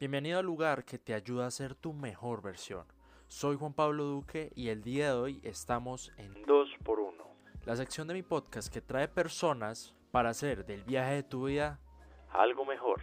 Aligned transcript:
Bienvenido 0.00 0.38
al 0.38 0.46
lugar 0.46 0.86
que 0.86 0.98
te 0.98 1.12
ayuda 1.12 1.46
a 1.46 1.50
ser 1.50 1.74
tu 1.74 1.92
mejor 1.92 2.40
versión. 2.40 2.86
Soy 3.28 3.56
Juan 3.56 3.74
Pablo 3.74 4.04
Duque 4.04 4.50
y 4.56 4.68
el 4.68 4.82
día 4.82 5.08
de 5.08 5.12
hoy 5.12 5.40
estamos 5.42 6.10
en 6.16 6.32
2x1, 6.46 7.22
la 7.66 7.76
sección 7.76 8.08
de 8.08 8.14
mi 8.14 8.22
podcast 8.22 8.72
que 8.72 8.80
trae 8.80 9.08
personas 9.08 9.94
para 10.10 10.30
hacer 10.30 10.64
del 10.64 10.84
viaje 10.84 11.16
de 11.16 11.22
tu 11.22 11.48
vida 11.48 11.80
algo 12.32 12.64
mejor. 12.64 13.02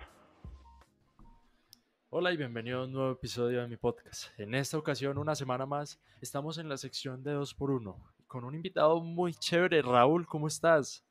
Hola 2.09 2.33
y 2.33 2.37
bienvenido 2.37 2.81
a 2.81 2.85
un 2.85 2.93
nuevo 2.93 3.11
episodio 3.11 3.61
de 3.61 3.67
mi 3.67 3.77
podcast. 3.77 4.31
En 4.39 4.55
esta 4.55 4.79
ocasión, 4.79 5.19
una 5.19 5.35
semana 5.35 5.67
más, 5.67 6.01
estamos 6.19 6.57
en 6.57 6.67
la 6.67 6.77
sección 6.77 7.21
de 7.21 7.37
2x1 7.37 7.95
con 8.25 8.43
un 8.43 8.55
invitado 8.55 9.01
muy 9.01 9.35
chévere. 9.35 9.83
Raúl, 9.83 10.25
¿cómo 10.25 10.47
estás? 10.47 11.06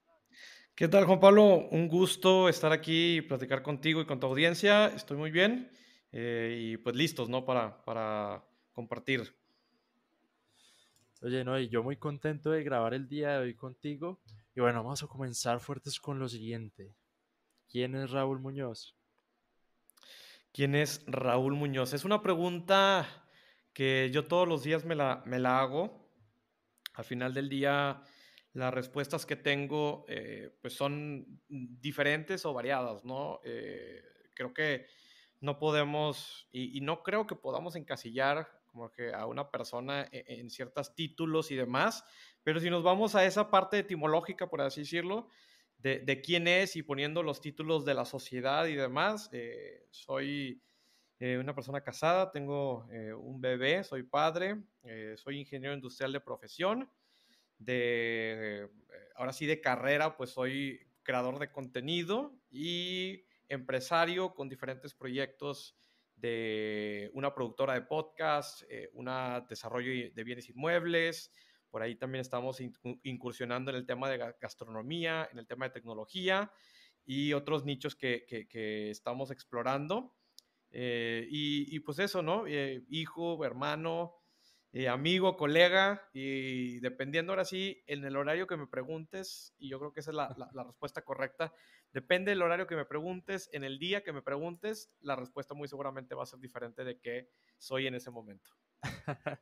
¿Qué 0.76 0.88
tal, 0.88 1.06
Juan 1.06 1.20
Pablo? 1.20 1.68
Un 1.70 1.88
gusto 1.88 2.50
estar 2.50 2.70
aquí 2.70 3.16
y 3.16 3.20
platicar 3.22 3.62
contigo 3.62 4.02
y 4.02 4.04
con 4.04 4.20
tu 4.20 4.26
audiencia. 4.26 4.88
Estoy 4.88 5.16
muy 5.16 5.30
bien 5.30 5.72
eh, 6.12 6.54
y 6.60 6.76
pues 6.76 6.94
listos, 6.94 7.30
¿no? 7.30 7.46
Para, 7.46 7.82
para 7.82 8.44
compartir. 8.74 9.34
Oye, 11.22 11.44
no, 11.44 11.58
y 11.58 11.70
yo 11.70 11.82
muy 11.82 11.96
contento 11.96 12.50
de 12.50 12.62
grabar 12.62 12.92
el 12.92 13.08
día 13.08 13.30
de 13.30 13.38
hoy 13.38 13.54
contigo. 13.54 14.20
Y 14.54 14.60
bueno, 14.60 14.84
vamos 14.84 15.02
a 15.02 15.06
comenzar 15.06 15.60
fuertes 15.60 15.98
con 15.98 16.18
lo 16.18 16.28
siguiente. 16.28 16.94
¿Quién 17.70 17.94
es 17.94 18.10
Raúl 18.10 18.40
Muñoz? 18.40 18.94
¿Quién 20.52 20.74
es 20.74 21.02
Raúl 21.06 21.54
Muñoz? 21.54 21.94
Es 21.94 22.04
una 22.04 22.20
pregunta 22.20 23.24
que 23.72 24.10
yo 24.12 24.26
todos 24.26 24.46
los 24.46 24.62
días 24.62 24.84
me 24.84 24.94
la, 24.94 25.22
me 25.24 25.38
la 25.38 25.58
hago. 25.58 26.06
Al 26.92 27.06
final 27.06 27.32
del 27.32 27.48
día 27.48 28.02
las 28.56 28.72
respuestas 28.72 29.26
que 29.26 29.36
tengo 29.36 30.06
eh, 30.08 30.50
pues 30.62 30.74
son 30.74 31.42
diferentes 31.48 32.46
o 32.46 32.54
variadas, 32.54 33.04
¿no? 33.04 33.40
Eh, 33.44 34.02
creo 34.34 34.54
que 34.54 34.86
no 35.40 35.58
podemos, 35.58 36.48
y, 36.50 36.80
no 36.80 37.02
creo 37.02 37.26
que 37.26 37.36
podamos 37.36 37.76
encasillar 37.76 38.48
como 38.68 38.90
que 38.90 39.12
a 39.12 39.26
una 39.26 39.50
persona 39.50 40.08
e, 40.10 40.24
en, 40.40 40.48
ciertos 40.48 40.94
títulos 40.94 41.50
y 41.50 41.56
demás, 41.56 42.02
pero 42.42 42.58
si 42.58 42.70
nos 42.70 42.82
vamos 42.82 43.14
a 43.14 43.26
esa 43.26 43.50
parte 43.50 43.78
etimológica, 43.78 44.48
por 44.48 44.62
así 44.62 44.80
decirlo, 44.80 45.28
de, 45.78 46.20
quién 46.20 46.48
es 46.48 46.74
y 46.74 46.82
poniendo 46.82 47.22
los 47.22 47.40
títulos 47.40 47.84
de 47.84 47.94
la 47.94 48.06
sociedad 48.06 48.66
y 48.66 48.74
demás, 48.74 49.28
eh, 49.32 49.86
soy 49.90 50.60
una 51.20 51.54
persona 51.54 51.80
casada, 51.80 52.32
tengo 52.32 52.86
un 53.18 53.40
bebé, 53.40 53.84
soy 53.84 54.02
padre, 54.02 54.56
soy 55.16 55.38
ingeniero 55.38 55.74
industrial 55.74 56.12
de 56.12 56.20
profesión, 56.20 56.90
de, 57.58 58.64
eh, 58.64 58.68
ahora 59.14 59.32
sí, 59.32 59.46
de 59.46 59.60
carrera, 59.60 60.16
pues 60.16 60.30
soy 60.30 60.80
creador 61.02 61.38
de 61.38 61.50
contenido 61.50 62.38
y 62.50 63.24
empresario 63.48 64.34
con 64.34 64.48
diferentes 64.48 64.94
proyectos 64.94 65.76
de 66.16 67.10
una 67.14 67.34
productora 67.34 67.74
de 67.74 67.82
podcast, 67.82 68.62
eh, 68.68 68.90
un 68.94 69.08
desarrollo 69.48 70.10
de 70.12 70.24
bienes 70.24 70.48
inmuebles. 70.48 71.30
Por 71.70 71.82
ahí 71.82 71.94
también 71.94 72.22
estamos 72.22 72.60
incursionando 73.02 73.70
en 73.70 73.76
el 73.76 73.86
tema 73.86 74.08
de 74.08 74.18
gastronomía, 74.40 75.28
en 75.30 75.38
el 75.38 75.46
tema 75.46 75.66
de 75.66 75.72
tecnología 75.72 76.50
y 77.04 77.34
otros 77.34 77.64
nichos 77.64 77.94
que, 77.94 78.24
que, 78.26 78.90
estamos 78.90 79.30
explorando. 79.30 80.14
Eh, 80.70 81.26
y, 81.30 81.74
y, 81.74 81.80
pues 81.80 81.98
eso, 81.98 82.22
¿no? 82.22 82.44
hijo, 82.48 83.44
hermano, 83.44 84.14
amigo, 84.88 85.36
colega, 85.36 86.08
y 86.12 86.80
dependiendo 86.80 87.32
ahora 87.32 87.44
sí, 87.44 87.82
en 87.86 88.04
el 88.04 88.16
horario 88.16 88.46
que 88.46 88.56
me 88.56 88.66
preguntes, 88.66 89.54
y 89.58 89.70
yo 89.70 89.78
creo 89.78 89.92
que 89.92 90.00
esa 90.00 90.10
es 90.10 90.16
la, 90.16 90.64
respuesta 90.66 91.02
correcta, 91.02 91.54
depende 91.92 92.30
del 92.30 92.42
horario 92.42 92.66
que 92.66 92.76
me 92.76 92.84
preguntes, 92.84 93.48
en 93.52 93.64
el 93.64 93.78
día 93.78 94.04
que 94.04 94.12
me 94.12 94.22
preguntes, 94.22 94.90
la 95.00 95.16
respuesta 95.16 95.54
muy 95.54 95.68
seguramente 95.68 96.14
va 96.14 96.24
a 96.24 96.26
ser 96.26 96.40
diferente 96.40 96.84
de 96.84 96.98
qué 97.00 97.30
soy 97.56 97.86
en 97.86 97.94
ese 97.94 98.10
momento. 98.10 98.50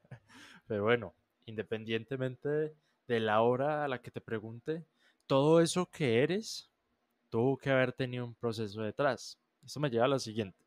Pero 0.68 0.84
bueno, 0.84 1.16
independientemente 1.46 2.76
de 3.08 3.20
la 3.20 3.40
hora 3.42 3.84
a 3.84 3.88
la 3.88 4.00
que 4.00 4.12
te 4.12 4.20
pregunte, 4.20 4.86
todo 5.26 5.60
eso 5.60 5.90
que 5.90 6.22
eres 6.22 6.70
tuvo 7.28 7.58
que 7.58 7.70
haber 7.70 7.92
tenido 7.92 8.24
un 8.24 8.34
proceso 8.34 8.82
detrás. 8.82 9.40
Eso 9.64 9.80
me 9.80 9.90
lleva 9.90 10.04
a 10.04 10.08
lo 10.08 10.18
siguiente. 10.18 10.64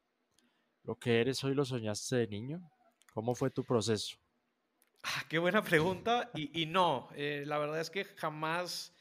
¿Lo 0.83 0.95
que 0.95 1.21
eres 1.21 1.43
hoy 1.43 1.53
lo 1.53 1.63
soñaste 1.63 2.17
de 2.17 2.27
niño? 2.27 2.69
¿Cómo 3.13 3.35
fue 3.35 3.49
tu 3.49 3.63
proceso? 3.63 4.17
Ah, 5.03 5.23
qué 5.29 5.39
buena 5.39 5.63
pregunta. 5.63 6.29
Y, 6.35 6.65
no, 6.65 7.09
eh, 7.15 7.43
la 7.45 7.57
verdad 7.57 7.79
es 7.79 7.89
que 7.89 8.03
jamás, 8.05 8.93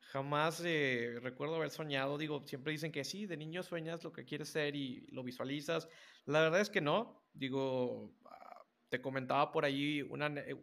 jamás 0.00 0.62
eh, 0.64 1.18
recuerdo 1.22 1.56
haber 1.56 1.70
soñado. 1.70 2.18
Digo, 2.18 2.42
siempre 2.46 2.72
dicen 2.72 2.92
que 2.92 3.04
sí, 3.04 3.26
de 3.26 3.36
niño 3.36 3.62
sueñas 3.62 4.04
lo 4.04 4.12
que 4.12 4.24
quieres 4.24 4.48
ser 4.48 4.76
y 4.76 5.06
lo 5.12 5.22
visualizas. 5.22 5.88
La 6.26 6.40
verdad 6.40 6.60
es 6.60 6.70
que 6.70 6.80
no. 6.80 7.24
Digo, 7.32 8.12
ah, 8.26 8.64
te 8.88 9.00
comentaba 9.00 9.52
por 9.52 9.64
ahí 9.64 10.02
una, 10.02 10.26
eh, 10.28 10.56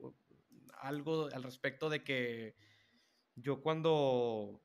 algo 0.79 1.27
al 1.33 1.44
respecto 1.44 1.89
de 1.89 2.03
que 2.03 2.55
yo 3.35 3.61
cuando 3.61 4.61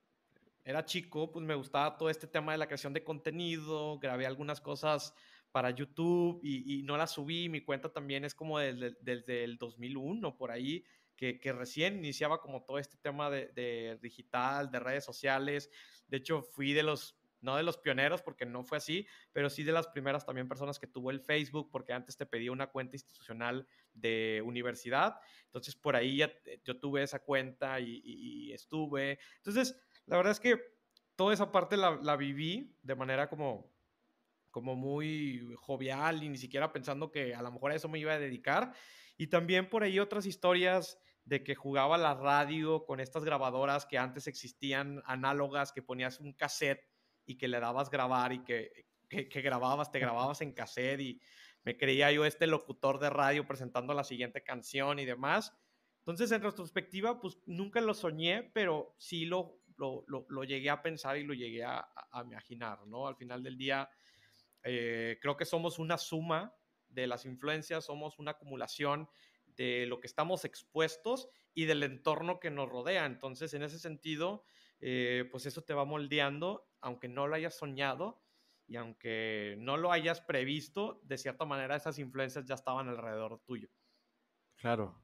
era 0.64 0.84
chico, 0.84 1.30
pues 1.32 1.44
me 1.44 1.54
gustaba 1.54 1.96
todo 1.96 2.08
este 2.10 2.26
tema 2.26 2.52
de 2.52 2.58
la 2.58 2.66
creación 2.66 2.92
de 2.92 3.02
contenido, 3.02 3.98
grabé 3.98 4.26
algunas 4.26 4.60
cosas 4.60 5.14
para 5.52 5.70
YouTube 5.70 6.40
y, 6.42 6.82
no 6.82 6.96
la 6.96 7.06
subí. 7.06 7.48
Mi 7.48 7.60
cuenta 7.60 7.92
también 7.92 8.24
es 8.24 8.34
como 8.34 8.58
desde, 8.58 8.96
desde 9.00 9.44
el 9.44 9.58
2001, 9.58 10.36
por 10.36 10.50
ahí, 10.50 10.84
que, 11.14 11.38
que, 11.38 11.52
recién 11.52 11.98
iniciaba 11.98 12.40
como 12.40 12.64
todo 12.64 12.78
este 12.78 12.96
tema 12.96 13.30
de, 13.30 13.48
de, 13.48 13.98
digital, 14.02 14.70
de 14.70 14.80
redes 14.80 15.04
sociales. 15.04 15.70
De 16.08 16.16
hecho, 16.16 16.42
fui 16.42 16.72
de 16.72 16.82
los, 16.82 17.18
no 17.40 17.56
de 17.56 17.62
los 17.62 17.76
pioneros, 17.76 18.22
porque 18.22 18.46
no 18.46 18.64
fue 18.64 18.78
así, 18.78 19.06
pero 19.32 19.50
sí 19.50 19.62
de 19.62 19.72
las 19.72 19.86
primeras 19.88 20.24
también 20.24 20.48
personas 20.48 20.78
que 20.78 20.86
tuvo 20.86 21.10
el 21.10 21.20
Facebook, 21.20 21.70
porque 21.70 21.92
antes 21.92 22.16
te 22.16 22.26
pedía 22.26 22.50
una 22.50 22.68
cuenta 22.68 22.96
institucional 22.96 23.68
de 23.92 24.42
universidad. 24.44 25.20
Entonces, 25.44 25.76
por 25.76 25.96
ahí 25.96 26.16
ya 26.16 26.32
yo 26.64 26.80
tuve 26.80 27.02
esa 27.02 27.20
cuenta 27.20 27.78
y, 27.78 28.50
estuve. 28.52 29.18
Entonces, 29.36 29.78
la 30.06 30.16
verdad 30.16 30.32
es 30.32 30.40
que 30.40 30.58
toda 31.14 31.34
esa 31.34 31.52
parte 31.52 31.76
la 31.76 32.16
viví 32.16 32.74
de 32.82 32.94
manera 32.94 33.28
como 33.28 33.71
como 34.52 34.76
muy 34.76 35.52
jovial 35.56 36.22
y 36.22 36.28
ni 36.28 36.38
siquiera 36.38 36.72
pensando 36.72 37.10
que 37.10 37.34
a 37.34 37.42
lo 37.42 37.50
mejor 37.50 37.72
a 37.72 37.74
eso 37.74 37.88
me 37.88 37.98
iba 37.98 38.12
a 38.12 38.18
dedicar. 38.20 38.72
Y 39.16 39.26
también 39.26 39.68
por 39.68 39.82
ahí 39.82 39.98
otras 39.98 40.26
historias 40.26 41.00
de 41.24 41.42
que 41.42 41.54
jugaba 41.54 41.98
la 41.98 42.14
radio 42.14 42.84
con 42.84 43.00
estas 43.00 43.24
grabadoras 43.24 43.86
que 43.86 43.98
antes 43.98 44.26
existían 44.26 45.02
análogas, 45.06 45.72
que 45.72 45.82
ponías 45.82 46.20
un 46.20 46.32
cassette 46.32 46.88
y 47.24 47.36
que 47.36 47.48
le 47.48 47.58
dabas 47.58 47.90
grabar 47.90 48.32
y 48.32 48.44
que, 48.44 48.86
que, 49.08 49.42
grababas, 49.42 49.90
te 49.90 49.98
grababas 49.98 50.40
en 50.40 50.52
cassette 50.52 51.00
y 51.00 51.20
me 51.64 51.76
creía 51.76 52.10
yo 52.12 52.24
este 52.24 52.46
locutor 52.46 52.98
de 52.98 53.10
radio 53.10 53.46
presentando 53.46 53.94
la 53.94 54.04
siguiente 54.04 54.42
canción 54.42 54.98
y 54.98 55.04
demás. 55.04 55.56
Entonces, 55.98 56.32
en 56.32 56.42
retrospectiva, 56.42 57.20
pues 57.20 57.38
nunca 57.46 57.80
lo 57.80 57.94
soñé, 57.94 58.50
pero 58.52 58.96
sí 58.98 59.24
lo, 59.24 59.60
lo, 59.76 60.04
lo, 60.06 60.44
llegué 60.44 60.70
a 60.70 60.82
pensar 60.82 61.16
y 61.16 61.24
lo 61.24 61.34
llegué 61.34 61.64
a, 61.64 61.88
a, 62.10 62.22
imaginar, 62.24 62.84
¿no? 62.86 63.06
Al 63.06 63.14
final 63.14 63.42
del 63.42 63.56
día, 63.56 63.88
eh, 64.64 65.18
creo 65.20 65.36
que 65.36 65.44
somos 65.44 65.78
una 65.78 65.98
suma 65.98 66.54
de 66.88 67.06
las 67.06 67.24
influencias, 67.24 67.84
somos 67.84 68.18
una 68.18 68.32
acumulación 68.32 69.08
de 69.46 69.86
lo 69.86 70.00
que 70.00 70.06
estamos 70.06 70.44
expuestos 70.44 71.28
y 71.54 71.64
del 71.64 71.82
entorno 71.82 72.40
que 72.40 72.50
nos 72.50 72.68
rodea. 72.68 73.06
Entonces, 73.06 73.54
en 73.54 73.62
ese 73.62 73.78
sentido, 73.78 74.44
eh, 74.80 75.28
pues 75.30 75.46
eso 75.46 75.62
te 75.62 75.74
va 75.74 75.84
moldeando, 75.84 76.68
aunque 76.80 77.08
no 77.08 77.26
lo 77.26 77.36
hayas 77.36 77.56
soñado 77.56 78.22
y 78.66 78.76
aunque 78.76 79.56
no 79.58 79.76
lo 79.76 79.92
hayas 79.92 80.20
previsto, 80.20 81.00
de 81.04 81.18
cierta 81.18 81.44
manera 81.44 81.76
esas 81.76 81.98
influencias 81.98 82.46
ya 82.46 82.54
estaban 82.54 82.88
alrededor 82.88 83.40
tuyo. 83.44 83.68
Claro. 84.56 85.02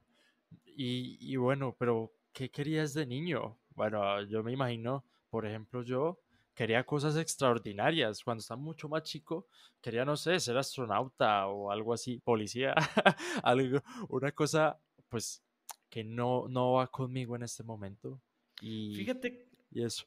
Y, 0.65 1.19
y 1.21 1.37
bueno, 1.37 1.77
pero 1.79 2.15
¿qué 2.33 2.51
querías 2.51 2.95
de 2.95 3.07
niño? 3.07 3.61
Bueno, 3.71 4.23
yo 4.23 4.43
me 4.43 4.53
imagino, 4.53 5.05
por 5.29 5.45
ejemplo, 5.47 5.83
yo 5.83 6.21
quería 6.59 6.83
cosas 6.85 7.17
extraordinarias. 7.17 8.25
Cuando 8.25 8.41
estaba 8.41 8.61
mucho 8.61 8.89
más 8.89 9.05
chico, 9.05 9.47
quería, 9.81 10.05
no 10.05 10.17
sé, 10.17 10.41
ser 10.41 10.57
astronauta 10.57 11.47
o 11.47 11.71
algo 11.71 11.95
así, 11.95 12.19
policía, 12.19 12.75
algo, 13.45 13.81
una 14.09 14.33
cosa, 14.33 14.77
pues, 15.09 15.41
que 15.89 16.03
no, 16.03 16.49
no 16.49 16.73
va 16.73 16.89
conmigo 16.89 17.37
en 17.37 17.45
este 17.45 17.63
momento. 17.63 18.21
Y, 18.61 18.93
fíjate. 18.97 19.47
Y 19.71 19.85
eso. 19.85 20.05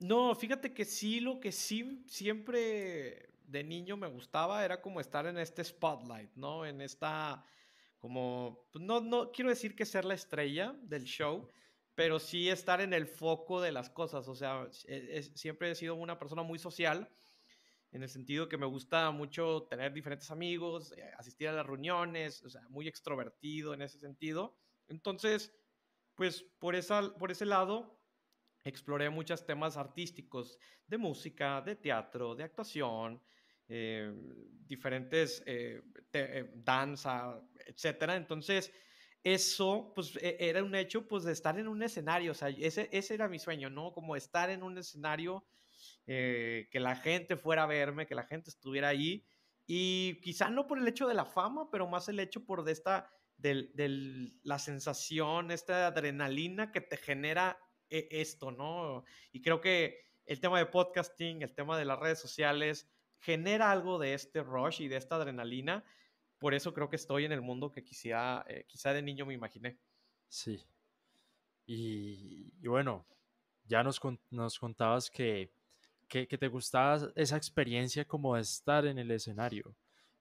No, 0.00 0.34
fíjate 0.34 0.74
que 0.74 0.84
sí, 0.84 1.20
lo 1.20 1.38
que 1.38 1.52
sí 1.52 2.02
siempre 2.08 3.30
de 3.44 3.62
niño 3.62 3.96
me 3.96 4.08
gustaba 4.08 4.64
era 4.64 4.82
como 4.82 4.98
estar 4.98 5.24
en 5.26 5.38
este 5.38 5.62
spotlight, 5.62 6.34
¿no? 6.34 6.66
En 6.66 6.80
esta, 6.80 7.44
como, 8.00 8.66
pues, 8.72 8.84
no, 8.84 9.00
no 9.00 9.30
quiero 9.30 9.50
decir 9.50 9.76
que 9.76 9.86
ser 9.86 10.04
la 10.04 10.14
estrella 10.14 10.74
del 10.82 11.04
show, 11.04 11.48
pero 11.94 12.18
sí 12.18 12.48
estar 12.48 12.80
en 12.80 12.92
el 12.92 13.06
foco 13.06 13.60
de 13.60 13.72
las 13.72 13.90
cosas. 13.90 14.28
O 14.28 14.34
sea, 14.34 14.68
siempre 15.34 15.70
he 15.70 15.74
sido 15.74 15.94
una 15.94 16.18
persona 16.18 16.42
muy 16.42 16.58
social, 16.58 17.08
en 17.92 18.02
el 18.02 18.08
sentido 18.08 18.48
que 18.48 18.56
me 18.56 18.66
gusta 18.66 19.10
mucho 19.10 19.66
tener 19.68 19.92
diferentes 19.92 20.30
amigos, 20.30 20.92
eh, 20.96 21.10
asistir 21.18 21.48
a 21.48 21.52
las 21.52 21.66
reuniones, 21.66 22.42
o 22.44 22.50
sea, 22.50 22.62
muy 22.68 22.86
extrovertido 22.86 23.74
en 23.74 23.82
ese 23.82 23.98
sentido. 23.98 24.56
Entonces, 24.86 25.52
pues 26.14 26.42
por, 26.58 26.76
esa, 26.76 27.12
por 27.14 27.30
ese 27.32 27.46
lado, 27.46 28.00
exploré 28.64 29.10
muchos 29.10 29.44
temas 29.44 29.76
artísticos, 29.76 30.58
de 30.86 30.98
música, 30.98 31.62
de 31.62 31.76
teatro, 31.76 32.34
de 32.34 32.44
actuación, 32.44 33.22
eh, 33.68 34.12
diferentes 34.66 35.42
eh, 35.46 35.80
eh, 36.12 36.50
danza, 36.56 37.40
etcétera. 37.64 38.16
Entonces, 38.16 38.72
eso, 39.24 39.92
pues, 39.94 40.16
e, 40.16 40.36
era 40.40 40.62
un 40.62 40.74
hecho, 40.74 41.06
pues, 41.06 41.24
de 41.24 41.32
estar 41.32 41.58
en 41.58 41.68
un 41.68 41.82
escenario, 41.82 42.32
o 42.32 42.34
sea, 42.34 42.48
ese, 42.48 42.88
ese 42.92 43.14
era 43.14 43.28
mi 43.28 43.38
sueño, 43.38 43.70
¿no? 43.70 43.92
Como 43.92 44.16
estar 44.16 44.50
en 44.50 44.62
un 44.62 44.78
escenario, 44.78 45.44
eh, 46.06 46.68
que 46.70 46.80
la 46.80 46.96
gente 46.96 47.36
fuera 47.36 47.64
a 47.64 47.66
verme, 47.66 48.06
que 48.06 48.14
la 48.14 48.24
gente 48.24 48.50
estuviera 48.50 48.88
ahí, 48.88 49.26
y 49.66 50.20
quizá 50.22 50.50
no 50.50 50.66
por 50.66 50.78
el 50.78 50.88
hecho 50.88 51.06
de 51.06 51.14
la 51.14 51.26
fama, 51.26 51.70
pero 51.70 51.86
más 51.86 52.08
el 52.08 52.20
hecho 52.20 52.44
por 52.44 52.64
de 52.64 52.72
esta, 52.72 53.10
de 53.36 53.70
la 54.42 54.58
sensación, 54.58 55.50
esta 55.50 55.86
adrenalina 55.86 56.72
que 56.72 56.80
te 56.80 56.96
genera 56.96 57.58
esto, 57.88 58.50
¿no? 58.50 59.04
Y 59.32 59.42
creo 59.42 59.60
que 59.60 59.98
el 60.26 60.40
tema 60.40 60.58
de 60.58 60.66
podcasting, 60.66 61.42
el 61.42 61.54
tema 61.54 61.78
de 61.78 61.84
las 61.84 61.98
redes 61.98 62.18
sociales, 62.18 62.88
genera 63.18 63.70
algo 63.70 63.98
de 63.98 64.14
este 64.14 64.42
rush 64.42 64.82
y 64.82 64.88
de 64.88 64.96
esta 64.96 65.16
adrenalina. 65.16 65.84
Por 66.40 66.54
eso 66.54 66.72
creo 66.72 66.88
que 66.88 66.96
estoy 66.96 67.26
en 67.26 67.32
el 67.32 67.42
mundo 67.42 67.70
que 67.70 67.84
quizá, 67.84 68.44
eh, 68.48 68.64
quizá 68.66 68.92
de 68.92 69.02
niño 69.02 69.26
me 69.26 69.34
imaginé. 69.34 69.78
Sí. 70.26 70.64
Y, 71.66 72.50
bueno, 72.66 73.06
ya 73.64 73.82
nos, 73.82 74.00
nos 74.30 74.58
contabas 74.58 75.10
que, 75.10 75.52
que, 76.08 76.26
te 76.26 76.48
gustaba 76.48 77.12
esa 77.14 77.36
experiencia 77.36 78.04
como 78.04 78.36
estar 78.36 78.86
en 78.86 78.98
el 78.98 79.10
escenario. 79.10 79.76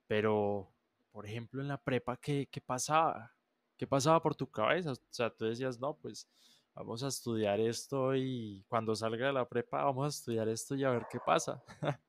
Pero, 0.05 0.69
por 1.11 1.25
ejemplo, 1.25 1.61
en 1.61 1.69
la 1.69 1.81
prepa, 1.81 2.17
¿qué, 2.17 2.47
qué 2.51 2.59
pasaba? 2.59 3.33
¿Qué 3.77 3.87
pasaba 3.87 4.21
por 4.21 4.35
tu 4.35 4.45
cabeza? 4.45 4.91
O 4.91 4.95
sea, 5.09 5.29
tú 5.29 5.45
decías, 5.45 5.79
no, 5.79 5.95
pues 5.95 6.27
vamos 6.75 7.01
a 7.01 7.07
estudiar 7.07 7.59
esto 7.61 8.13
y 8.13 8.63
cuando 8.67 8.93
salga 8.93 9.27
de 9.27 9.33
la 9.33 9.47
prepa 9.47 9.85
vamos 9.85 10.05
a 10.05 10.09
estudiar 10.09 10.49
esto 10.49 10.75
y 10.75 10.83
a 10.83 10.91
ver 10.91 11.07
qué 11.09 11.19
pasa. 11.25 11.63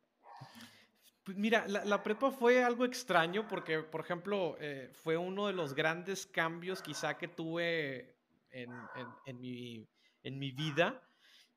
Pues 1.24 1.36
mira, 1.36 1.66
la, 1.68 2.02
prepa 2.02 2.30
fue 2.30 2.64
algo 2.64 2.86
extraño 2.86 3.46
porque, 3.46 3.80
por 3.80 4.00
ejemplo, 4.00 4.56
eh, 4.58 4.90
fue 4.94 5.18
uno 5.18 5.48
de 5.48 5.52
los 5.52 5.74
grandes 5.74 6.26
cambios 6.26 6.80
quizá 6.80 7.18
que 7.18 7.28
tuve 7.28 8.16
en, 8.50 8.70
mi, 9.38 9.86
en 10.22 10.38
mi, 10.38 10.50
vida. 10.50 11.02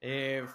Eh, 0.01 0.45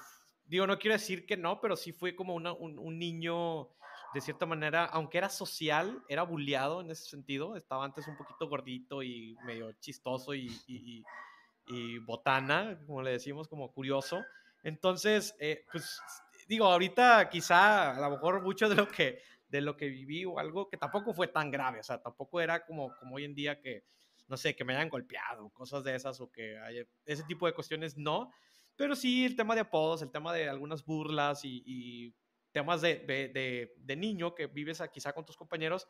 digo, 0.44 0.66
no 0.66 0.78
quiero 0.78 0.93
decir 0.93 1.25
que 1.25 1.38
no, 1.38 1.58
pero 1.58 1.75
sí 1.75 1.93
fue 1.93 2.14
como 2.14 2.34
un, 2.34 2.99
niño, 2.99 3.70
de 4.12 4.20
cierta 4.20 4.44
manera, 4.44 4.84
aunque 4.84 5.16
era 5.16 5.31
social, 5.31 6.02
era 6.06 6.22
bulleado 6.22 6.82
en 6.82 6.90
ese 6.90 7.06
sentido. 7.06 7.56
Estaba 7.56 7.87
antes 7.87 8.06
un 8.08 8.16
poquito 8.16 8.46
gordito 8.46 9.02
y 9.02 9.38
medio 9.43 9.72
chistoso 9.81 10.34
y, 10.34 10.55
y, 11.66 11.99
botana, 12.00 12.78
como 12.87 13.02
le 13.02 13.12
decimos, 13.12 13.49
como 13.49 13.72
curioso. 13.72 14.22
Entonces, 14.62 15.34
eh, 15.38 15.64
pues 15.72 15.99
digo, 16.48 16.64
ahorita 16.64 17.28
quizá 17.28 17.94
a 17.94 18.00
lo 18.00 18.10
mejor 18.10 18.42
mucho 18.42 18.68
de 18.68 18.74
lo 18.74 18.88
que, 18.88 19.20
de 19.48 19.60
lo 19.60 19.76
que 19.76 19.88
viví 19.88 20.24
o 20.24 20.38
algo 20.38 20.68
que 20.68 20.78
tampoco 20.78 21.12
fue 21.12 21.28
tan 21.28 21.50
grave, 21.50 21.80
o 21.80 21.82
sea, 21.82 22.00
tampoco 22.00 22.40
era 22.40 22.64
como, 22.64 22.96
como 22.98 23.16
hoy 23.16 23.24
en 23.24 23.34
día 23.34 23.60
que, 23.60 23.84
no 24.26 24.36
sé, 24.36 24.56
que 24.56 24.64
me 24.64 24.74
hayan 24.74 24.88
golpeado, 24.88 25.50
cosas 25.50 25.84
de 25.84 25.94
esas 25.94 26.20
o 26.20 26.30
que 26.32 26.58
haya, 26.58 26.84
ese 27.04 27.22
tipo 27.24 27.46
de 27.46 27.52
cuestiones 27.52 27.96
no, 27.98 28.32
pero 28.76 28.96
sí 28.96 29.24
el 29.24 29.36
tema 29.36 29.54
de 29.54 29.60
apodos, 29.60 30.00
el 30.02 30.10
tema 30.10 30.32
de 30.32 30.48
algunas 30.48 30.84
burlas 30.84 31.44
y, 31.44 32.14
temas 32.50 32.80
de, 32.80 32.96
de, 33.00 33.74
de, 33.76 33.96
niño 33.96 34.34
que 34.34 34.46
vives 34.46 34.82
quizá 34.90 35.12
con 35.12 35.24
tus 35.24 35.36
compañeros, 35.36 35.86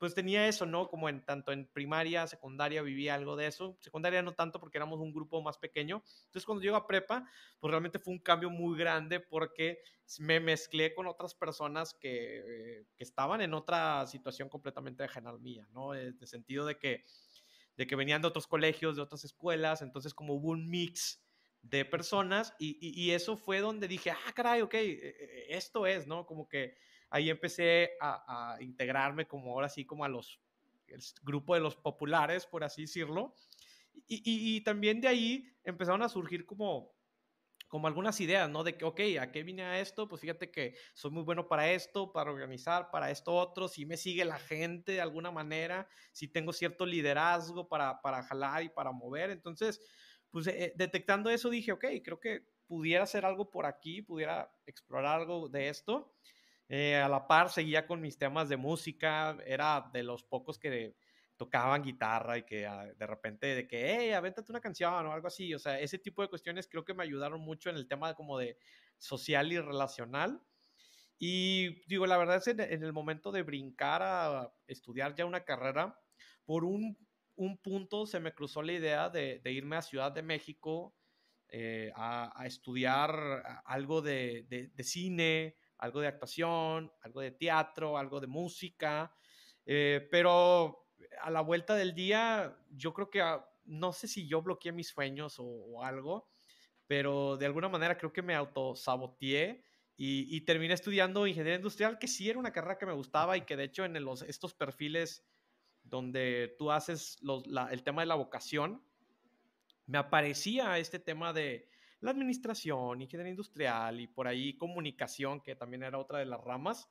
pues 0.00 0.14
tenía 0.14 0.48
eso, 0.48 0.64
¿no? 0.64 0.88
Como 0.88 1.10
en 1.10 1.22
tanto 1.26 1.52
en 1.52 1.66
primaria, 1.66 2.26
secundaria 2.26 2.80
vivía 2.80 3.14
algo 3.14 3.36
de 3.36 3.46
eso. 3.46 3.76
Secundaria 3.80 4.22
no 4.22 4.32
tanto 4.32 4.58
porque 4.58 4.78
éramos 4.78 4.98
un 4.98 5.12
grupo 5.12 5.42
más 5.42 5.58
pequeño. 5.58 6.02
Entonces 6.24 6.46
cuando 6.46 6.62
llego 6.62 6.76
a 6.76 6.86
prepa, 6.86 7.30
pues 7.60 7.70
realmente 7.70 7.98
fue 7.98 8.14
un 8.14 8.18
cambio 8.18 8.48
muy 8.48 8.78
grande 8.78 9.20
porque 9.20 9.82
me 10.18 10.40
mezclé 10.40 10.94
con 10.94 11.06
otras 11.06 11.34
personas 11.34 11.92
que, 11.92 12.38
eh, 12.38 12.86
que 12.96 13.04
estaban 13.04 13.42
en 13.42 13.52
otra 13.52 14.06
situación 14.06 14.48
completamente 14.48 15.04
ajena 15.04 15.34
mía, 15.34 15.68
¿no? 15.70 15.94
En 15.94 16.16
el 16.18 16.26
sentido 16.26 16.64
de 16.64 16.78
que, 16.78 17.04
de 17.76 17.86
que 17.86 17.94
venían 17.94 18.22
de 18.22 18.28
otros 18.28 18.46
colegios, 18.46 18.96
de 18.96 19.02
otras 19.02 19.24
escuelas. 19.24 19.82
Entonces 19.82 20.14
como 20.14 20.32
hubo 20.32 20.48
un 20.48 20.70
mix 20.70 21.22
de 21.60 21.84
personas 21.84 22.54
y, 22.58 22.78
y, 22.80 23.10
eso 23.10 23.36
fue 23.36 23.60
donde 23.60 23.86
dije, 23.86 24.10
ah, 24.12 24.32
caray, 24.34 24.62
ok, 24.62 24.74
e, 24.76 24.80
e, 24.80 25.46
esto 25.58 25.86
es, 25.86 26.06
¿no? 26.06 26.24
Como 26.24 26.48
que 26.48 26.74
ahí 27.10 27.28
empecé 27.28 27.92
a, 28.00 28.56
integrarme 28.60 29.26
como 29.26 29.52
ahora 29.52 29.68
sí, 29.68 29.84
como 29.84 30.04
a 30.04 30.08
los, 30.08 30.40
el 30.86 31.00
grupo 31.22 31.54
de 31.54 31.60
los 31.60 31.76
populares, 31.76 32.46
por 32.46 32.64
así 32.64 32.82
decirlo. 32.82 33.34
Y, 34.06 34.60
también 34.62 35.00
de 35.00 35.08
ahí 35.08 35.52
empezaron 35.64 36.02
a 36.02 36.08
surgir 36.08 36.46
como, 36.46 36.92
como 37.68 37.86
algunas 37.86 38.20
ideas, 38.20 38.48
¿no? 38.48 38.64
De 38.64 38.76
que, 38.76 38.84
ok, 38.84 39.00
¿a 39.20 39.30
qué 39.30 39.42
vine 39.42 39.62
a 39.62 39.80
esto? 39.80 40.08
Pues 40.08 40.20
fíjate 40.20 40.50
que 40.50 40.76
soy 40.94 41.10
muy 41.10 41.22
bueno 41.22 41.48
para 41.48 41.70
esto, 41.70 42.12
para 42.12 42.30
organizar, 42.30 42.90
para 42.90 43.10
esto 43.10 43.34
otro, 43.34 43.68
si 43.68 43.86
me 43.86 43.96
sigue 43.96 44.24
la 44.24 44.38
gente 44.38 44.92
de 44.92 45.00
alguna 45.00 45.30
manera, 45.30 45.88
si 46.12 46.28
tengo 46.28 46.52
cierto 46.52 46.86
liderazgo 46.86 47.68
para, 47.68 48.00
para 48.00 48.22
jalar 48.22 48.62
y 48.62 48.68
para 48.68 48.92
mover. 48.92 49.30
Entonces, 49.30 49.80
pues 50.30 50.46
eh, 50.46 50.72
detectando 50.76 51.30
eso 51.30 51.50
dije, 51.50 51.72
ok, 51.72 51.84
creo 52.02 52.20
que 52.20 52.46
pudiera 52.66 53.02
hacer 53.02 53.24
algo 53.24 53.50
por 53.50 53.66
aquí, 53.66 54.00
pudiera 54.02 54.52
explorar 54.66 55.20
algo 55.20 55.48
de 55.48 55.68
esto. 55.68 56.12
Eh, 56.72 56.94
a 56.94 57.08
la 57.08 57.26
par 57.26 57.50
seguía 57.50 57.84
con 57.84 58.00
mis 58.00 58.16
temas 58.16 58.48
de 58.48 58.56
música, 58.56 59.36
era 59.44 59.90
de 59.92 60.04
los 60.04 60.22
pocos 60.22 60.56
que 60.56 60.94
tocaban 61.36 61.82
guitarra 61.82 62.38
y 62.38 62.44
que 62.44 62.64
ah, 62.64 62.86
de 62.96 63.06
repente 63.08 63.56
de 63.56 63.66
que, 63.66 63.92
hey, 63.92 64.12
avéntate 64.12 64.52
una 64.52 64.60
canción 64.60 65.04
o 65.04 65.12
algo 65.12 65.26
así, 65.26 65.52
o 65.52 65.58
sea, 65.58 65.80
ese 65.80 65.98
tipo 65.98 66.22
de 66.22 66.28
cuestiones 66.28 66.68
creo 66.68 66.84
que 66.84 66.94
me 66.94 67.02
ayudaron 67.02 67.40
mucho 67.40 67.70
en 67.70 67.76
el 67.76 67.88
tema 67.88 68.14
como 68.14 68.38
de 68.38 68.56
social 68.98 69.50
y 69.50 69.58
relacional. 69.58 70.40
Y 71.18 71.82
digo, 71.88 72.06
la 72.06 72.16
verdad 72.18 72.36
es 72.36 72.46
en, 72.46 72.60
en 72.60 72.84
el 72.84 72.92
momento 72.92 73.32
de 73.32 73.42
brincar 73.42 74.02
a 74.04 74.52
estudiar 74.68 75.16
ya 75.16 75.26
una 75.26 75.44
carrera, 75.44 75.98
por 76.44 76.64
un, 76.64 76.96
un 77.34 77.58
punto 77.58 78.06
se 78.06 78.20
me 78.20 78.32
cruzó 78.32 78.62
la 78.62 78.74
idea 78.74 79.10
de, 79.10 79.40
de 79.40 79.52
irme 79.52 79.74
a 79.74 79.82
Ciudad 79.82 80.12
de 80.12 80.22
México 80.22 80.94
eh, 81.48 81.90
a, 81.96 82.44
estudiar 82.46 83.62
algo 83.64 84.02
de, 84.02 84.46
de, 84.48 84.68
de 84.68 84.84
cine, 84.84 85.56
algo 85.80 86.00
de 86.00 86.08
actuación, 86.08 86.92
algo 87.02 87.20
de 87.20 87.32
teatro, 87.32 87.96
algo 87.96 88.20
de 88.20 88.26
música, 88.26 89.12
eh, 89.64 90.06
pero 90.10 90.86
a 91.22 91.30
la 91.30 91.40
vuelta 91.40 91.74
del 91.74 91.94
día 91.94 92.56
yo 92.70 92.92
creo 92.92 93.10
que 93.10 93.20
ah, 93.20 93.44
no 93.64 93.92
sé 93.92 94.06
si 94.06 94.26
yo 94.28 94.42
bloqueé 94.42 94.72
mis 94.72 94.88
sueños 94.88 95.36
o, 95.38 95.82
algo, 95.82 96.28
pero 96.86 97.36
de 97.36 97.46
alguna 97.46 97.68
manera 97.68 97.96
creo 97.96 98.12
que 98.12 98.22
me 98.22 98.34
autosaboteé 98.34 99.64
y, 99.96 100.34
y, 100.34 100.40
terminé 100.42 100.74
estudiando 100.74 101.26
ingeniería 101.26 101.56
industrial, 101.56 101.98
que 101.98 102.08
sí 102.08 102.28
era 102.28 102.38
una 102.38 102.52
carrera 102.52 102.78
que 102.78 102.86
me 102.86 102.92
gustaba 102.92 103.36
y 103.36 103.42
que 103.42 103.56
de 103.56 103.64
hecho 103.64 103.84
en 103.84 103.96
estos 104.26 104.54
perfiles 104.54 105.26
donde 105.82 106.54
tú 106.58 106.70
haces 106.70 107.18
el 107.70 107.82
tema 107.82 108.02
de 108.02 108.06
la 108.06 108.14
vocación, 108.14 108.82
me 109.86 109.98
aparecía 109.98 110.78
este 110.78 110.98
tema 110.98 111.32
de 111.32 111.68
la 112.00 112.10
administración, 112.10 113.02
ingeniería 113.02 113.30
industrial 113.30 114.00
y 114.00 114.06
por 114.06 114.26
ahí 114.26 114.56
comunicación, 114.56 115.40
que 115.40 115.54
también 115.54 115.82
era 115.82 115.98
otra 115.98 116.18
de 116.18 116.26
las 116.26 116.40
ramas. 116.40 116.88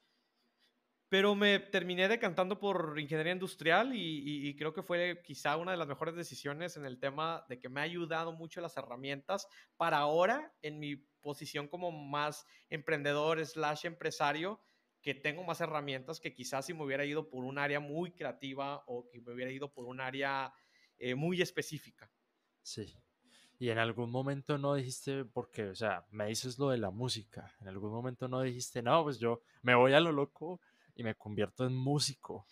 Pero 1.10 1.34
me 1.34 1.60
terminé 1.60 2.08
decantando 2.08 2.60
por 2.60 3.00
ingeniería 3.00 3.34
industrial 3.34 3.94
y, 3.96 4.56
creo 4.56 4.74
que 4.74 4.84
fue 4.84 5.24
quizá 5.24 5.58
una 5.58 5.72
de 5.72 5.78
las 5.78 5.88
mejores 5.88 6.16
decisiones 6.16 6.78
en 6.78 6.86
el 6.86 7.00
tema 7.00 7.46
de 7.50 7.60
que 7.60 7.68
me 7.68 7.80
ha 7.80 7.84
ayudado 7.84 8.32
mucho 8.32 8.62
las 8.62 8.78
herramientas 8.78 9.48
para 9.76 9.98
ahora 9.98 10.54
en 10.62 10.78
mi 10.80 10.98
posición 11.22 11.68
como 11.68 11.92
más 11.92 12.46
emprendedor 12.70 13.44
slash 13.44 13.88
empresario, 13.88 14.62
que 15.02 15.16
tengo 15.16 15.44
más 15.44 15.62
herramientas 15.62 16.20
que 16.20 16.36
quizás 16.36 16.68
si 16.68 16.76
me 16.76 16.84
hubiera 16.84 17.06
ido 17.06 17.28
por 17.28 17.44
un 17.44 17.58
área 17.58 17.80
muy 17.80 18.12
creativa 18.12 18.84
o 18.86 19.10
que 19.10 19.20
me 19.20 19.34
hubiera 19.34 19.52
ido 19.52 19.74
por 19.74 19.86
un 19.86 20.02
área 20.02 20.54
eh, 21.00 21.16
muy 21.16 21.42
específica. 21.42 22.12
Sí, 22.62 22.94
y 23.60 23.70
en 23.70 23.78
algún 23.78 24.10
momento 24.10 24.58
no 24.58 24.74
dijiste, 24.74 25.26
porque, 25.26 25.66
o 25.66 25.76
sea, 25.76 26.06
me 26.12 26.28
dices 26.28 26.58
lo 26.58 26.70
de 26.70 26.78
la 26.78 26.92
música, 26.92 27.54
en 27.60 27.68
algún 27.68 27.92
momento 27.92 28.30
no 28.30 28.42
dijiste, 28.42 28.82
no, 28.82 29.04
pues 29.04 29.20
yo 29.20 29.42
me 29.64 29.76
voy 29.76 29.92
a 29.92 30.00
lo 30.00 30.14
loco 30.14 30.62
y 30.96 31.04
me 31.04 31.14
convierto 31.16 31.66
en 31.66 31.76
músico. 31.76 32.48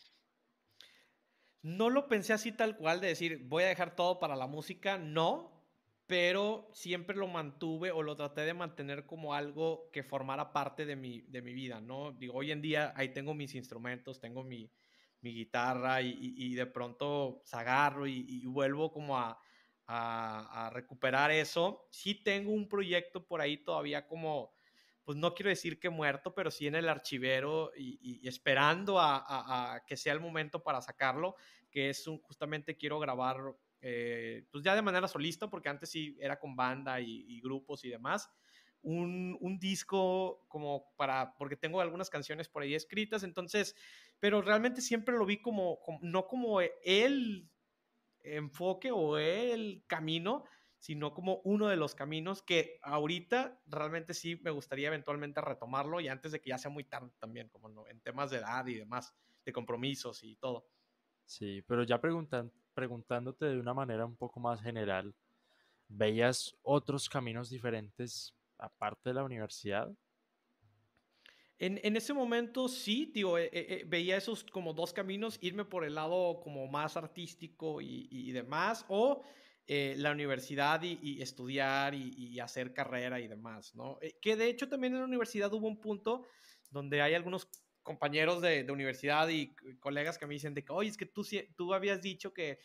No 1.61 1.89
lo 1.89 2.09
pensé 2.09 2.33
así 2.33 2.51
tal 2.51 2.75
cual 2.75 2.99
de 2.99 3.07
decir, 3.07 3.41
voy 3.45 3.63
a 3.63 3.67
dejar 3.67 3.95
todo 3.95 4.19
para 4.19 4.35
la 4.35 4.47
música, 4.47 4.97
no, 4.97 5.65
pero 6.07 6.69
siempre 6.73 7.15
lo 7.15 7.27
mantuve 7.27 7.89
o 7.91 8.03
lo 8.03 8.17
traté 8.17 8.41
de 8.41 8.53
mantener 8.53 9.05
como 9.05 9.33
algo 9.33 9.89
que 9.93 10.03
formara 10.03 10.51
parte 10.51 10.85
de 10.85 10.97
mi, 10.97 11.21
de 11.21 11.41
mi 11.41 11.53
vida, 11.53 11.79
¿no? 11.79 12.11
Digo, 12.11 12.33
hoy 12.33 12.51
en 12.51 12.61
día 12.61 12.91
ahí 12.97 13.13
tengo 13.13 13.33
mis 13.33 13.55
instrumentos, 13.55 14.19
tengo 14.19 14.43
mi, 14.43 14.69
mi 15.21 15.33
guitarra 15.33 16.01
y, 16.01 16.17
y, 16.19 16.53
de 16.53 16.65
pronto 16.65 17.37
pues, 17.39 17.53
agarro 17.53 18.07
y, 18.07 18.25
y 18.27 18.45
vuelvo 18.45 18.91
como 18.91 19.17
a, 19.17 19.39
a, 19.87 20.69
recuperar 20.73 21.31
eso. 21.31 21.87
Sí 21.91 22.15
tengo 22.15 22.51
un 22.51 22.67
proyecto 22.67 23.25
por 23.25 23.41
ahí 23.41 23.57
todavía 23.57 24.05
como, 24.05 24.53
pues 25.03 25.17
no 25.17 25.33
quiero 25.33 25.49
decir 25.49 25.79
que 25.79 25.89
muerto, 25.89 26.33
pero 26.33 26.51
sí 26.51 26.67
en 26.67 26.75
el 26.75 26.89
archivero 26.89 27.71
y, 27.75 28.27
esperando 28.27 28.99
a, 28.99 29.83
que 29.87 29.97
sea 29.97 30.13
el 30.13 30.19
momento 30.19 30.61
para 30.61 30.81
sacarlo, 30.81 31.35
que 31.71 31.89
es 31.89 32.05
un, 32.07 32.19
justamente 32.19 32.77
quiero 32.77 32.99
grabar, 32.99 33.37
eh, 33.81 34.45
pues 34.51 34.63
ya 34.63 34.75
de 34.75 34.81
manera 34.81 35.07
solista, 35.07 35.49
porque 35.49 35.69
antes 35.69 35.89
sí 35.89 36.17
era 36.19 36.37
con 36.39 36.55
banda 36.55 36.99
y, 36.99 37.39
grupos 37.41 37.85
y 37.85 37.89
demás. 37.89 38.29
un, 38.81 39.37
un, 39.41 39.59
disco 39.59 40.45
como 40.47 40.93
para, 40.97 41.35
porque 41.37 41.55
tengo 41.57 41.81
algunas 41.81 42.09
canciones 42.09 42.47
por 42.47 42.63
ahí 42.63 42.75
escritas, 42.75 43.23
entonces, 43.23 43.75
pero 44.19 44.41
realmente 44.41 44.81
siempre 44.81 45.17
lo 45.17 45.25
vi 45.25 45.41
como, 45.41 45.79
como 45.79 45.99
no 46.01 46.27
como 46.27 46.61
el 46.61 47.49
enfoque 48.35 48.91
o 48.91 49.17
el 49.17 49.85
camino, 49.87 50.43
sino 50.79 51.13
como 51.13 51.41
uno 51.43 51.67
de 51.67 51.75
los 51.77 51.95
caminos 51.95 52.41
que 52.43 52.79
ahorita 52.83 53.61
realmente 53.65 54.13
sí 54.13 54.39
me 54.43 54.51
gustaría 54.51 54.87
eventualmente 54.89 55.41
retomarlo 55.41 55.99
y 56.01 56.07
antes 56.07 56.31
de 56.31 56.41
que 56.41 56.49
ya 56.51 56.57
sea 56.57 56.69
muy 56.71 56.83
tarde 56.83 57.11
también, 57.19 57.49
como 57.49 57.87
en 57.87 58.01
temas 58.01 58.29
de 58.31 58.37
edad 58.37 58.65
y 58.67 58.75
demás, 58.75 59.15
de 59.45 59.53
compromisos 59.53 60.23
y 60.23 60.35
todo. 60.37 60.69
Sí, 61.25 61.61
pero 61.67 61.83
ya 61.83 61.99
preguntándote 61.99 63.45
de 63.45 63.59
una 63.59 63.73
manera 63.73 64.05
un 64.05 64.15
poco 64.15 64.39
más 64.39 64.61
general, 64.61 65.15
¿veías 65.87 66.57
otros 66.63 67.09
caminos 67.09 67.49
diferentes 67.49 68.35
aparte 68.57 69.09
de 69.11 69.15
la 69.15 69.23
universidad? 69.25 69.91
En, 71.59 71.79
en 71.83 71.97
ese 71.97 72.13
momento 72.13 72.67
sí, 72.67 73.11
digo, 73.13 73.37
eh, 73.37 73.49
eh, 73.51 73.83
veía 73.87 74.17
esos 74.17 74.43
como 74.43 74.73
dos 74.73 74.93
caminos, 74.93 75.39
irme 75.41 75.65
por 75.65 75.83
el 75.83 75.95
lado 75.95 76.39
como 76.41 76.67
más 76.67 76.97
artístico 76.97 77.81
y, 77.81 78.07
y 78.11 78.31
demás, 78.31 78.85
o 78.89 79.23
eh, 79.69 79.95
la 79.97 80.11
universidad 80.11 80.81
y, 80.81 81.21
estudiar 81.21 81.93
y, 81.93 82.39
hacer 82.39 82.73
carrera 82.73 83.19
y 83.19 83.27
demás, 83.27 83.75
¿no? 83.75 83.97
Eh, 84.01 84.17
que 84.21 84.37
de 84.37 84.47
hecho 84.47 84.69
también 84.69 84.93
en 84.93 84.99
la 84.99 85.05
universidad 85.05 85.51
hubo 85.51 85.67
un 85.67 85.81
punto 85.81 86.25
donde 86.71 87.01
hay 87.01 87.15
algunos 87.15 87.49
compañeros 87.83 88.41
de, 88.41 88.65
universidad 88.71 89.27
y 89.27 89.53
colegas 89.81 90.17
que 90.17 90.25
me 90.25 90.35
dicen 90.35 90.53
de 90.53 90.63
que, 90.63 90.71
oye, 90.71 90.89
es 90.89 90.95
que 90.95 91.05
tú, 91.05 91.27
tú 91.57 91.73
habías 91.73 92.01
dicho 92.01 92.33
que 92.33 92.59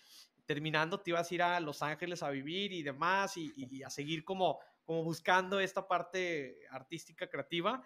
terminando 0.47 1.01
te 1.01 1.11
ibas 1.11 1.29
a 1.29 1.35
ir 1.35 1.43
a 1.43 1.59
Los 1.59 1.83
Ángeles 1.83 2.23
a 2.23 2.31
vivir 2.31 2.73
y 2.73 2.85
demás 2.85 3.37
y, 3.37 3.83
a 3.83 3.91
seguir 3.91 4.23
como, 4.23 4.61
como 4.85 5.03
buscando 5.03 5.59
esta 5.59 5.89
parte 5.89 6.61
artística 6.71 7.29
creativa. 7.29 7.85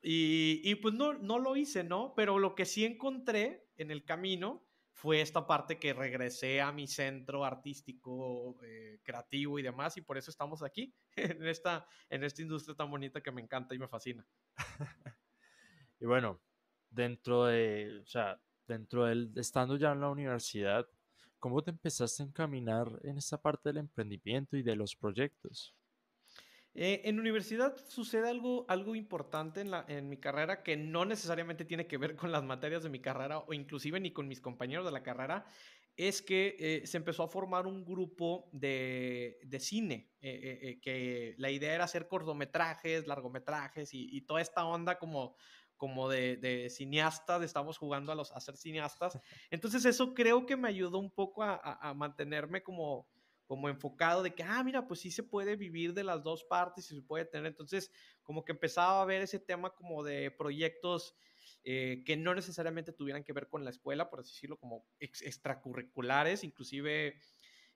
Y, 0.00 0.74
pues 0.76 0.94
no, 0.94 1.14
no 1.14 1.38
lo 1.38 1.56
hice, 1.56 1.82
¿no? 1.82 2.14
Pero 2.14 2.38
lo 2.38 2.54
que 2.54 2.64
sí 2.64 2.84
encontré 2.84 3.68
en 3.76 3.90
el 3.90 4.04
camino 4.04 4.64
fue 4.92 5.20
esta 5.20 5.46
parte 5.46 5.78
que 5.78 5.92
regresé 5.92 6.60
a 6.60 6.72
mi 6.72 6.86
centro 6.86 7.44
artístico, 7.44 8.56
eh, 8.64 9.00
creativo 9.04 9.58
y 9.58 9.62
demás, 9.62 9.96
y 9.96 10.02
por 10.02 10.18
eso 10.18 10.30
estamos 10.30 10.62
aquí, 10.62 10.94
en 11.16 11.46
esta, 11.46 11.86
en 12.10 12.24
esta 12.24 12.42
industria 12.42 12.74
tan 12.74 12.90
bonita 12.90 13.20
que 13.20 13.30
me 13.30 13.40
encanta 13.40 13.74
y 13.74 13.78
me 13.78 13.88
fascina. 13.88 14.26
y 16.00 16.06
bueno, 16.06 16.40
dentro 16.90 17.44
de, 17.44 18.00
o 18.02 18.06
sea, 18.06 18.40
dentro 18.66 19.04
del, 19.04 19.32
estando 19.36 19.76
ya 19.76 19.92
en 19.92 20.00
la 20.00 20.10
universidad, 20.10 20.88
¿cómo 21.38 21.62
te 21.62 21.70
empezaste 21.70 22.22
a 22.22 22.26
encaminar 22.26 22.88
en 23.04 23.18
esta 23.18 23.40
parte 23.40 23.68
del 23.68 23.78
emprendimiento 23.78 24.56
y 24.56 24.62
de 24.62 24.74
los 24.74 24.96
proyectos? 24.96 25.77
Eh, 26.80 27.08
en 27.08 27.18
universidad 27.18 27.74
sucede 27.88 28.28
algo, 28.28 28.64
algo 28.68 28.94
importante 28.94 29.60
en, 29.60 29.72
la, 29.72 29.84
en 29.88 30.08
mi 30.08 30.16
carrera 30.16 30.62
que 30.62 30.76
no 30.76 31.04
necesariamente 31.04 31.64
tiene 31.64 31.88
que 31.88 31.98
ver 31.98 32.14
con 32.14 32.30
las 32.30 32.44
materias 32.44 32.84
de 32.84 32.88
mi 32.88 33.00
carrera 33.00 33.40
o 33.40 33.52
inclusive 33.52 33.98
ni 33.98 34.12
con 34.12 34.28
mis 34.28 34.40
compañeros 34.40 34.86
de 34.86 34.92
la 34.92 35.02
carrera, 35.02 35.44
es 35.96 36.22
que 36.22 36.54
eh, 36.60 36.86
se 36.86 36.98
empezó 36.98 37.24
a 37.24 37.28
formar 37.28 37.66
un 37.66 37.84
grupo 37.84 38.48
de, 38.52 39.40
de 39.42 39.58
cine, 39.58 40.12
eh, 40.20 40.78
que 40.80 41.34
la 41.38 41.50
idea 41.50 41.74
era 41.74 41.82
hacer 41.82 42.06
cortometrajes, 42.06 43.08
largometrajes 43.08 43.90
y, 43.92 44.20
toda 44.20 44.40
esta 44.40 44.64
onda 44.64 45.00
como, 45.00 45.34
como 45.76 46.08
de, 46.08 46.36
de 46.36 46.70
cineastas, 46.70 47.42
estamos 47.42 47.76
jugando 47.76 48.12
a, 48.12 48.14
los, 48.14 48.30
a 48.30 48.38
ser 48.38 48.56
cineastas. 48.56 49.18
Entonces 49.50 49.84
eso 49.84 50.14
creo 50.14 50.46
que 50.46 50.56
me 50.56 50.68
ayudó 50.68 50.98
un 51.00 51.10
poco 51.10 51.42
a 51.42 51.92
mantenerme 51.96 52.62
como 52.62 53.08
como 53.48 53.70
enfocado 53.70 54.22
de 54.22 54.34
que, 54.34 54.42
ah, 54.42 54.62
mira, 54.62 54.86
pues 54.86 55.00
sí 55.00 55.10
se 55.10 55.22
puede 55.22 55.56
vivir 55.56 55.94
de 55.94 56.04
las 56.04 56.22
dos 56.22 56.44
partes 56.44 56.90
y 56.90 56.94
se 56.94 57.02
puede 57.02 57.24
tener. 57.24 57.46
Entonces, 57.46 57.90
como 58.22 58.44
que 58.44 58.52
empezaba 58.52 59.00
a 59.00 59.06
ver 59.06 59.22
ese 59.22 59.40
tema 59.40 59.74
como 59.74 60.04
de 60.04 60.30
proyectos 60.30 61.16
eh, 61.64 62.02
que 62.04 62.18
no 62.18 62.34
necesariamente 62.34 62.92
tuvieran 62.92 63.24
que 63.24 63.32
ver 63.32 63.48
con 63.48 63.64
la 63.64 63.70
escuela, 63.70 64.10
por 64.10 64.20
así 64.20 64.34
decirlo, 64.34 64.58
como 64.58 64.86
extracurriculares, 65.00 66.44
inclusive, 66.44 67.18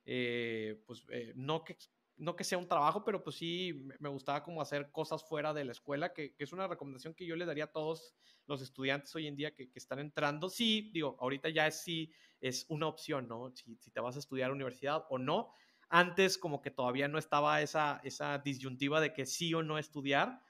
eh, 0.05 0.83
pues 0.87 1.05
eh, 1.11 1.33
no 1.35 1.65
que 1.65 1.79
no 2.23 2.37
que 2.37 2.45
sea 2.45 2.57
un 2.57 2.69
trabajo, 2.69 3.05
pero 3.05 3.25
pues 3.25 3.35
sí 3.35 3.85
me 3.99 4.09
gustaba 4.09 4.45
como 4.45 4.63
hacer 4.63 4.93
cosas 4.93 5.25
fuera 5.25 5.53
de 5.53 5.65
la 5.65 5.73
escuela, 5.73 6.13
que, 6.13 6.35
que, 6.35 6.45
es 6.45 6.53
una 6.53 6.69
recomendación 6.69 7.15
que 7.15 7.27
yo 7.27 7.35
le 7.35 7.45
daría 7.45 7.65
a 7.65 7.73
todos 7.73 8.15
los 8.47 8.63
estudiantes 8.63 9.13
hoy 9.17 9.27
en 9.27 9.35
día 9.35 9.55
que, 9.55 9.71
que 9.71 9.79
están 9.81 9.99
entrando. 9.99 10.49
Sí, 10.49 10.93
digo, 10.95 11.17
ahorita 11.21 11.49
ya 11.49 11.67
es 11.67 11.83
sí 11.83 12.13
es 12.41 12.65
una 12.69 12.87
opción, 12.87 13.27
¿no? 13.27 13.51
Si, 13.57 13.77
si, 13.77 13.91
te 13.91 14.01
vas 14.01 14.15
a 14.15 14.21
estudiar 14.21 14.51
a 14.51 14.55
universidad 14.55 15.05
o 15.11 15.19
no. 15.19 15.53
Antes 15.89 16.39
como 16.39 16.63
que 16.63 16.71
todavía 16.71 17.09
no 17.09 17.19
estaba 17.19 17.61
esa, 17.61 18.01
esa 18.05 18.39
disyuntiva 18.39 19.01
de 19.01 19.13
que 19.13 19.27
sí 19.27 19.53
o 19.53 19.65
no 19.65 19.77
estudiar, 19.77 20.41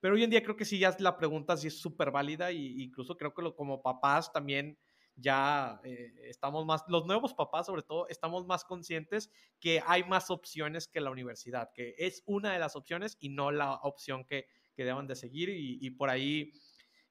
pero 0.00 0.14
hoy 0.14 0.24
en 0.24 0.30
día 0.30 0.42
creo 0.42 0.56
que 0.56 0.64
sí 0.64 0.78
ya 0.78 0.96
la 0.98 1.18
pregunta 1.18 1.58
sí 1.58 1.66
es 1.66 1.78
súper 1.78 2.10
válida 2.10 2.50
e 2.50 2.54
incluso 2.54 3.18
creo 3.18 3.34
que 3.34 3.42
lo, 3.42 3.54
como 3.54 3.82
papás 3.82 4.32
también 4.32 4.78
ya 5.20 5.80
eh, 5.84 6.14
estamos 6.24 6.64
más, 6.64 6.84
los 6.88 7.06
nuevos 7.06 7.34
papás 7.34 7.66
sobre 7.66 7.82
todo, 7.82 8.08
estamos 8.08 8.46
más 8.46 8.64
conscientes 8.64 9.30
que 9.60 9.82
hay 9.86 10.04
más 10.04 10.30
opciones 10.30 10.88
que 10.88 11.00
la 11.00 11.10
universidad, 11.10 11.70
que 11.74 11.94
es 11.98 12.22
una 12.26 12.52
de 12.52 12.58
las 12.58 12.76
opciones 12.76 13.16
y 13.20 13.28
no 13.28 13.50
la 13.50 13.74
opción 13.74 14.24
que, 14.24 14.46
que 14.74 14.84
deban 14.84 15.06
de 15.06 15.16
seguir 15.16 15.48
y, 15.50 15.78
y 15.80 15.90
por 15.90 16.10
ahí... 16.10 16.52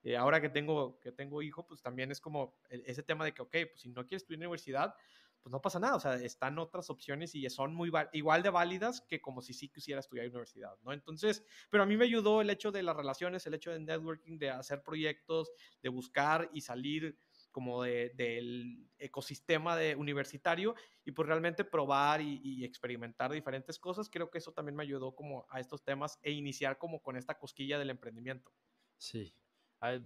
Eh, 0.04 0.16
ahora 0.16 0.40
que 0.40 0.48
tengo, 0.48 1.00
que 1.02 1.12
tengo 1.12 1.42
hijo, 1.42 1.66
pues 1.66 1.82
también 1.82 2.12
es 2.12 2.22
como 2.22 2.56
ese 2.70 3.04
tema 3.04 3.26
de 3.26 3.34
que, 3.34 3.42
ok, 3.42 3.52
pues 3.72 3.82
si 3.82 3.90
no 3.90 4.06
quieres 4.06 4.22
estudiar 4.22 4.38
en 4.38 4.48
universidad, 4.48 4.94
pues 5.42 5.52
no 5.52 5.62
pasa 5.62 5.80
nada, 5.80 5.96
o 5.96 6.00
sea, 6.00 6.16
están 6.16 6.60
otras 6.60 6.90
opciones 6.90 7.34
y 7.36 7.50
son 7.50 7.74
muy 7.74 7.92
igual 8.14 8.44
de 8.44 8.50
válidas 8.50 9.02
que 9.02 9.22
como 9.22 9.42
si 9.42 9.54
sí 9.54 9.70
quisiera 9.70 10.00
estudiar 10.00 10.26
en 10.26 10.32
universidad, 10.32 10.78
¿no? 10.84 10.94
Entonces, 10.94 11.44
pero 11.70 11.84
a 11.84 11.86
mí 11.86 11.98
me 11.98 12.06
ayudó 12.06 12.42
el 12.42 12.50
hecho 12.50 12.72
de 12.72 12.84
las 12.84 12.96
relaciones, 12.96 13.46
el 13.48 13.54
hecho 13.54 13.72
de 13.72 13.80
networking, 13.80 14.38
de 14.38 14.50
hacer 14.50 14.84
proyectos, 14.84 15.52
de 15.82 15.90
buscar 15.90 16.50
y 16.54 16.62
salir 16.62 17.18
como 17.58 17.82
de, 17.82 18.12
del 18.14 18.88
ecosistema 19.00 19.76
de 19.76 19.96
universitario 19.96 20.76
y 21.04 21.12
pues 21.12 21.28
realmente 21.28 21.64
probar 21.64 22.22
y, 22.22 22.64
experimentar 22.64 23.32
diferentes 23.32 23.80
cosas, 23.80 24.12
creo 24.12 24.30
que 24.30 24.38
eso 24.38 24.52
también 24.52 24.76
me 24.76 24.84
ayudó 24.84 25.16
como 25.16 25.48
a 25.50 25.60
estos 25.60 25.84
temas 25.84 26.20
e 26.22 26.30
iniciar 26.30 26.78
como 26.78 27.02
con 27.02 27.18
esta 27.18 27.36
cosquilla 27.36 27.80
del 27.80 27.90
emprendimiento. 27.90 28.52
Sí, 28.96 29.34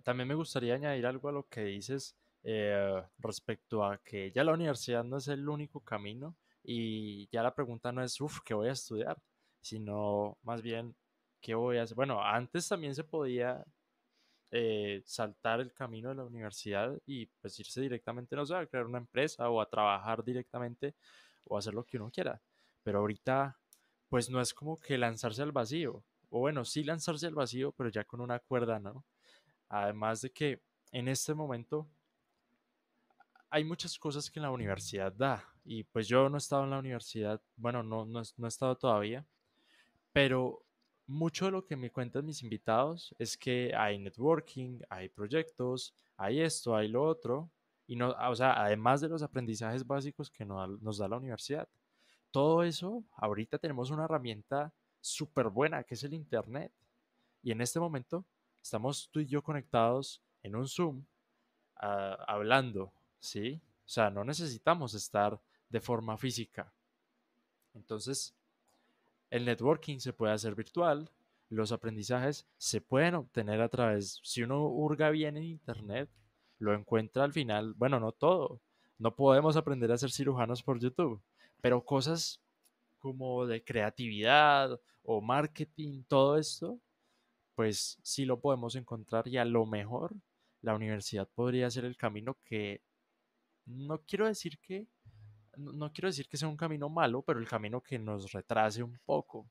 también 0.02 0.30
me 0.30 0.36
gustaría 0.36 0.76
añadir 0.76 1.06
algo 1.06 1.28
a 1.28 1.34
lo 1.34 1.50
que 1.50 1.66
dices 1.66 2.16
eh, 2.44 3.04
respecto 3.18 3.84
a 3.84 3.98
que 3.98 4.32
ya 4.32 4.46
la 4.46 4.54
universidad 4.54 5.04
no 5.04 5.18
es 5.18 5.28
el 5.28 5.50
único 5.50 5.82
camino 5.82 6.38
y 6.64 7.28
ya 7.34 7.44
la 7.44 7.54
pregunta 7.54 7.92
no 7.92 8.02
es, 8.02 8.22
uff, 8.22 8.40
¿qué 8.46 8.54
voy 8.54 8.70
a 8.70 8.72
estudiar? 8.72 9.22
Sino 9.60 10.38
más 10.44 10.62
bien, 10.62 10.96
¿qué 11.42 11.54
voy 11.54 11.80
a 11.80 11.84
hacer? 11.84 11.98
Bueno, 11.98 12.24
antes 12.24 12.70
también 12.70 12.96
se 12.96 13.04
podía 13.04 13.62
eh, 14.52 15.02
saltar 15.06 15.62
el 15.62 15.74
camino 15.74 16.10
de 16.10 16.16
la 16.16 16.26
universidad 16.26 16.98
y 17.06 17.26
pues 17.26 17.58
irse 17.60 17.82
directamente, 17.82 18.36
no 18.36 18.46
sé, 18.46 18.56
a 18.56 18.66
crear 18.66 18.86
una 18.86 18.98
empresa 18.98 19.50
o 19.50 19.62
a 19.62 19.70
trabajar 19.70 20.24
directamente 20.24 20.96
o 21.46 21.58
hacer 21.58 21.74
lo 21.74 21.86
que 21.86 21.98
uno 21.98 22.12
quiera. 22.12 22.42
Pero 22.84 23.00
ahorita, 23.00 23.58
pues 24.10 24.30
no 24.30 24.42
es 24.42 24.54
como 24.54 24.78
que 24.78 24.98
lanzarse 24.98 25.42
al 25.42 25.52
vacío. 25.52 26.04
O 26.30 26.40
bueno, 26.40 26.66
sí 26.66 26.84
lanzarse 26.84 27.28
al 27.28 27.36
vacío, 27.36 27.72
pero 27.72 27.90
ya 27.90 28.04
con 28.04 28.22
una 28.22 28.40
cuerda, 28.40 28.80
¿no? 28.80 29.06
Además 29.70 30.22
de 30.22 30.32
que 30.32 30.62
en 30.92 31.08
este 31.08 31.34
momento 31.34 31.88
hay 33.50 33.64
muchas 33.64 33.98
cosas 33.98 34.30
que 34.30 34.40
la 34.40 34.52
universidad 34.52 35.14
da. 35.14 35.46
Y 35.64 35.84
pues 35.84 36.08
yo 36.08 36.30
no 36.30 36.38
he 36.38 36.40
estado 36.40 36.64
en 36.64 36.72
la 36.72 36.80
universidad, 36.80 37.42
bueno, 37.56 37.84
no, 37.84 38.06
no, 38.06 38.22
no 38.38 38.46
he 38.46 38.50
estado 38.50 38.76
todavía, 38.78 39.26
pero 40.12 40.66
mucho 41.12 41.46
de 41.46 41.52
lo 41.52 41.66
que 41.66 41.76
me 41.76 41.92
cuentan 41.92 42.26
mis 42.26 42.42
invitados 42.42 43.14
es 43.20 43.38
que 43.38 43.74
hay 43.76 44.00
networking, 44.00 44.80
hay 44.90 45.10
proyectos, 45.10 45.94
hay 46.18 46.42
esto, 46.42 46.76
hay 46.76 46.88
lo 46.88 47.04
otro, 47.04 47.52
y 47.88 47.96
no, 47.96 48.16
o 48.30 48.36
sea, 48.36 48.54
además 48.64 49.02
de 49.02 49.10
los 49.10 49.22
aprendizajes 49.22 49.86
básicos 49.86 50.30
que 50.32 50.46
nos, 50.46 50.98
da 50.98 51.08
la 51.10 51.18
universidad. 51.18 51.68
Todo 52.32 52.64
eso, 52.64 53.04
ahorita 53.18 53.58
tenemos 53.58 53.92
una 53.92 54.06
herramienta 54.06 54.74
súper 55.02 55.50
buena 55.50 55.84
que 55.84 55.96
es 55.96 56.04
el 56.04 56.14
Internet. 56.14 56.72
Y 57.44 57.52
en 57.52 57.60
este 57.60 57.80
momento 57.80 58.26
estamos 58.62 59.10
tú 59.12 59.20
y 59.20 59.26
yo 59.26 59.44
conectados 59.44 60.24
en 60.42 60.56
un 60.56 60.68
Zoom 60.68 61.04
ah, 61.76 62.18
hablando, 62.28 62.94
¿sí? 63.20 63.62
O 63.86 63.90
sea, 63.90 64.10
no 64.10 64.24
necesitamos 64.24 64.94
estar 64.94 65.42
de 65.68 65.82
forma 65.82 66.18
física. 66.18 66.74
Entonces, 67.74 68.34
el 69.32 69.46
networking 69.46 69.98
se 69.98 70.14
puede 70.14 70.34
hacer 70.34 70.54
virtual, 70.54 71.10
los 71.50 71.72
aprendizajes 71.72 72.46
se 72.58 72.82
pueden 72.82 73.16
obtener 73.16 73.62
a 73.62 73.70
través, 73.70 74.20
si 74.24 74.44
uno 74.44 74.68
hurga 74.68 75.10
bien 75.10 75.38
en 75.38 75.44
Internet, 75.44 76.10
lo 76.60 76.74
encuentra 76.74 77.24
al 77.24 77.34
final, 77.34 77.74
bueno, 77.74 78.00
no 78.00 78.12
todo, 78.12 78.62
no 79.00 79.16
podemos 79.16 79.58
aprender 79.58 79.92
a 79.92 79.98
ser 79.98 80.12
cirujanos 80.12 80.62
por 80.62 80.80
YouTube, 80.80 81.22
pero 81.60 81.84
cosas 81.84 82.40
como 83.00 83.48
de 83.48 83.64
creatividad 83.64 84.80
o 85.04 85.22
marketing, 85.22 86.04
todo 86.08 86.38
esto, 86.38 86.80
pues 87.56 87.98
sí 88.04 88.26
lo 88.26 88.40
podemos 88.40 88.76
encontrar 88.76 89.28
y 89.28 89.38
a 89.38 89.46
lo 89.46 89.66
mejor 89.66 90.14
la 90.62 90.76
universidad 90.76 91.28
podría 91.34 91.72
ser 91.72 91.86
el 91.86 91.98
camino 91.98 92.38
que, 92.46 92.82
no 93.66 94.02
quiero 94.02 94.28
decir 94.28 94.60
que 94.60 94.88
no 95.58 95.92
quiero 95.92 96.10
decir 96.10 96.28
que 96.28 96.38
sea 96.38 96.48
un 96.48 96.58
camino 96.58 96.90
malo, 96.90 97.22
pero 97.22 97.40
el 97.40 97.48
camino 97.48 97.82
que 97.82 98.00
nos 98.00 98.32
retrase 98.32 98.84
un 98.84 99.00
poco. 99.06 99.50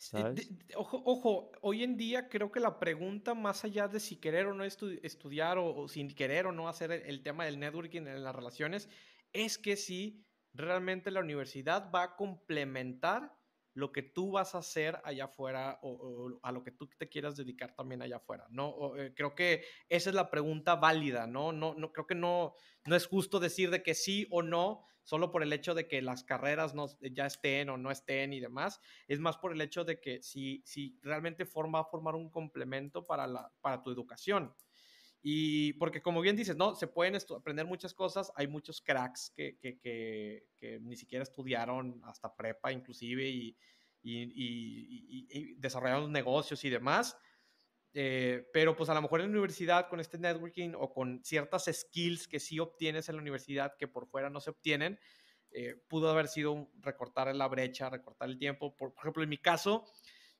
¿sabes? 0.00 0.50
ojo, 0.76 1.02
ojo, 1.04 1.52
hoy 1.60 1.84
en 1.84 1.96
día 1.96 2.28
creo 2.28 2.50
que 2.50 2.58
la 2.58 2.78
pregunta 2.78 3.34
más 3.34 3.64
allá 3.64 3.86
de 3.86 4.00
si 4.00 4.16
querer 4.16 4.46
o 4.46 4.54
no 4.54 4.64
estudiar 4.64 5.58
o, 5.58 5.88
sin 5.88 6.14
querer 6.14 6.46
o 6.46 6.52
no 6.52 6.68
hacer 6.68 6.90
el, 6.90 7.22
tema 7.22 7.44
del 7.44 7.60
networking 7.60 8.06
en 8.06 8.24
las 8.24 8.34
relaciones, 8.34 8.88
es 9.32 9.58
que 9.58 9.76
si 9.76 10.24
realmente 10.54 11.10
la 11.10 11.20
universidad 11.20 11.90
va 11.94 12.02
a 12.02 12.16
complementar 12.16 13.36
lo 13.74 13.92
que 13.92 14.02
tú 14.02 14.32
vas 14.32 14.54
a 14.54 14.58
hacer 14.58 15.00
allá 15.04 15.26
afuera 15.26 15.78
o, 15.82 16.40
a 16.42 16.50
lo 16.50 16.64
que 16.64 16.72
tú 16.72 16.88
te 16.98 17.08
quieras 17.08 17.36
dedicar 17.36 17.74
también 17.74 18.02
allá 18.02 18.16
afuera, 18.16 18.46
¿no? 18.50 18.96
Eh, 18.96 19.12
creo 19.14 19.34
que 19.34 19.64
esa 19.88 20.10
es 20.10 20.16
la 20.16 20.30
pregunta 20.30 20.76
válida, 20.76 21.26
¿no? 21.26 21.52
No, 21.52 21.74
no 21.74 21.92
creo 21.92 22.06
que 22.06 22.14
no, 22.14 22.54
no 22.86 22.96
es 22.96 23.06
justo 23.06 23.38
decir 23.38 23.70
de 23.70 23.82
que 23.82 23.94
sí 23.94 24.26
o 24.30 24.42
no 24.42 24.86
solo 25.10 25.32
por 25.32 25.42
el 25.42 25.52
hecho 25.52 25.74
de 25.74 25.88
que 25.88 26.00
las 26.02 26.22
carreras 26.22 26.72
no, 26.72 26.86
ya 27.00 27.26
estén 27.26 27.68
o 27.68 27.76
no 27.76 27.90
estén 27.90 28.32
y 28.32 28.38
demás, 28.38 28.80
es 29.08 29.18
más 29.18 29.38
por 29.38 29.52
el 29.52 29.60
hecho 29.60 29.82
de 29.84 29.98
que 29.98 30.22
si, 30.22 30.62
si 30.64 31.00
realmente 31.02 31.44
forma, 31.44 31.82
formar 31.84 32.14
un 32.14 32.30
complemento 32.30 33.04
para, 33.04 33.26
la, 33.26 33.52
para 33.60 33.82
tu 33.82 33.90
educación. 33.90 34.54
Y 35.20 35.72
porque 35.72 36.00
como 36.00 36.20
bien 36.20 36.36
dices, 36.36 36.54
¿no? 36.54 36.76
Se 36.76 36.86
pueden 36.86 37.16
aprender 37.36 37.66
muchas 37.66 37.92
cosas, 37.92 38.30
hay 38.36 38.46
muchos 38.46 38.80
cracks 38.80 39.32
que, 39.34 39.58
que, 39.58 39.80
que, 39.80 40.78
ni 40.80 40.96
siquiera 40.96 41.24
estudiaron 41.24 42.00
hasta 42.04 42.32
prepa 42.32 42.70
inclusive 42.70 43.28
y, 43.28 43.56
y, 44.02 45.26
y, 45.28 45.54
desarrollaron 45.54 46.12
negocios 46.12 46.62
y 46.62 46.70
demás. 46.70 47.16
Eh, 47.92 48.48
pero 48.52 48.76
pues 48.76 48.88
a 48.88 48.94
lo 48.94 49.02
mejor 49.02 49.20
en 49.20 49.26
la 49.26 49.32
universidad 49.32 49.88
con 49.88 49.98
este 49.98 50.18
networking 50.18 50.74
o 50.76 50.92
con 50.92 51.24
ciertas 51.24 51.64
skills 51.72 52.28
que 52.28 52.38
sí 52.38 52.60
obtienes 52.60 53.08
en 53.08 53.16
la 53.16 53.22
universidad 53.22 53.76
que 53.76 53.88
por 53.88 54.06
fuera 54.06 54.30
no 54.30 54.40
se 54.40 54.50
obtienen, 54.50 55.00
eh, 55.50 55.74
pudo 55.88 56.08
haber 56.10 56.28
sido 56.28 56.70
recortar 56.78 57.34
la 57.34 57.48
brecha, 57.48 57.90
recortar 57.90 58.28
el 58.28 58.38
tiempo. 58.38 58.76
Por, 58.76 58.94
por 58.94 59.02
ejemplo, 59.02 59.22
en 59.22 59.28
mi 59.28 59.38
caso, 59.38 59.86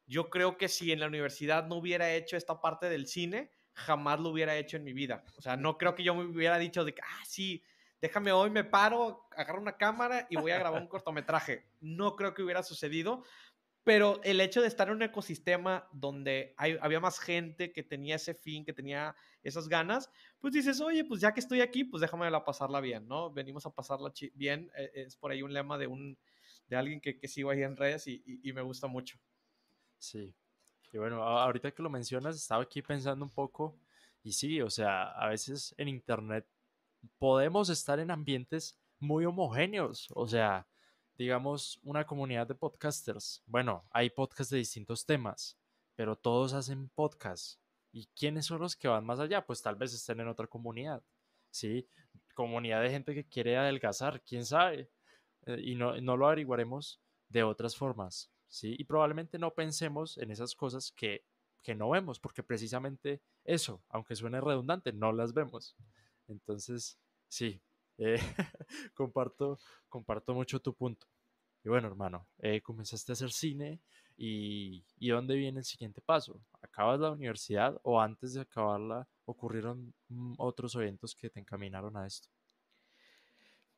yo 0.06 0.30
creo 0.30 0.56
que 0.56 0.68
si 0.68 0.92
en 0.92 1.00
la 1.00 1.06
universidad 1.06 1.66
no 1.66 1.76
hubiera 1.76 2.12
hecho 2.12 2.36
esta 2.36 2.60
parte 2.60 2.88
del 2.88 3.06
cine, 3.06 3.50
jamás 3.72 4.20
lo 4.20 4.30
hubiera 4.30 4.56
hecho 4.56 4.76
en 4.76 4.84
mi 4.84 4.92
vida. 4.92 5.24
O 5.36 5.42
sea, 5.42 5.56
no 5.56 5.78
creo 5.78 5.94
que 5.94 6.04
yo 6.04 6.14
me 6.14 6.24
hubiera 6.24 6.58
dicho 6.58 6.84
de 6.84 6.94
que, 6.94 7.02
ah, 7.02 7.24
sí, 7.26 7.64
déjame 8.00 8.32
hoy, 8.32 8.50
me 8.50 8.64
paro, 8.64 9.28
agarro 9.36 9.60
una 9.60 9.76
cámara 9.76 10.26
y 10.30 10.36
voy 10.36 10.52
a 10.52 10.58
grabar 10.58 10.80
un 10.80 10.88
cortometraje. 10.88 11.70
No 11.80 12.16
creo 12.16 12.34
que 12.34 12.42
hubiera 12.42 12.62
sucedido, 12.62 13.24
pero 13.84 14.20
el 14.22 14.40
hecho 14.40 14.60
de 14.60 14.68
estar 14.68 14.88
en 14.88 14.94
un 14.94 15.02
ecosistema 15.02 15.88
donde 15.92 16.54
había 16.56 17.00
más 17.00 17.18
gente 17.18 17.72
que 17.72 17.82
tenía 17.82 18.16
ese 18.16 18.34
fin, 18.34 18.64
que 18.64 18.72
tenía 18.72 19.14
esas 19.42 19.68
ganas, 19.68 20.10
pues 20.38 20.52
dices, 20.52 20.80
oye, 20.80 21.04
pues 21.04 21.20
ya 21.20 21.32
que 21.32 21.40
estoy 21.40 21.60
aquí, 21.60 21.84
pues 21.84 22.00
déjame 22.00 22.30
la 22.30 22.44
pasarla 22.44 22.80
bien, 22.80 23.08
¿no? 23.08 23.32
Venimos 23.32 23.64
a 23.66 23.74
pasarla 23.74 24.12
bien. 24.34 24.70
Eh, 24.76 24.90
es 24.94 25.16
por 25.16 25.30
ahí 25.30 25.42
un 25.42 25.52
lema 25.52 25.78
de, 25.78 25.86
un, 25.86 26.18
de 26.68 26.76
alguien 26.76 27.00
que, 27.00 27.18
que 27.18 27.28
sigo 27.28 27.50
ahí 27.50 27.62
en 27.62 27.76
redes 27.76 28.06
y, 28.06 28.22
y 28.26 28.52
me 28.52 28.62
gusta 28.62 28.86
mucho. 28.86 29.18
Sí, 29.98 30.34
y 30.92 30.98
bueno, 30.98 31.22
ahorita 31.22 31.70
que 31.70 31.82
lo 31.82 31.90
mencionas, 31.90 32.36
estaba 32.36 32.62
aquí 32.62 32.82
pensando 32.82 33.24
un 33.24 33.30
poco 33.30 33.78
y 34.22 34.32
sí, 34.32 34.60
o 34.60 34.70
sea, 34.70 35.10
a 35.10 35.28
veces 35.28 35.74
en 35.78 35.88
Internet 35.88 36.46
podemos 37.18 37.70
estar 37.70 38.00
en 38.00 38.10
ambientes 38.10 38.78
muy 38.98 39.24
homogéneos, 39.24 40.08
o 40.14 40.26
sea, 40.26 40.66
digamos 41.20 41.78
una 41.82 42.06
comunidad 42.06 42.46
de 42.46 42.54
podcasters. 42.54 43.42
Bueno, 43.44 43.84
hay 43.90 44.08
podcasts 44.08 44.50
de 44.50 44.56
distintos 44.56 45.04
temas, 45.04 45.58
pero 45.94 46.16
todos 46.16 46.54
hacen 46.54 46.88
podcasts. 46.94 47.60
¿Y 47.92 48.06
quiénes 48.16 48.46
son 48.46 48.62
los 48.62 48.74
que 48.74 48.88
van 48.88 49.04
más 49.04 49.20
allá? 49.20 49.44
Pues 49.44 49.60
tal 49.60 49.74
vez 49.76 49.92
estén 49.92 50.20
en 50.20 50.28
otra 50.28 50.46
comunidad, 50.46 51.02
¿sí? 51.50 51.86
Comunidad 52.34 52.80
de 52.80 52.88
gente 52.88 53.12
que 53.12 53.28
quiere 53.28 53.58
adelgazar, 53.58 54.22
quién 54.22 54.46
sabe. 54.46 54.88
Eh, 55.44 55.60
y 55.62 55.74
no, 55.74 56.00
no 56.00 56.16
lo 56.16 56.26
averiguaremos 56.26 57.02
de 57.28 57.42
otras 57.42 57.76
formas. 57.76 58.30
¿sí? 58.48 58.74
Y 58.78 58.84
probablemente 58.84 59.38
no 59.38 59.52
pensemos 59.52 60.16
en 60.16 60.30
esas 60.30 60.54
cosas 60.54 60.90
que, 60.90 61.26
que 61.62 61.74
no 61.74 61.90
vemos, 61.90 62.18
porque 62.18 62.42
precisamente 62.42 63.20
eso, 63.44 63.82
aunque 63.90 64.16
suene 64.16 64.40
redundante, 64.40 64.94
no 64.94 65.12
las 65.12 65.34
vemos. 65.34 65.76
Entonces, 66.28 66.98
sí, 67.28 67.60
eh, 68.00 68.18
comparto, 68.94 69.58
comparto 69.88 70.34
mucho 70.34 70.60
tu 70.60 70.74
punto. 70.74 71.06
Y 71.64 71.68
bueno, 71.68 71.88
hermano, 71.88 72.26
eh, 72.38 72.60
comenzaste 72.60 73.12
a 73.12 73.14
hacer 73.14 73.30
cine 73.30 73.80
y, 74.16 74.84
y 74.98 75.10
¿dónde 75.10 75.36
viene 75.36 75.60
el 75.60 75.64
siguiente 75.64 76.00
paso? 76.00 76.40
¿Acabas 76.62 77.00
la 77.00 77.12
universidad 77.12 77.78
o 77.82 78.00
antes 78.00 78.34
de 78.34 78.40
acabarla 78.40 79.06
ocurrieron 79.24 79.94
mm, 80.08 80.34
otros 80.38 80.74
eventos 80.74 81.14
que 81.14 81.30
te 81.30 81.40
encaminaron 81.40 81.96
a 81.96 82.06
esto? 82.06 82.28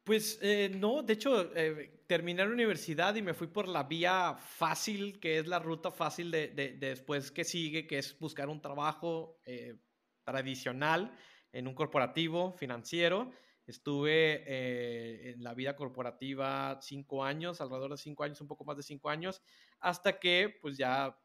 Pues 0.04 0.40
eh, 0.42 0.68
no, 0.74 1.02
de 1.04 1.12
hecho, 1.12 1.54
eh, 1.54 2.02
terminé 2.08 2.44
la 2.44 2.50
universidad 2.50 3.14
y 3.14 3.22
me 3.22 3.34
fui 3.34 3.46
por 3.46 3.68
la 3.68 3.84
vía 3.84 4.34
fácil, 4.36 5.20
que 5.20 5.38
es 5.38 5.46
la 5.46 5.60
ruta 5.60 5.92
fácil 5.92 6.32
de, 6.32 6.48
después 6.76 7.30
que 7.30 7.44
sigue, 7.44 7.86
que 7.86 7.98
es 7.98 8.18
buscar 8.18 8.48
un 8.48 8.60
trabajo 8.60 9.38
eh, 9.46 9.76
tradicional 10.24 11.16
en 11.52 11.68
un 11.68 11.74
corporativo 11.74 12.52
financiero. 12.52 13.30
Estuve 13.72 15.30
en 15.30 15.42
la 15.42 15.54
vida 15.54 15.74
corporativa 15.74 16.78
cinco 16.82 17.24
años, 17.24 17.60
alrededor 17.60 17.92
de 17.92 17.96
cinco 17.96 18.22
años, 18.22 18.40
un 18.40 18.48
poco 18.48 18.64
más 18.64 18.76
de 18.76 18.82
cinco 18.82 19.08
años, 19.08 19.40
hasta 19.80 20.18
que 20.18 20.58
pues 20.60 20.76
ya 20.76 21.18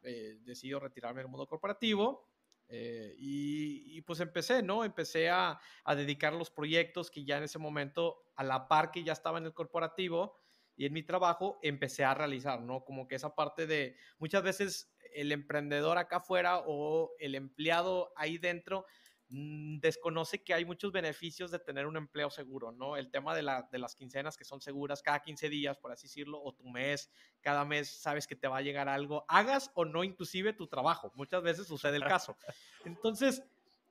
decido 0.46 0.80
retirarme 0.80 1.22
del 1.22 1.30
mundo 1.30 1.46
corporativo 1.46 2.28
eh, 2.70 3.16
y, 3.18 4.02
pues 4.02 4.20
empecé, 4.20 4.62
¿no? 4.62 4.84
Empecé 4.84 5.30
a, 5.30 5.60
a, 5.84 5.96
dedicar 5.96 6.34
los 6.34 6.50
proyectos 6.50 7.10
que 7.10 7.24
ya 7.24 7.38
en 7.38 7.44
ese 7.44 7.60
momento, 7.60 8.24
a 8.36 8.44
la 8.44 8.68
par 8.68 8.92
que 8.92 9.04
ya 9.04 9.14
estaba 9.14 9.38
en 9.38 9.46
el 9.46 9.54
corporativo 9.54 10.36
y 10.76 10.86
en 10.86 10.94
mi 10.94 11.04
trabajo, 11.04 11.60
empecé 11.64 12.04
a 12.04 12.14
realizar, 12.14 12.62
¿no? 12.62 12.84
Como 12.84 13.08
que 13.08 13.16
esa 13.16 13.36
parte 13.36 13.68
de, 13.68 13.96
muchas 14.20 14.44
veces 14.44 14.94
el 15.14 15.32
emprendedor 15.32 15.98
acá 15.98 16.18
afuera 16.18 16.60
o 16.66 17.12
el 17.20 17.36
empleado 17.36 18.12
ahí 18.18 18.38
dentro 18.38 18.86
desconoce 19.30 20.42
que 20.42 20.54
hay 20.54 20.64
muchos 20.64 20.92
beneficios 20.92 21.52
de 21.52 21.60
tener 21.60 21.86
un 21.86 21.98
empleo 21.98 22.30
seguro, 22.30 22.72
¿no? 22.72 22.96
El 22.96 23.10
tema 23.12 23.36
de, 23.36 23.42
las 23.44 23.96
quincenas 23.96 24.38
que 24.38 24.46
son 24.46 24.62
seguras 24.62 25.02
cada 25.02 25.22
15 25.22 25.50
días, 25.50 25.78
por 25.78 25.92
así 25.92 26.08
decirlo, 26.08 26.42
o 26.42 26.54
tu 26.54 26.68
mes, 26.70 27.12
cada 27.42 27.66
mes 27.66 27.90
sabes 27.90 28.26
que 28.26 28.36
te 28.36 28.48
va 28.48 28.58
a 28.58 28.62
llegar 28.62 28.88
algo, 28.88 29.26
hagas 29.28 29.72
o 29.74 29.84
no 29.84 30.04
inclusive 30.04 30.54
tu 30.54 30.68
trabajo. 30.68 31.12
Muchas 31.16 31.44
veces 31.44 31.68
sucede 31.68 31.98
el 31.98 32.04
caso. 32.04 32.38
Entonces, 32.86 33.44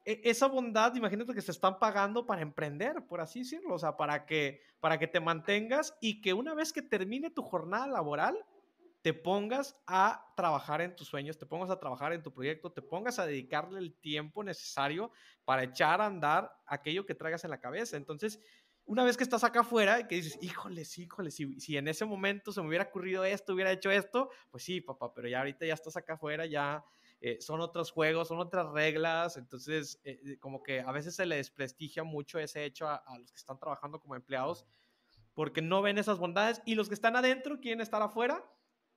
e, 0.06 0.22
esa 0.24 0.46
bondad, 0.46 0.94
imagínate 0.94 1.34
que 1.34 1.42
se 1.42 1.52
están 1.52 1.78
pagando 1.78 2.24
para 2.24 2.40
emprender, 2.40 3.06
por 3.06 3.20
así 3.20 3.40
decirlo, 3.40 3.74
o 3.74 3.78
sea, 3.78 3.96
para 3.96 4.24
que, 4.24 4.62
para 4.80 4.98
que 4.98 5.06
te 5.06 5.20
mantengas 5.20 5.96
y 6.00 6.22
que 6.22 6.32
una 6.32 6.54
vez 6.54 6.72
que 6.72 6.80
termine 6.80 7.30
tu 7.30 7.42
jornada 7.42 7.86
laboral, 7.86 8.38
te 9.02 9.14
pongas 9.14 9.76
a 9.86 10.32
trabajar 10.36 10.80
en 10.80 10.96
tus 10.96 11.06
sueños, 11.08 11.38
te 11.38 11.46
pongas 11.46 11.70
a 11.70 11.78
trabajar 11.78 12.12
en 12.12 12.22
tu 12.22 12.32
proyecto, 12.32 12.72
te 12.72 12.82
pongas 12.82 13.18
a 13.18 13.26
dedicarle 13.26 13.78
el 13.78 13.94
tiempo 13.94 14.42
necesario 14.42 15.12
para 15.44 15.62
echar 15.62 16.00
a 16.00 16.06
andar 16.06 16.52
aquello 16.66 17.06
que 17.06 17.14
traigas 17.14 17.44
en 17.44 17.50
la 17.50 17.60
cabeza. 17.60 17.96
Entonces, 17.96 18.40
una 18.84 19.04
vez 19.04 19.16
que 19.16 19.24
estás 19.24 19.44
acá 19.44 19.60
afuera 19.60 20.00
y 20.00 20.06
que 20.06 20.16
dices, 20.16 20.38
híjoles, 20.40 20.96
híjoles, 20.98 21.34
si, 21.34 21.58
si 21.60 21.76
en 21.76 21.88
ese 21.88 22.04
momento 22.04 22.52
se 22.52 22.60
me 22.60 22.68
hubiera 22.68 22.84
ocurrido 22.84 23.24
esto, 23.24 23.54
hubiera 23.54 23.72
hecho 23.72 23.90
esto, 23.90 24.30
pues 24.50 24.64
sí, 24.64 24.80
papá, 24.80 25.12
pero 25.12 25.28
ya 25.28 25.38
ahorita 25.38 25.66
ya 25.66 25.74
estás 25.74 25.96
acá 25.96 26.14
afuera, 26.14 26.46
ya 26.46 26.84
eh, 27.20 27.40
son 27.40 27.60
otros 27.60 27.90
juegos, 27.90 28.28
son 28.28 28.38
otras 28.38 28.70
reglas, 28.72 29.36
entonces 29.36 30.00
eh, 30.04 30.20
eh, 30.24 30.38
como 30.38 30.62
que 30.62 30.80
a 30.80 30.92
veces 30.92 31.16
se 31.16 31.26
le 31.26 31.36
desprestigia 31.36 32.04
mucho 32.04 32.38
ese 32.38 32.64
hecho 32.64 32.88
a, 32.88 32.96
a, 32.96 33.18
los 33.18 33.32
que 33.32 33.38
están 33.38 33.58
trabajando 33.58 34.00
como 34.00 34.14
empleados 34.14 34.66
porque 35.34 35.62
no 35.62 35.82
ven 35.82 35.98
esas 35.98 36.18
bondades 36.18 36.62
y 36.64 36.74
los 36.74 36.88
que 36.88 36.94
están 36.94 37.16
adentro 37.16 37.60
quieren 37.60 37.80
estar 37.80 38.02
afuera 38.02 38.42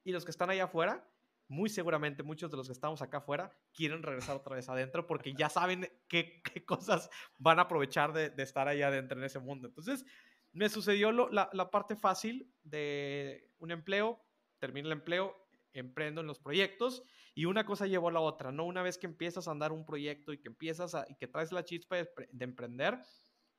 y 0.04 0.12
los 0.12 0.26
que 0.26 0.32
están 0.32 0.50
allá 0.50 0.66
afuera, 0.66 1.08
muy 1.50 1.68
seguramente 1.68 2.24
muchos 2.24 2.52
de 2.52 2.58
los 2.58 2.68
que 2.68 2.74
estamos 2.74 3.02
acá 3.02 3.18
afuera 3.18 3.52
quieren 3.74 4.04
regresar 4.04 4.38
otra 4.38 4.56
vez 4.56 4.70
adentro 4.70 5.08
porque 5.08 5.34
ya 5.34 5.50
saben 5.50 5.90
qué, 6.08 6.42
qué 6.44 6.64
cosas 6.64 7.10
van 7.38 7.60
a 7.60 7.64
aprovechar 7.64 8.14
de, 8.14 8.30
de, 8.30 8.44
estar 8.44 8.68
allá 8.68 8.88
adentro 8.88 9.18
en 9.18 9.26
ese 9.26 9.40
mundo. 9.40 9.68
Entonces, 9.68 10.06
me 10.52 10.70
sucedió 10.70 11.12
lo, 11.12 11.30
la, 11.30 11.50
la, 11.54 11.72
parte 11.72 11.96
fácil 11.96 12.54
de 12.64 13.52
un 13.58 13.72
empleo, 13.72 14.24
termino 14.60 14.88
el 14.88 14.94
empleo, 14.94 15.36
emprendo 15.74 16.22
en 16.22 16.28
los 16.28 16.40
proyectos 16.40 17.04
y 17.34 17.46
una 17.46 17.66
cosa 17.66 17.88
llevó 17.88 18.10
a 18.10 18.14
la 18.14 18.20
otra, 18.20 18.52
¿no? 18.52 18.66
Una 18.66 18.82
vez 18.82 18.98
que 18.98 19.08
empiezas 19.08 19.48
a 19.48 19.52
andar 19.52 19.72
un 19.72 19.86
proyecto 19.86 20.34
y 20.34 20.40
que 20.40 20.50
empiezas 20.50 20.94
a, 20.96 21.06
y 21.10 21.16
que 21.16 21.28
traes 21.28 21.52
la 21.52 21.64
chispa 21.64 21.98
de, 21.98 22.10
de 22.32 22.46
emprender, 22.46 23.00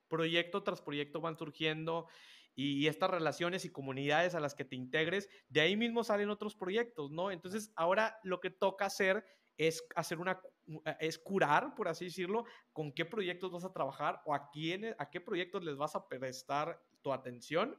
proyecto 0.09 0.63
tras 0.63 0.81
proyecto 0.81 1.21
van 1.21 1.37
surgiendo 1.37 2.07
y 2.55 2.87
estas 2.87 3.11
relaciones 3.11 3.65
y 3.65 3.71
comunidades 3.71 4.35
a 4.35 4.41
las 4.41 4.55
que 4.55 4.65
te 4.65 4.77
integres, 4.77 5.29
de 5.49 5.61
ahí 5.61 5.77
mismo 5.77 6.05
salen 6.05 6.31
otros 6.31 6.55
proyectos, 6.55 7.11
¿no? 7.11 7.31
Entonces, 7.31 7.73
ahora 7.77 8.19
lo 8.23 8.41
que 8.41 8.51
toca 8.51 8.87
hacer 8.87 9.25
es 9.57 9.85
hacer 9.95 10.19
una 10.19 10.41
es 11.01 11.19
curar, 11.19 11.75
por 11.75 11.89
así 11.89 12.07
decirlo, 12.07 12.45
con 12.73 12.93
qué 12.93 13.05
proyectos 13.05 13.51
vas 13.51 13.65
a 13.65 13.73
trabajar 13.73 14.23
o 14.25 14.35
a 14.35 14.51
quién 14.51 14.95
a 14.99 15.11
qué 15.11 15.21
proyectos 15.21 15.65
les 15.65 15.77
vas 15.77 15.95
a 15.95 16.09
prestar 16.09 16.83
tu 17.03 17.13
atención. 17.13 17.79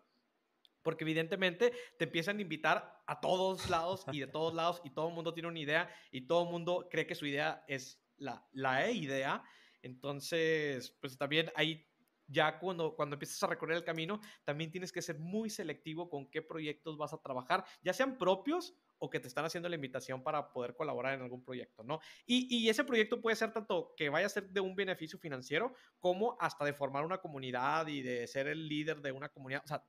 Porque 0.84 1.03
evidentemente 1.03 1.73
te 1.97 2.05
empiezan 2.05 2.38
a 2.38 2.41
invitar 2.41 3.03
a 3.05 3.19
todos 3.19 3.69
lados 3.69 4.03
y 4.12 4.19
de 4.19 4.27
todos 4.27 4.53
lados 4.53 4.81
y 4.84 4.91
todo 4.91 5.10
el 5.10 5.13
mundo 5.13 5.34
tiene 5.34 5.49
una 5.49 5.60
idea 5.60 5.89
y 6.12 6.21
todo 6.27 6.43
el 6.43 6.49
mundo 6.49 6.88
cree 6.89 7.05
que 7.05 7.13
su 7.13 7.25
idea 7.27 7.63
es 7.67 8.03
la, 8.17 8.47
la 8.51 8.89
idea. 8.89 9.43
Entonces, 9.84 10.97
pues 10.99 11.17
también 11.17 11.51
hay 11.55 11.90
ya 12.32 12.60
cuando, 12.60 12.96
cuando 12.96 13.15
empiezas 13.15 13.41
a 13.44 13.48
recorrer 13.48 13.78
el 13.78 13.84
camino, 13.84 14.22
también 14.44 14.72
tienes 14.72 14.91
que 14.91 15.02
ser 15.02 15.20
muy 15.20 15.50
selectivo 15.50 16.10
con 16.10 16.30
qué 16.30 16.41
proyectos 16.41 16.98
vas 16.98 17.13
a 17.13 17.22
trabajar, 17.22 17.65
ya 17.82 17.94
sean 17.94 18.17
propios 18.17 18.76
o 18.98 19.10
que 19.10 19.20
te 19.20 19.28
están 19.28 19.46
haciendo 19.46 19.67
la 19.67 19.76
invitación 19.76 20.24
para 20.24 20.52
poder 20.54 20.76
colaborar 20.76 21.15
en 21.15 21.22
algún 21.22 21.44
proyecto, 21.44 21.84
¿no? 21.84 22.00
Y, 22.26 22.48
y, 22.56 22.70
ese 22.70 22.84
proyecto 22.84 23.20
puede 23.20 23.36
ser 23.36 23.52
tanto 23.52 23.94
que 23.98 24.10
vaya 24.10 24.28
a 24.28 24.30
ser 24.30 24.50
de 24.50 24.62
un 24.62 24.76
beneficio 24.76 25.17
financiero 25.17 25.74
como 26.00 26.38
hasta 26.39 26.65
de 26.65 26.74
formar 26.74 27.04
una 27.04 27.17
comunidad 27.17 27.88
y 27.88 28.02
de 28.02 28.28
ser 28.28 28.48
el 28.48 28.67
líder 28.67 29.02
de 29.02 29.12
una 29.12 29.30
comunidad, 29.30 29.63
o 29.65 29.67
sea, 29.67 29.84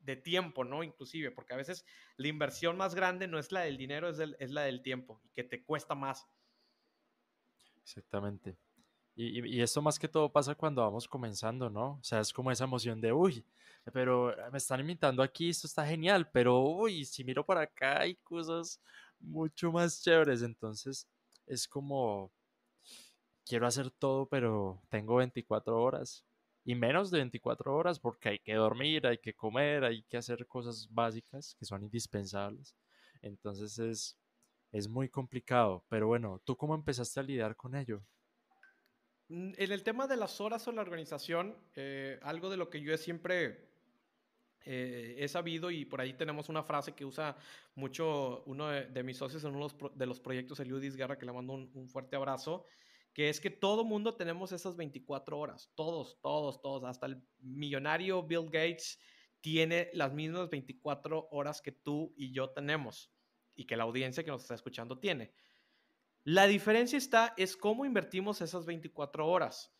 de 0.00 0.16
tiempo, 0.16 0.64
¿no? 0.64 0.82
Inclusive, 0.82 1.30
porque 1.30 1.54
a 1.54 1.56
veces 1.56 1.84
la 2.16 2.28
inversión 2.28 2.76
más 2.76 2.94
grande 2.94 3.26
no 3.26 3.38
es 3.38 3.52
la 3.52 3.60
del 3.60 3.76
dinero, 3.76 4.08
es, 4.08 4.18
es 4.38 4.50
la 4.50 4.62
del 4.62 4.82
tiempo 4.82 5.20
y 5.24 5.30
que 5.30 5.44
te 5.44 5.64
cuesta 5.64 5.94
más. 5.94 6.28
Exactamente. 7.82 8.58
Y, 9.20 9.60
esto 9.60 9.82
más 9.82 9.98
que 9.98 10.06
todo 10.06 10.30
pasa 10.30 10.54
cuando 10.54 10.80
vamos 10.82 11.08
comenzando, 11.08 11.68
¿no? 11.68 11.98
O 12.00 12.04
sea, 12.04 12.20
es 12.20 12.32
como 12.32 12.52
esa 12.52 12.64
emoción 12.64 13.00
de, 13.00 13.12
uy, 13.12 13.44
pero 13.92 14.32
me 14.52 14.58
están 14.58 14.78
invitando 14.78 15.24
aquí, 15.24 15.48
esto 15.48 15.66
está 15.66 15.84
genial, 15.84 16.30
pero 16.30 16.60
uy, 16.60 17.04
si 17.04 17.24
miro 17.24 17.44
para 17.44 17.62
acá 17.62 18.00
hay 18.02 18.14
cosas 18.16 18.80
mucho 19.18 19.72
más 19.72 20.00
chéveres, 20.02 20.42
entonces 20.42 21.08
es 21.46 21.66
como, 21.66 22.30
quiero 23.44 23.66
hacer 23.66 23.90
todo, 23.90 24.26
pero 24.26 24.80
tengo 24.88 25.16
24 25.16 25.82
horas 25.82 26.24
y 26.64 26.76
menos 26.76 27.10
de 27.10 27.18
24 27.18 27.74
horas 27.74 27.98
porque 27.98 28.28
hay 28.28 28.38
que 28.38 28.54
dormir, 28.54 29.04
hay 29.06 29.18
que 29.18 29.34
comer, 29.34 29.84
hay 29.84 30.04
que 30.04 30.18
hacer 30.18 30.46
cosas 30.46 30.86
básicas 30.90 31.56
que 31.58 31.64
son 31.64 31.82
indispensables. 31.82 32.76
Entonces 33.22 33.78
es, 33.80 34.16
es 34.72 34.88
muy 34.88 35.08
complicado, 35.08 35.84
pero 35.88 36.06
bueno, 36.06 36.40
¿tú 36.44 36.56
cómo 36.56 36.74
empezaste 36.76 37.20
a 37.20 37.24
lidiar 37.24 37.56
con 37.56 37.74
ello? 37.74 38.02
Mm, 39.28 39.52
en 39.56 39.72
el 39.72 39.82
tema 39.82 40.06
de 40.06 40.16
las 40.16 40.40
horas 40.40 40.66
o 40.68 40.72
la 40.72 40.82
organización, 40.82 41.56
eh, 41.76 42.18
algo 42.22 42.48
de 42.50 42.56
lo 42.56 42.70
que 42.70 42.80
yo 42.80 42.96
siempre 42.96 43.68
eh, 44.64 45.16
he 45.18 45.28
sabido 45.28 45.70
y 45.70 45.84
por 45.84 46.00
ahí 46.00 46.14
tenemos 46.14 46.48
una 46.48 46.62
frase 46.62 46.92
que 46.94 47.04
usa 47.04 47.36
mucho 47.74 48.42
uno 48.46 48.68
de, 48.68 49.02
mis 49.02 49.18
socios 49.18 49.44
en 49.44 49.54
uno 49.54 49.68
de 49.94 50.06
los 50.06 50.20
proyectos, 50.20 50.60
Eliudis 50.60 50.96
Guerra, 50.96 51.18
que 51.18 51.26
le 51.26 51.32
mando 51.32 51.52
un, 51.54 51.88
fuerte 51.88 52.16
abrazo, 52.16 52.64
que 53.12 53.28
es 53.28 53.40
que 53.40 53.50
todo 53.50 53.84
mundo 53.84 54.14
tenemos 54.14 54.52
esas 54.52 54.76
24 54.76 55.38
horas, 55.38 55.70
todos, 55.74 56.18
todos, 56.20 56.60
todos, 56.60 56.84
hasta 56.84 57.06
el 57.06 57.22
millonario 57.38 58.22
Bill 58.22 58.46
Gates 58.46 58.98
tiene 59.40 59.90
las 59.92 60.12
mismas 60.12 60.50
24 60.50 61.28
horas 61.30 61.62
que 61.62 61.72
tú 61.72 62.12
y 62.16 62.32
yo 62.32 62.50
tenemos 62.50 63.10
y 63.54 63.64
que 63.66 63.76
la 63.76 63.84
audiencia 63.84 64.24
que 64.24 64.30
nos 64.30 64.42
está 64.42 64.54
escuchando 64.54 64.98
tiene. 64.98 65.32
La 66.30 66.46
diferencia 66.46 66.98
está 66.98 67.32
es 67.38 67.56
cómo 67.56 67.86
invertimos 67.86 68.42
esas 68.42 68.66
24 68.66 69.26
horas. 69.26 69.74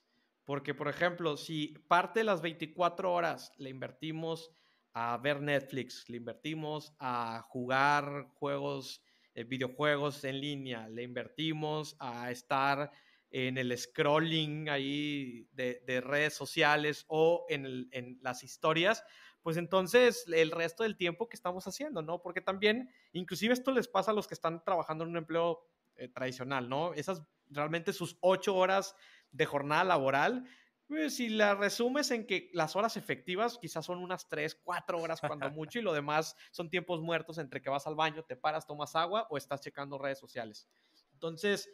Porque, 0.45 0.73
por 0.73 0.89
ejemplo, 0.89 1.37
si 1.37 1.75
parte 1.89 2.21
de 2.21 2.25
las 2.25 2.41
24 2.41 3.13
horas 3.13 3.53
le 3.59 3.69
invertimos 3.69 4.51
a 4.95 5.19
ver 5.19 5.43
Netflix, 5.43 6.09
le 6.09 6.17
invertimos 6.17 6.95
a 7.01 7.45
jugar 7.51 8.31
juegos, 8.37 9.03
eh, 9.35 9.45
videojuegos 9.45 10.25
en 10.25 10.41
línea, 10.41 10.89
le 10.89 11.03
invertimos 11.03 11.97
a 12.01 12.31
estar 12.31 12.93
en 13.31 13.59
el 13.59 13.77
scrolling 13.77 14.71
ahí 14.71 15.51
de, 15.53 16.01
redes 16.01 16.33
sociales 16.33 17.05
o 17.09 17.45
en, 17.51 17.91
en, 17.93 18.19
las 18.23 18.43
historias, 18.43 19.05
pues 19.43 19.59
entonces 19.59 20.25
el 20.33 20.51
resto 20.51 20.83
del 20.83 20.97
tiempo 20.97 21.29
que 21.29 21.37
estamos 21.37 21.67
haciendo, 21.67 22.01
¿no? 22.01 22.23
Porque 22.23 22.41
también, 22.41 22.89
inclusive 23.13 23.53
esto 23.53 23.71
les 23.71 23.87
pasa 23.87 24.13
a 24.13 24.15
los 24.15 24.27
que 24.27 24.33
están 24.33 24.65
trabajando 24.65 25.05
en 25.05 25.11
un 25.11 25.19
empleo 25.19 25.69
eh, 25.99 26.09
tradicional, 26.09 26.69
¿no? 26.69 26.95
Esas 26.95 27.23
realmente 27.49 27.93
sus 27.93 28.19
ocho 28.21 28.57
horas 28.57 28.95
de 29.31 29.47
jornada 29.47 29.85
laboral, 29.85 30.45
pues, 30.89 31.17
si 31.17 31.29
la 31.29 31.55
resumes 31.55 32.11
en 32.11 32.27
que 32.27 32.51
las 32.55 32.75
horas 32.75 32.97
efectivas 32.97 33.59
quizás 33.59 33.85
son 33.85 33.99
unas 33.99 34.27
tres, 34.27 34.59
cuatro 34.65 34.99
horas 34.99 35.21
cuando 35.21 35.51
mucho 35.51 35.79
y 35.79 35.83
lo 35.83 35.93
demás 35.93 36.35
son 36.51 36.71
tiempos 36.71 37.03
muertos 37.03 37.37
entre 37.37 37.61
que 37.61 37.69
vas 37.69 37.87
al 37.87 37.95
baño, 37.95 38.25
te 38.25 38.37
paras, 38.37 38.67
tomas 38.67 38.97
agua 38.97 39.27
o 39.29 39.37
estás 39.37 39.61
checando 39.61 39.99
redes 39.99 40.19
sociales. 40.19 40.67
Entonces, 41.13 41.69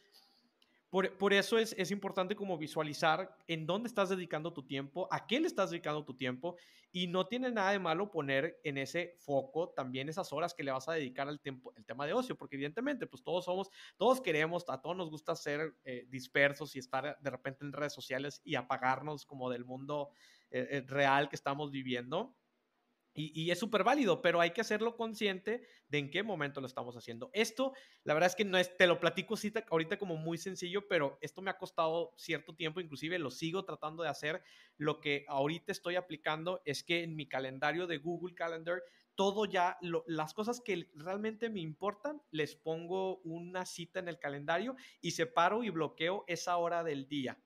por, 1.19 1.33
eso 1.33 1.59
es, 1.59 1.91
importante 1.91 2.37
como 2.37 2.57
visualizar 2.57 3.37
en 3.49 3.67
dónde 3.67 3.89
estás 3.89 4.11
dedicando 4.11 4.53
tu 4.53 4.63
tiempo, 4.63 5.09
a 5.11 5.27
qué 5.27 5.41
le 5.41 5.49
estás 5.49 5.71
dedicando 5.71 6.05
tu 6.05 6.15
tiempo 6.15 6.55
y 6.93 7.09
no 7.09 7.27
tiene 7.27 7.51
nada 7.51 7.73
de 7.73 7.81
malo 7.81 8.13
poner 8.13 8.61
en 8.63 8.79
ese 8.79 9.17
foco 9.19 9.71
también 9.71 10.09
esas 10.09 10.33
horas 10.33 10.55
que 10.55 10.63
le 10.63 10.71
vas 10.71 10.89
a 10.89 10.93
dedicar 10.93 11.27
al 11.27 11.41
tiempo, 11.41 11.73
el 11.75 11.85
tema 11.85 12.07
de 12.07 12.13
ocio, 12.13 12.37
porque 12.37 12.55
evidentemente 12.55 13.09
pues 13.09 13.25
todos 13.25 13.45
somos, 13.45 13.71
todos 13.97 14.21
queremos, 14.21 14.65
a 14.69 14.81
todos 14.81 14.97
nos 14.97 15.11
gusta 15.11 15.35
ser 15.35 15.75
eh, 15.83 16.07
dispersos 16.09 16.77
y 16.77 16.79
estar 16.79 17.19
de 17.21 17.31
repente 17.31 17.65
en 17.65 17.73
redes 17.73 17.93
sociales 17.93 18.41
y 18.45 18.55
apagarnos 18.55 19.27
como 19.27 19.51
del 19.51 19.65
mundo 19.65 20.11
eh, 20.53 20.69
eh, 20.71 20.85
real 20.87 21.29
que 21.29 21.35
estamos 21.35 21.73
viviendo. 21.73 22.37
Y, 23.17 23.49
es 23.53 23.61
súper 23.61 23.85
válido, 23.85 24.21
pero 24.23 24.41
hay 24.41 24.51
que 24.51 24.61
hacerlo 24.61 24.97
consciente 24.97 25.65
de 25.89 25.99
en 25.99 26.11
qué 26.11 26.25
momento 26.25 26.61
lo 26.61 26.67
estamos 26.67 26.97
haciendo. 26.97 27.31
Esto, 27.33 27.73
la 28.03 28.13
verdad 28.13 28.29
es 28.29 28.35
que 28.35 28.45
no 28.45 28.59
es, 28.59 28.77
te 28.77 28.89
lo 28.89 28.99
platico 28.99 29.37
ahorita 29.71 29.99
como 29.99 30.17
muy 30.17 30.37
sencillo, 30.37 30.89
pero 30.89 31.17
esto 31.21 31.41
me 31.41 31.53
ha 31.53 31.57
costado 31.57 32.13
cierto 32.17 32.57
tiempo, 32.57 32.81
inclusive 32.81 33.21
lo 33.21 33.31
sigo 33.31 33.65
tratando 33.65 34.03
de 34.03 34.09
hacer. 34.09 34.43
Lo 34.77 35.01
que 35.01 35.25
ahorita 35.29 35.71
estoy 35.71 35.95
aplicando 35.95 36.61
es 36.65 36.83
que 36.83 37.05
en 37.05 37.15
mi 37.15 37.29
calendario 37.29 37.87
de 37.87 37.99
Google 37.99 38.35
Calendar, 38.35 38.83
todo 39.15 39.45
ya, 39.45 39.79
las 40.07 40.35
cosas 40.35 40.61
que 40.61 40.91
realmente 40.95 41.51
me 41.51 41.61
importan, 41.61 42.21
les 42.33 42.57
pongo 42.57 43.19
una 43.19 43.65
cita 43.65 44.01
en 44.01 44.09
el 44.09 44.19
calendario 44.19 44.75
y 45.01 45.13
separo 45.13 45.63
y 45.63 45.71
bloqueo 45.71 46.25
esa 46.27 46.57
hora 46.57 46.83
del 46.83 47.07
día. 47.07 47.39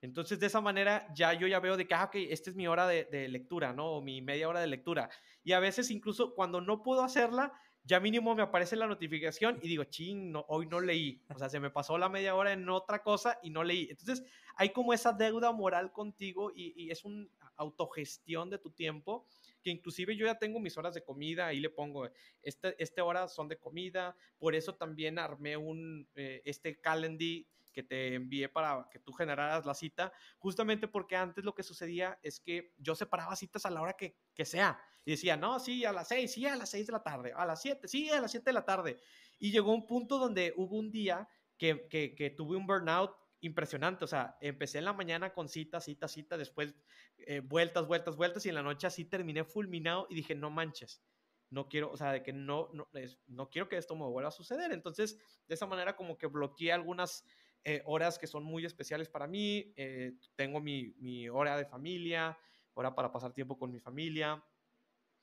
Entonces, 0.00 0.38
de 0.38 0.46
esa 0.46 0.60
manera, 0.60 1.12
ya 1.14 1.32
yo 1.32 1.46
ya 1.46 1.60
veo 1.60 1.76
de 1.76 1.86
que, 1.86 1.94
ah, 1.94 2.04
ok, 2.04 2.14
esta 2.14 2.50
es 2.50 2.56
mi 2.56 2.68
hora 2.68 2.86
de, 2.86 3.28
lectura, 3.28 3.72
¿no? 3.72 3.92
O 3.92 4.02
mi 4.02 4.22
media 4.22 4.48
hora 4.48 4.60
de 4.60 4.68
lectura. 4.68 5.10
Y 5.42 5.52
a 5.52 5.60
veces, 5.60 5.90
incluso 5.90 6.34
cuando 6.34 6.60
no 6.60 6.82
puedo 6.82 7.02
hacerla, 7.02 7.52
ya 7.82 8.00
mínimo 8.00 8.34
me 8.34 8.42
aparece 8.42 8.76
la 8.76 8.86
notificación 8.86 9.58
y 9.62 9.68
digo, 9.68 9.84
ching, 9.84 10.34
hoy 10.48 10.66
no 10.66 10.80
leí. 10.80 11.22
O 11.34 11.38
sea, 11.38 11.48
se 11.48 11.58
me 11.58 11.70
pasó 11.70 11.96
la 11.98 12.08
media 12.08 12.34
hora 12.34 12.52
en 12.52 12.68
otra 12.68 13.02
cosa 13.02 13.38
y 13.42 13.50
no 13.50 13.64
leí. 13.64 13.88
Entonces, 13.90 14.22
hay 14.56 14.70
como 14.70 14.92
esa 14.92 15.12
deuda 15.12 15.52
moral 15.52 15.90
contigo 15.90 16.52
y, 16.54 16.90
es 16.90 17.04
una 17.04 17.26
autogestión 17.56 18.50
de 18.50 18.58
tu 18.58 18.70
tiempo 18.70 19.26
que 19.62 19.70
inclusive 19.70 20.16
yo 20.16 20.26
ya 20.26 20.38
tengo 20.38 20.60
mis 20.60 20.76
horas 20.76 20.94
de 20.94 21.02
comida, 21.02 21.46
ahí 21.48 21.58
le 21.58 21.70
pongo, 21.70 22.08
este, 22.42 22.80
este 22.80 23.00
hora 23.00 23.26
son 23.26 23.48
de 23.48 23.58
comida, 23.58 24.14
por 24.38 24.54
eso 24.54 24.76
también 24.76 25.18
armé 25.18 25.56
un, 25.56 26.08
eh, 26.14 26.42
este 26.44 26.80
calendar 26.80 27.44
que 27.72 27.82
te 27.82 28.14
envié 28.14 28.48
para 28.48 28.88
que 28.90 28.98
tú 28.98 29.12
generaras 29.12 29.66
la 29.66 29.74
cita, 29.74 30.12
justamente 30.38 30.88
porque 30.88 31.16
antes 31.16 31.44
lo 31.44 31.54
que 31.54 31.62
sucedía 31.62 32.18
es 32.22 32.40
que 32.40 32.74
yo 32.78 32.94
separaba 32.94 33.36
citas 33.36 33.66
a 33.66 33.70
la 33.70 33.82
hora 33.82 33.94
que, 33.94 34.16
que 34.34 34.44
sea. 34.44 34.80
Y 35.04 35.12
decía, 35.12 35.36
no, 35.36 35.58
sí, 35.58 35.84
a 35.84 35.92
las 35.92 36.08
seis, 36.08 36.32
sí, 36.32 36.46
a 36.46 36.56
las 36.56 36.70
seis 36.70 36.86
de 36.86 36.92
la 36.92 37.02
tarde, 37.02 37.32
a 37.34 37.46
las 37.46 37.62
siete, 37.62 37.88
sí, 37.88 38.10
a 38.10 38.20
las 38.20 38.30
siete 38.30 38.50
de 38.50 38.54
la 38.54 38.64
tarde. 38.64 39.00
Y 39.38 39.50
llegó 39.50 39.72
un 39.72 39.86
punto 39.86 40.18
donde 40.18 40.52
hubo 40.56 40.76
un 40.76 40.90
día 40.90 41.28
que, 41.56 41.88
que, 41.88 42.14
que 42.14 42.30
tuve 42.30 42.56
un 42.56 42.66
burnout 42.66 43.14
impresionante. 43.40 44.04
O 44.04 44.08
sea, 44.08 44.36
empecé 44.40 44.78
en 44.78 44.84
la 44.84 44.92
mañana 44.92 45.32
con 45.32 45.48
cita, 45.48 45.80
cita, 45.80 46.08
cita, 46.08 46.36
después 46.36 46.74
eh, 47.18 47.40
vueltas, 47.40 47.86
vueltas, 47.86 48.16
vueltas, 48.16 48.46
y 48.46 48.48
en 48.48 48.54
la 48.54 48.62
noche 48.62 48.86
así 48.86 49.04
terminé 49.04 49.44
fulminado 49.44 50.06
y 50.10 50.14
dije, 50.14 50.34
no 50.34 50.50
manches, 50.50 51.02
no 51.50 51.68
quiero, 51.68 51.90
o 51.90 51.96
sea, 51.96 52.12
de 52.12 52.22
que 52.22 52.32
no, 52.32 52.68
no, 52.72 52.88
no 53.26 53.50
quiero 53.50 53.68
que 53.68 53.76
esto 53.76 53.96
me 53.96 54.04
vuelva 54.06 54.28
a 54.28 54.32
suceder. 54.32 54.72
Entonces, 54.72 55.18
de 55.46 55.54
esa 55.54 55.66
manera 55.66 55.96
como 55.96 56.18
que 56.18 56.26
bloqueé 56.26 56.72
algunas 56.72 57.24
eh, 57.64 57.82
horas 57.86 58.18
que 58.18 58.26
son 58.26 58.44
muy 58.44 58.64
especiales 58.64 59.08
para 59.08 59.26
mí. 59.26 59.72
Eh, 59.76 60.14
tengo 60.36 60.60
mi, 60.60 60.94
mi, 60.98 61.28
hora 61.28 61.56
de 61.56 61.66
familia, 61.66 62.38
hora 62.74 62.94
para 62.94 63.12
pasar 63.12 63.32
tiempo 63.32 63.58
con 63.58 63.70
mi 63.70 63.80
familia, 63.80 64.42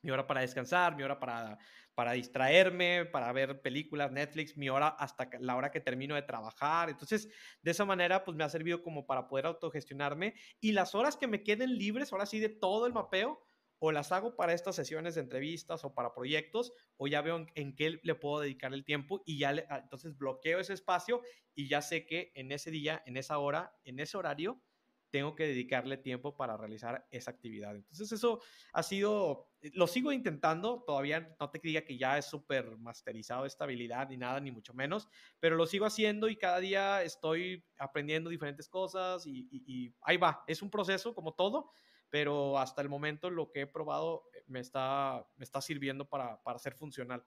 mi 0.02 0.10
hora 0.10 0.26
para 0.26 0.40
descansar, 0.42 0.94
mi 0.96 1.02
hora 1.02 1.18
para, 1.18 1.58
para 1.94 2.12
distraerme, 2.12 3.06
para 3.06 3.32
ver 3.32 3.60
películas, 3.60 4.12
Netflix, 4.12 4.56
mi 4.56 4.68
hora 4.68 4.88
hasta 4.88 5.28
la 5.40 5.56
hora 5.56 5.70
que 5.70 5.80
termino 5.80 6.14
de 6.14 6.22
trabajar. 6.22 6.90
Entonces, 6.90 7.28
de 7.62 7.70
esa 7.70 7.84
manera, 7.84 8.24
pues 8.24 8.36
me 8.36 8.44
ha 8.44 8.48
servido 8.48 8.82
como 8.82 9.06
para 9.06 9.26
poder 9.26 9.46
autogestionarme 9.46 10.34
y 10.60 10.72
las 10.72 10.94
horas 10.94 11.16
que 11.16 11.26
me 11.26 11.42
queden 11.42 11.76
libres, 11.76 12.12
ahora 12.12 12.26
sí, 12.26 12.38
de 12.38 12.50
todo 12.50 12.86
el 12.86 12.92
mapeo, 12.92 13.40
o 13.78 13.92
las 13.92 14.12
hago 14.12 14.36
para 14.36 14.52
estas 14.52 14.76
sesiones 14.76 15.14
de 15.14 15.20
entrevistas 15.22 15.84
o 15.84 15.94
para 15.94 16.14
proyectos, 16.14 16.72
o 16.96 17.06
ya 17.06 17.22
veo 17.22 17.46
en, 17.54 17.74
qué 17.74 18.00
le 18.02 18.14
puedo 18.14 18.40
dedicar 18.40 18.72
el 18.72 18.84
tiempo 18.84 19.22
y 19.26 19.38
ya 19.38 19.54
ah, 19.68 19.80
entonces 19.82 20.16
bloqueo 20.16 20.60
ese 20.60 20.72
espacio 20.72 21.22
y 21.54 21.68
ya 21.68 21.82
sé 21.82 22.06
que 22.06 22.32
en 22.34 22.52
ese 22.52 22.70
día, 22.70 23.02
en 23.06 23.16
esa 23.16 23.38
hora, 23.38 23.74
en 23.84 24.00
ese 24.00 24.16
horario, 24.16 24.62
tengo 25.10 25.34
que 25.34 25.46
dedicarle 25.46 25.96
tiempo 25.96 26.36
para 26.36 26.56
realizar 26.56 27.06
esa 27.10 27.30
actividad. 27.30 27.74
Entonces 27.74 28.10
eso 28.12 28.40
ha 28.72 28.82
sido, 28.82 29.48
eh, 29.62 29.70
lo 29.74 29.86
sigo 29.86 30.12
intentando, 30.12 30.82
todavía 30.86 31.34
no 31.40 31.50
te 31.50 31.60
diga 31.62 31.82
que 31.82 31.96
ya 31.96 32.18
es 32.18 32.26
súper 32.26 32.76
masterizado 32.78 33.46
esta 33.46 33.64
habilidad 33.64 34.08
ni 34.08 34.16
nada, 34.16 34.40
ni 34.40 34.50
mucho 34.50 34.74
menos, 34.74 35.08
pero 35.38 35.56
lo 35.56 35.66
sigo 35.66 35.86
haciendo 35.86 36.28
y 36.28 36.36
cada 36.36 36.60
día 36.60 37.02
estoy 37.02 37.64
aprendiendo 37.78 38.30
diferentes 38.30 38.68
cosas 38.68 39.26
y, 39.26 39.48
y 39.50 39.94
ahí 40.02 40.16
va, 40.16 40.44
es 40.46 40.60
un 40.60 40.70
proceso 40.70 41.14
como 41.14 41.34
todo, 41.34 41.70
pero 42.10 42.58
hasta 42.58 42.82
el 42.82 42.88
momento 42.88 43.30
lo 43.30 43.50
que 43.50 43.62
he 43.62 43.66
probado 43.66 44.24
eh, 44.34 44.42
me 44.46 44.60
está, 44.60 45.26
me 45.36 45.44
está 45.44 45.60
sirviendo 45.60 46.08
para, 46.08 46.42
para 46.42 46.58
ser 46.58 46.74
funcional. 46.74 47.24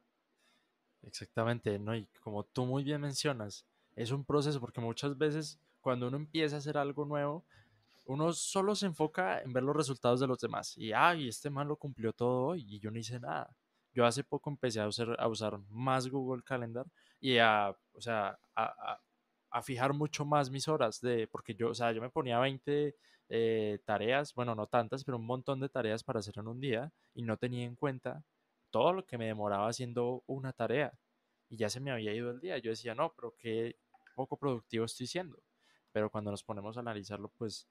Exactamente, 1.01 1.79
¿no? 1.79 1.95
Y 1.95 2.07
como 2.21 2.43
tú 2.43 2.65
muy 2.65 2.83
bien 2.83 3.01
mencionas, 3.01 3.65
es 3.95 4.11
un 4.11 4.25
proceso 4.25 4.59
porque 4.59 4.81
muchas 4.81 5.17
veces 5.17 5.59
cuando 5.81 6.07
uno 6.07 6.17
empieza 6.17 6.55
a 6.55 6.59
hacer 6.59 6.77
algo 6.77 7.05
nuevo, 7.05 7.45
uno 8.05 8.33
solo 8.33 8.75
se 8.75 8.87
enfoca 8.87 9.41
en 9.41 9.53
ver 9.53 9.63
los 9.63 9.75
resultados 9.75 10.19
de 10.19 10.27
los 10.27 10.39
demás 10.39 10.75
y, 10.77 10.91
ay, 10.93 11.27
este 11.27 11.49
man 11.49 11.67
lo 11.67 11.75
cumplió 11.75 12.11
todo 12.11 12.55
y 12.55 12.79
yo 12.79 12.91
no 12.91 12.97
hice 12.97 13.19
nada. 13.19 13.55
yo 13.93 14.05
hace 14.05 14.23
poco 14.23 14.49
empecé 14.49 14.79
a 14.79 14.87
usar, 14.87 15.15
a 15.19 15.27
usar 15.27 15.59
más 15.69 16.07
Google 16.07 16.43
Calendar 16.43 16.85
y 17.19 17.37
a, 17.37 17.75
o 17.93 18.01
sea, 18.01 18.39
a, 18.55 18.99
a, 19.51 19.61
fijar 19.61 19.93
mucho 19.93 20.25
más 20.25 20.49
mis 20.49 20.67
horas 20.67 21.01
de, 21.01 21.27
porque 21.27 21.53
yo, 21.55 21.69
o 21.69 21.73
sea, 21.75 21.91
yo 21.91 22.01
me 22.01 22.09
ponía 22.09 22.39
20 22.39 22.95
eh, 23.29 23.79
tareas, 23.85 24.33
bueno, 24.33 24.55
no 24.55 24.67
tantas, 24.67 25.03
pero 25.03 25.17
un 25.17 25.25
montón 25.25 25.59
de 25.59 25.69
tareas 25.69 26.03
para 26.03 26.19
hacer 26.19 26.35
en 26.37 26.47
un 26.47 26.59
día 26.59 26.91
y 27.13 27.23
no 27.23 27.37
tenía 27.37 27.65
en 27.65 27.75
cuenta 27.75 28.23
todo 28.71 28.93
lo 28.93 29.05
que 29.05 29.17
me 29.17 29.27
demoraba 29.27 29.67
haciendo 29.67 30.23
una 30.27 30.53
tarea 30.53 30.93
y 31.49 31.57
ya 31.57 31.69
se 31.69 31.79
me 31.79 31.91
había 31.91 32.13
ido 32.13 32.31
el 32.31 32.39
día. 32.39 32.57
Yo 32.59 32.69
decía, 32.71 32.95
no, 32.95 33.13
pero 33.15 33.35
qué 33.37 33.75
poco 34.15 34.37
productivo 34.37 34.85
estoy 34.85 35.07
siendo. 35.07 35.41
Pero 35.91 36.09
cuando 36.09 36.31
nos 36.31 36.43
ponemos 36.43 36.77
a 36.77 36.81
analizarlo, 36.81 37.31
pues 37.37 37.67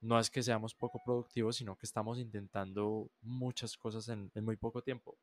no 0.00 0.18
es 0.18 0.30
que 0.30 0.42
seamos 0.42 0.74
poco 0.74 1.00
productivos, 1.04 1.56
sino 1.56 1.76
que 1.76 1.86
estamos 1.86 2.18
intentando 2.18 3.10
muchas 3.22 3.76
cosas 3.76 4.08
en, 4.08 4.30
muy 4.34 4.56
poco 4.56 4.82
tiempo. 4.82 5.16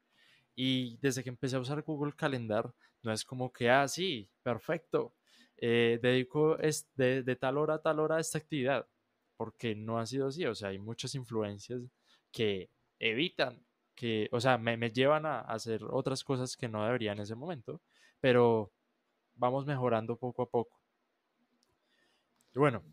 Y 0.55 0.97
desde 0.97 1.23
que 1.23 1.29
empecé 1.29 1.55
a 1.55 1.59
usar 1.59 1.81
Google 1.83 2.13
Calendar, 2.13 2.73
no 3.03 3.11
es 3.11 3.23
como 3.23 3.51
que, 3.53 3.69
ah, 3.69 3.87
sí, 3.87 4.29
perfecto, 4.41 5.13
eh, 5.57 5.99
dedico 6.01 6.57
de, 6.95 7.23
de, 7.23 7.35
tal 7.35 7.57
hora 7.57 7.75
a 7.75 7.81
tal 7.81 7.99
hora 7.99 8.15
a 8.15 8.19
esta 8.19 8.37
actividad, 8.37 8.87
porque 9.39 9.73
no 9.73 9.99
ha 9.99 10.05
sido 10.05 10.27
así. 10.27 10.45
O 10.45 10.53
sea, 10.53 10.67
hay 10.67 10.79
muchas 10.79 11.15
influencias 11.15 11.79
que 12.29 12.69
evitan 12.99 13.65
que, 13.95 14.27
o 14.33 14.41
sea, 14.41 14.57
me, 14.57 14.75
me 14.75 14.91
llevan 14.91 15.25
a 15.25 15.39
hacer 15.39 15.81
otras 15.85 16.25
cosas 16.25 16.57
que 16.57 16.67
no 16.67 16.83
debería 16.83 17.13
en 17.13 17.19
ese 17.19 17.35
momento, 17.35 17.81
pero 18.19 18.73
vamos 19.35 19.65
mejorando 19.65 20.17
poco 20.17 20.41
a 20.41 20.49
poco. 20.49 20.77
Y 22.53 22.59
bueno. 22.59 22.83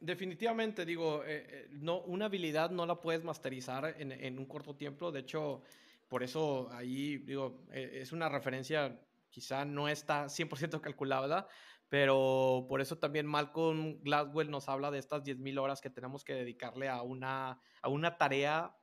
definitivamente, 0.00 0.84
digo, 0.84 1.24
eh, 1.24 1.44
eh, 1.48 1.68
no, 1.72 2.02
una 2.02 2.26
habilidad 2.26 2.70
no 2.70 2.86
la 2.86 3.00
puedes 3.00 3.24
masterizar 3.24 3.96
en, 3.98 4.12
en, 4.12 4.38
un 4.38 4.46
corto 4.46 4.76
tiempo. 4.76 5.10
De 5.10 5.20
hecho, 5.20 5.64
por 6.06 6.22
eso 6.22 6.70
ahí, 6.70 7.18
digo, 7.18 7.64
eh, 7.72 7.98
es 8.00 8.12
una 8.12 8.28
referencia, 8.28 8.96
quizá 9.28 9.64
no 9.64 9.88
está 9.88 10.28
100% 10.28 10.80
calculada, 10.80 11.48
pero 11.90 12.66
por 12.68 12.80
eso 12.80 12.98
también 12.98 13.26
Malcolm 13.26 14.00
Gladwell 14.02 14.50
nos 14.50 14.68
habla 14.68 14.92
de 14.92 15.00
estas 15.00 15.24
10.000 15.24 15.58
horas 15.58 15.80
que 15.80 15.90
tenemos 15.90 16.24
que 16.24 16.34
dedicarle 16.34 16.88
a 16.88 17.02
una, 17.02 17.60
a 17.82 17.88
una 17.88 18.16
tarea 18.16 18.74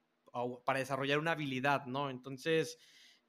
para 0.65 0.80
desarrollar 0.80 1.17
una 1.17 1.32
habilidad, 1.32 1.86
¿no? 1.86 2.10
Entonces, 2.10 2.78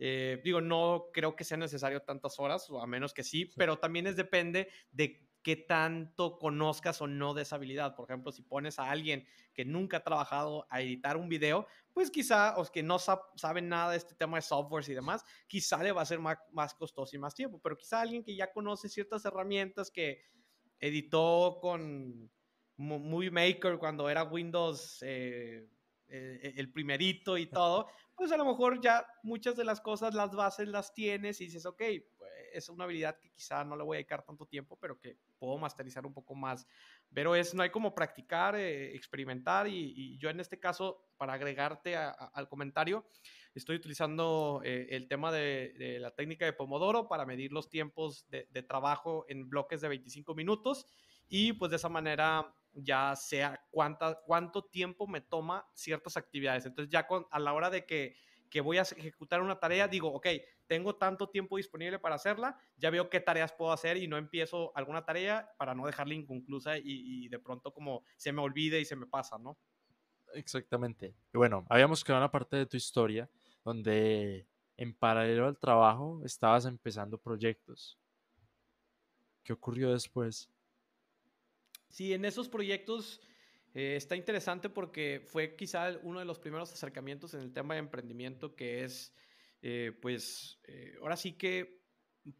eh, 0.01 0.41
digo, 0.45 0.61
no 0.61 1.07
creo 1.13 1.37
que 1.37 1.45
sea 1.45 1.57
necesario 1.57 2.03
tantas 2.03 2.41
horas, 2.41 2.69
o 2.71 2.83
a 2.83 2.89
menos 2.89 3.15
que 3.15 3.23
sí, 3.23 3.53
pero 3.57 3.79
también 3.79 4.09
es 4.09 4.17
depende 4.17 4.69
de 4.91 5.28
qué 5.43 5.57
tanto 5.57 6.39
conozcas 6.39 7.01
o 7.01 7.07
no 7.07 7.35
de 7.35 7.43
esa 7.43 7.57
habilidad. 7.57 7.95
Por 7.95 8.09
ejemplo, 8.09 8.33
si 8.33 8.43
pones 8.43 8.79
a 8.79 8.91
alguien 8.91 9.27
que 9.55 9.65
nunca 9.65 9.99
ha 9.99 10.05
trabajado 10.05 10.67
a 10.71 10.81
editar 10.81 11.17
un 11.17 11.29
video, 11.29 11.67
pues 11.93 12.11
quizá, 12.11 12.59
o 12.59 12.65
que 12.67 12.83
no 12.83 12.99
saben 12.99 13.69
nada 13.69 13.93
de 13.93 13.97
este 13.97 14.15
tema 14.15 14.39
de 14.39 14.43
softwares 14.43 14.89
y 14.89 14.95
demás, 14.95 15.25
quizá 15.47 15.83
le 15.83 15.93
va 15.93 16.03
a 16.03 16.07
ser 16.07 16.21
más, 16.21 16.75
costoso 16.75 17.17
y 17.17 17.19
más 17.19 17.35
tiempo, 17.35 17.61
pero 17.63 17.77
quizá 17.77 18.01
alguien 18.01 18.23
que 18.23 18.37
ya 18.37 18.53
conoce 18.53 18.89
ciertas 18.89 19.25
herramientas 19.25 19.91
que 19.91 20.23
editó 20.81 21.59
con 21.61 22.31
Movie 22.77 23.31
Maker 23.31 23.79
cuando 23.79 24.09
era 24.09 24.23
Windows 24.23 24.99
eh, 25.03 25.69
eh, 26.11 26.55
el 26.57 26.73
primerito 26.73 27.37
y 27.37 27.47
todo, 27.47 27.89
pues 28.15 28.33
a 28.33 28.37
lo 28.37 28.45
mejor 28.45 28.81
ya 28.81 29.07
muchas 29.23 29.57
de 29.57 29.65
las 29.65 29.81
cosas, 29.81 30.15
las 30.15 30.35
bases 30.35 30.67
las 30.69 30.95
tienes 30.95 31.41
y 31.41 31.45
dices, 31.45 31.67
ok, 31.67 31.83
es 32.59 32.69
una 32.69 32.85
habilidad 32.85 33.19
que 33.19 33.31
quizá 33.31 33.65
no 33.65 33.77
le 33.77 33.85
voy 33.85 33.97
a 33.97 33.99
dedicar 33.99 34.25
tanto 34.25 34.47
tiempo, 34.47 34.77
pero 34.81 34.99
que 34.99 35.17
puedo 35.39 35.57
masterizar 35.59 36.05
un 36.05 36.13
poco 36.13 36.35
más. 36.35 36.67
Pero 37.13 37.35
es, 37.35 37.55
no 37.55 37.63
hay 37.63 37.71
como 37.71 37.95
practicar, 37.95 38.57
eh, 38.57 38.95
experimentar 38.95 39.67
y, 39.69 40.19
yo 40.19 40.29
en 40.31 40.41
este 40.41 40.59
caso, 40.59 41.09
para 41.17 41.35
agregarte 41.35 41.97
al 41.97 42.49
comentario, 42.49 43.07
estoy 43.55 43.77
utilizando 43.77 44.61
eh, 44.65 44.89
el 44.91 45.09
tema 45.09 45.33
de, 45.33 45.99
la 46.01 46.11
técnica 46.11 46.45
de 46.45 46.53
Pomodoro 46.53 47.09
para 47.09 47.25
medir 47.25 47.53
los 47.53 47.69
tiempos 47.69 48.29
de, 48.29 48.45
trabajo 48.63 49.25
en 49.29 49.49
bloques 49.49 49.81
de 49.81 49.89
25 49.89 50.35
minutos 50.35 50.87
y 51.29 51.53
pues 51.53 51.71
de 51.71 51.77
esa 51.77 51.89
manera 51.89 52.55
ya 52.73 53.15
sea 53.17 53.65
cuánta, 53.71 54.21
cuánto 54.27 54.65
tiempo 54.65 55.07
me 55.07 55.21
toma 55.21 55.67
ciertas 55.75 56.17
actividades. 56.17 56.67
Entonces 56.67 56.91
ya 56.91 57.07
con, 57.07 57.27
a 57.31 57.39
la 57.39 57.53
hora 57.53 57.71
de 57.71 57.87
que, 57.87 58.17
que 58.51 58.61
voy 58.61 58.79
a 58.79 58.83
ejecutar 58.83 59.43
una 59.43 59.59
tarea, 59.59 59.89
digo, 59.89 60.13
ok, 60.13 60.27
tengo 60.67 60.97
tanto 60.97 61.29
tiempo 61.31 61.57
disponible 61.57 61.99
para 61.99 62.15
hacerla, 62.17 62.59
ya 62.77 62.91
veo 62.91 63.11
qué 63.11 63.21
tareas 63.21 63.53
puedo 63.53 63.73
hacer 63.73 63.97
y 63.97 64.09
no 64.09 64.17
empiezo 64.17 64.77
alguna 64.77 65.05
tarea 65.05 65.51
para 65.59 65.75
no 65.75 65.87
dejarla 65.87 66.15
inconclusa 66.15 66.79
y, 66.79 66.83
y 66.85 67.29
de 67.29 67.39
pronto 67.39 67.73
como 67.73 68.05
se 68.17 68.33
me 68.33 68.43
olvide 68.43 68.81
y 68.81 68.85
se 68.85 68.97
me 68.97 69.07
pasa, 69.07 69.39
¿no? 69.39 69.59
Exactamente. 70.35 71.15
Y 71.33 71.39
bueno, 71.39 71.65
habíamos 71.69 72.05
quedado 72.05 72.23
una 72.23 72.31
parte 72.31 72.57
de 72.57 72.67
tu 72.67 72.77
historia 72.77 73.31
donde 73.65 74.47
en 74.77 74.95
paralelo 74.95 75.47
al 75.47 75.59
trabajo 75.59 76.23
estabas 76.25 76.65
empezando 76.65 77.19
proyectos. 77.19 77.99
¿Qué 79.43 79.53
ocurrió 79.53 79.93
después? 79.93 80.51
Sí, 81.89 82.13
en 82.13 82.25
esos 82.25 82.49
proyectos 82.49 83.21
eh, 83.79 83.95
está 83.95 84.17
interesante 84.17 84.69
porque 84.69 85.23
fue 85.25 85.55
quizá 85.55 86.01
uno 86.03 86.19
de 86.19 86.25
los 86.25 86.41
primeros 86.41 86.73
acercamientos 86.73 87.33
en 87.35 87.43
el 87.43 87.53
tema 87.53 87.75
de 87.75 87.79
emprendimiento 87.79 88.57
que 88.57 88.83
es, 88.83 89.15
eh, 89.63 89.97
pues, 90.03 90.59
eh, 90.65 90.97
ahora 91.01 91.17
sí 91.17 91.35
que, 91.35 91.85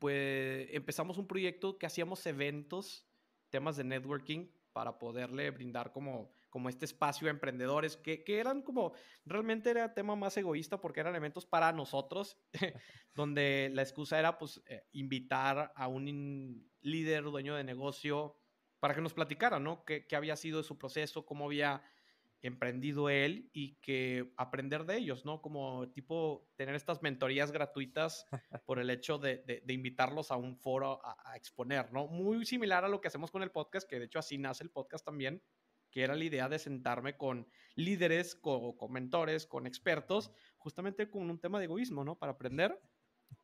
pues, 0.01 0.67
empezamos 0.73 1.17
un 1.17 1.29
proyecto 1.29 1.79
que 1.79 1.87
hacíamos 1.87 2.27
eventos, 2.27 3.07
temas 3.51 3.77
de 3.77 3.85
networking, 3.85 4.49
para 4.73 4.99
poderle 4.99 5.53
brindar 5.53 5.93
como, 5.93 6.33
como 6.51 6.69
este 6.71 6.87
espacio 6.87 7.29
a 7.29 7.31
emprendedores, 7.31 7.97
que, 7.97 8.25
que 8.25 8.41
eran 8.41 8.61
como, 8.61 8.95
realmente 9.25 9.71
era 9.71 9.95
tema 9.95 10.17
más 10.17 10.37
egoísta 10.37 10.81
porque 10.81 10.99
eran 10.99 11.15
eventos 11.15 11.47
para 11.47 11.71
nosotros, 11.71 12.37
donde 13.15 13.71
la 13.75 13.83
excusa 13.83 14.19
era, 14.19 14.39
pues, 14.39 14.61
invitar 14.91 15.73
a 15.77 15.87
un 15.87 16.69
líder, 16.81 17.23
dueño 17.23 17.55
de 17.55 17.63
negocio, 17.63 18.35
para 18.81 18.95
que 18.95 19.01
nos 19.01 19.15
platicara, 19.15 19.59
¿no? 19.59 19.85
¿Qué, 19.85 20.07
había 20.15 20.37
sido 20.37 20.63
su 20.63 20.79
proceso, 20.79 21.27
cómo 21.27 21.47
había 21.47 21.83
emprendido 22.41 23.09
él 23.11 23.51
y 23.53 23.75
que 23.77 24.33
aprender 24.37 24.85
de 24.85 24.97
ellos, 24.97 25.25
¿no? 25.25 25.43
Como 25.43 25.91
tipo 25.91 26.49
tener 26.55 26.77
estas 26.77 27.03
mentorías 27.03 27.51
gratuitas 27.51 28.27
por 28.67 28.79
el 28.79 28.91
hecho 28.91 29.19
de, 29.19 29.63
invitarlos 29.67 30.31
a 30.31 30.37
un 30.37 30.57
foro 30.57 31.01
a, 31.05 31.37
exponer, 31.37 31.93
¿no? 31.93 32.07
Muy 32.07 32.45
similar 32.47 32.85
a 32.85 32.89
lo 32.89 33.01
que 33.01 33.09
hacemos 33.09 33.31
con 33.31 33.43
el 33.43 33.51
podcast, 33.51 33.89
que 33.89 33.99
de 33.99 34.05
hecho 34.05 34.21
así 34.21 34.39
nace 34.39 34.63
el 34.63 34.71
podcast 34.71 35.05
también, 35.05 35.43
que 35.91 36.03
era 36.03 36.15
la 36.15 36.25
idea 36.25 36.49
de 36.49 36.59
sentarme 36.59 37.17
con 37.17 37.49
líderes, 37.75 38.37
con, 38.37 38.77
con 38.77 38.93
mentores, 38.93 39.47
con 39.47 39.67
expertos, 39.67 40.31
justamente 40.59 41.11
con 41.11 41.29
un 41.29 41.41
tema 41.41 41.59
de 41.59 41.65
egoísmo, 41.65 42.05
¿no? 42.05 42.17
Para 42.17 42.33
aprender. 42.33 42.81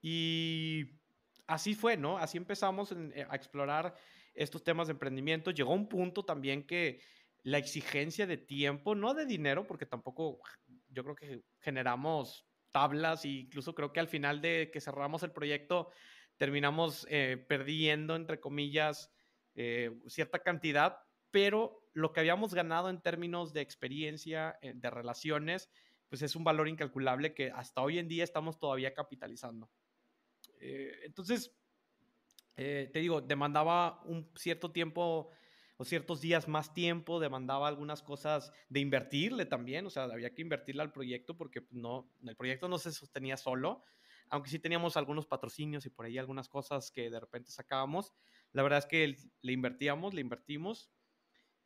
Y 0.01 1.01
así 1.47 1.75
fue, 1.75 1.97
¿no? 1.97 2.19
Así 2.19 2.39
empezamos 2.39 2.93
eh, 2.93 3.27
a 3.29 3.35
explorar 3.35 3.95
estos 4.35 4.63
temas 4.63 4.89
de 4.89 4.93
emprendimiento. 4.93 5.51
Llegó 5.51 5.73
un 5.73 5.89
punto 5.89 6.25
también 6.25 6.67
que 6.67 7.01
la 7.43 7.59
exigencia 7.59 8.27
de 8.27 8.39
tiempo, 8.39 8.95
no 8.95 9.15
de 9.15 9.27
dinero, 9.27 9.67
porque 9.67 9.87
tampoco 9.87 10.41
yo 10.89 11.05
creo 11.05 11.15
que 11.15 11.43
generamos 11.61 12.47
tablas 12.73 13.25
e 13.25 13.29
incluso 13.29 13.75
creo 13.75 13.93
que 13.93 14.01
al 14.01 14.09
final 14.09 14.41
de 14.41 14.71
que 14.73 14.81
cerramos 14.81 15.23
el 15.23 15.31
proyecto 15.31 15.91
terminamos 16.37 17.07
eh, 17.09 17.45
perdiendo, 17.49 18.17
entre 18.17 18.41
comillas, 18.41 19.13
eh, 19.55 19.93
cierta 20.09 20.41
cantidad, 20.41 20.99
pero 21.31 21.87
lo 21.93 22.13
que 22.13 22.21
habíamos 22.21 22.55
ganado 22.55 22.91
en 22.91 23.01
términos 23.01 23.53
de 23.53 23.61
experiencia, 23.61 24.59
eh, 24.61 24.73
de 24.75 24.91
relaciones, 24.91 25.71
pues 26.09 26.23
es 26.23 26.35
un 26.35 26.45
valor 26.45 26.69
incalculable 26.69 27.35
que 27.35 27.51
hasta 27.51 27.83
hoy 27.83 27.99
en 27.99 28.09
día 28.09 28.25
estamos 28.25 28.59
todavía 28.59 28.95
capitalizando. 28.95 29.71
entonces, 30.61 31.55
eh, 32.57 32.91
te 32.93 33.01
digo, 33.01 33.21
demandaba 33.21 34.03
un 34.05 34.31
cierto 34.37 34.71
tiempo 34.71 35.31
o 35.77 35.85
ciertos 35.85 36.21
días 36.21 36.47
más 36.47 36.73
tiempo, 36.73 37.19
demandaba 37.19 37.67
algunas 37.67 38.03
cosas 38.03 38.53
de 38.69 38.81
invertirle 38.81 39.45
también, 39.45 39.87
o 39.87 39.91
sea, 39.91 40.05
había 40.05 40.33
que 40.33 40.43
invertirle 40.43 40.83
al 40.83 40.93
proyecto 40.93 41.37
porque 41.37 41.63
pues, 41.63 41.75
no, 41.75 42.13
el 42.25 42.37
proyecto 42.37 42.69
no 42.69 42.79
se 42.79 42.93
sostenía 42.93 43.37
solo, 43.37 43.83
aunque 44.31 44.51
sí 44.51 44.59
teníamos 44.59 44.97
algunos 44.97 45.27
patrocinios 45.27 45.85
y 45.87 45.91
por 45.91 46.07
ahí 46.07 46.17
algunas 46.17 46.49
cosas 46.49 46.91
que 46.93 47.11
de 47.11 47.21
repente 47.21 47.51
sacábamos. 47.51 48.15
La 48.53 48.63
verdad 48.63 48.79
es 48.79 48.87
que 48.87 49.17
le 49.43 49.53
invertíamos, 49.53 50.15
le 50.15 50.21
invertimos. 50.21 50.91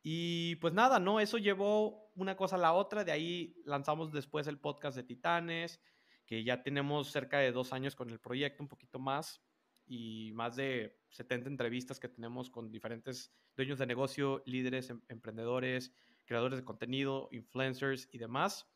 Y 0.01 0.55
pues 0.57 0.73
nada, 0.73 0.99
¿no? 0.99 1.19
Eso 1.19 1.37
llevó 1.37 2.11
una 2.15 2.35
cosa 2.35 2.55
a 2.55 2.59
la 2.59 2.73
otra, 2.73 3.03
de 3.03 3.11
ahí 3.11 3.55
lanzamos 3.65 4.11
después 4.11 4.47
el 4.47 4.59
podcast 4.59 4.95
de 4.97 5.03
Titanes, 5.03 5.81
que 6.25 6.43
ya 6.43 6.63
tenemos 6.63 7.11
cerca 7.11 7.39
de 7.39 7.51
dos 7.51 7.73
años 7.73 7.95
con 7.95 8.09
el 8.09 8.19
proyecto, 8.19 8.63
un 8.63 8.69
poquito 8.69 8.99
más 8.99 9.41
y 9.89 10.31
más 10.33 10.55
de 10.55 10.99
70 11.09 11.49
entrevistas 11.49 11.99
que 11.99 12.07
tenemos 12.07 12.51
con 12.51 12.71
diferentes 12.71 13.33
dueños 13.57 13.79
de 13.79 13.87
negocio, 13.87 14.43
líderes, 14.45 14.91
em, 14.91 15.01
emprendedores, 15.09 15.91
creadores 16.25 16.59
de 16.59 16.63
contenido, 16.63 17.27
influencers 17.31 18.07
y 18.11 18.19
demás. 18.19 18.69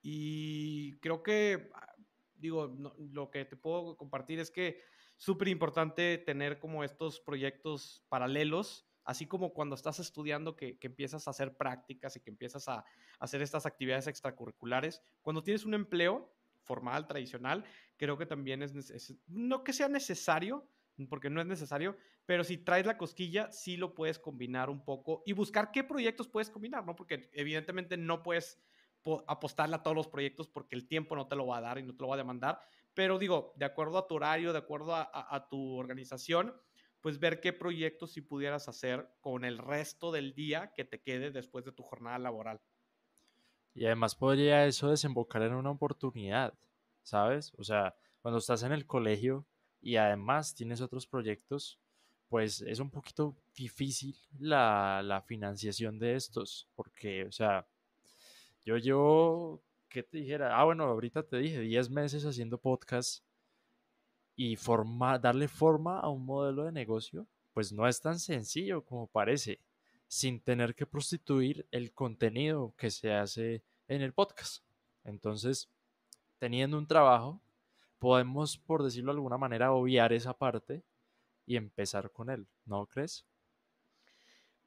Y 0.00 0.98
creo 1.00 1.22
que, 1.22 1.70
ah, 1.74 1.94
digo, 2.34 2.74
lo 2.98 3.30
que 3.30 3.44
te 3.44 3.56
puedo 3.56 3.96
compartir 3.98 4.40
es 4.40 4.50
que 4.50 4.80
súper 5.16 5.48
importante 5.48 6.16
tener 6.16 6.58
como 6.58 6.82
estos 6.82 7.20
proyectos 7.20 8.02
paralelos, 8.08 8.88
así 9.04 9.26
como 9.26 9.52
cuando 9.52 9.74
estás 9.74 9.98
estudiando 9.98 10.56
que, 10.56 10.78
que, 10.78 10.86
empiezas 10.86 11.28
a 11.28 11.30
hacer 11.30 11.58
prácticas 11.58 12.16
y 12.16 12.20
que 12.20 12.30
empiezas 12.30 12.68
a 12.68 12.86
hacer 13.18 13.42
estas 13.42 13.66
actividades 13.66 14.06
extracurriculares. 14.06 15.02
Cuando 15.20 15.42
tienes 15.42 15.66
un 15.66 15.74
empleo, 15.74 16.34
formal, 16.64 17.06
tradicional, 17.06 17.64
creo 17.96 18.18
que 18.18 18.26
también 18.26 18.62
es, 18.62 18.74
es, 18.90 19.14
no 19.26 19.64
que 19.64 19.72
sea 19.72 19.88
necesario, 19.88 20.68
porque 21.08 21.30
no 21.30 21.40
es 21.40 21.46
necesario, 21.46 21.96
pero 22.26 22.44
si 22.44 22.56
traes 22.56 22.86
la 22.86 22.96
cosquilla, 22.96 23.50
sí 23.50 23.76
lo 23.76 23.94
puedes 23.94 24.18
combinar 24.18 24.70
un 24.70 24.84
poco 24.84 25.22
y 25.26 25.32
buscar 25.32 25.70
qué 25.70 25.84
proyectos 25.84 26.28
puedes 26.28 26.50
combinar, 26.50 26.84
¿no? 26.84 26.94
Porque 26.94 27.30
evidentemente 27.32 27.96
no 27.96 28.22
puedes 28.22 28.60
apostarle 29.26 29.76
a 29.76 29.82
todos 29.82 29.96
los 29.96 30.08
proyectos 30.08 30.48
porque 30.48 30.76
el 30.76 30.86
tiempo 30.86 31.14
no 31.14 31.26
te 31.26 31.36
lo 31.36 31.46
va 31.46 31.58
a 31.58 31.60
dar 31.60 31.78
y 31.78 31.82
no 31.82 31.94
te 31.94 32.02
lo 32.02 32.08
va 32.08 32.14
a 32.14 32.18
demandar, 32.18 32.60
pero 32.94 33.18
digo, 33.18 33.52
de 33.56 33.66
acuerdo 33.66 33.98
a 33.98 34.06
tu 34.06 34.14
horario, 34.14 34.52
de 34.52 34.58
acuerdo 34.58 34.94
a, 34.94 35.10
a 35.12 35.48
tu 35.48 35.76
organización, 35.76 36.54
pues 37.00 37.18
ver 37.18 37.40
qué 37.40 37.52
proyectos 37.52 38.12
si 38.12 38.22
pudieras 38.22 38.66
hacer 38.66 39.10
con 39.20 39.44
el 39.44 39.58
resto 39.58 40.10
del 40.10 40.32
día 40.32 40.72
que 40.72 40.86
te 40.86 41.02
quede 41.02 41.30
después 41.30 41.64
de 41.66 41.72
tu 41.72 41.82
jornada 41.82 42.18
laboral. 42.18 42.62
Y 43.74 43.84
además 43.84 44.14
podría 44.14 44.64
eso 44.64 44.88
desembocar 44.88 45.42
en 45.42 45.52
una 45.52 45.70
oportunidad, 45.70 46.54
¿sabes? 47.04 47.52
O 47.56 47.62
sea, 47.62 47.94
cuando 48.20 48.38
estás 48.38 48.64
en 48.64 48.72
el 48.72 48.86
colegio 48.86 49.46
y 49.80 49.96
además 49.96 50.54
tienes 50.54 50.80
otros 50.80 51.06
proyectos, 51.06 51.78
pues 52.28 52.62
es 52.62 52.80
un 52.80 52.90
poquito 52.90 53.36
difícil 53.54 54.16
la, 54.40 55.02
la 55.04 55.22
financiación 55.22 55.98
de 56.00 56.16
estos, 56.16 56.68
porque, 56.74 57.26
o 57.26 57.32
sea, 57.32 57.66
yo 58.64 58.76
llevo, 58.78 59.62
¿qué 59.88 60.02
te 60.02 60.18
dijera? 60.18 60.58
Ah, 60.58 60.64
bueno, 60.64 60.84
ahorita 60.84 61.22
te 61.22 61.36
dije, 61.36 61.60
10 61.60 61.90
meses 61.90 62.24
haciendo 62.24 62.58
podcast 62.58 63.22
y 64.36 64.56
forma, 64.56 65.18
darle 65.18 65.48
forma 65.48 66.00
a 66.00 66.08
un 66.08 66.24
modelo 66.24 66.64
de 66.64 66.72
negocio, 66.72 67.26
pues 67.52 67.72
no 67.72 67.86
es 67.86 68.00
tan 68.00 68.18
sencillo 68.18 68.84
como 68.84 69.06
parece, 69.06 69.60
sin 70.08 70.40
tener 70.40 70.74
que 70.74 70.86
prostituir 70.86 71.66
el 71.70 71.92
contenido 71.92 72.74
que 72.76 72.90
se 72.90 73.12
hace 73.12 73.62
en 73.86 74.02
el 74.02 74.12
podcast. 74.12 74.64
Entonces, 75.04 75.68
teniendo 76.38 76.78
un 76.78 76.86
trabajo, 76.86 77.42
podemos, 77.98 78.58
por 78.58 78.82
decirlo 78.82 79.12
de 79.12 79.18
alguna 79.18 79.38
manera, 79.38 79.72
obviar 79.72 80.12
esa 80.12 80.34
parte 80.34 80.84
y 81.46 81.56
empezar 81.56 82.12
con 82.12 82.30
él, 82.30 82.48
¿no 82.64 82.86
crees? 82.86 83.26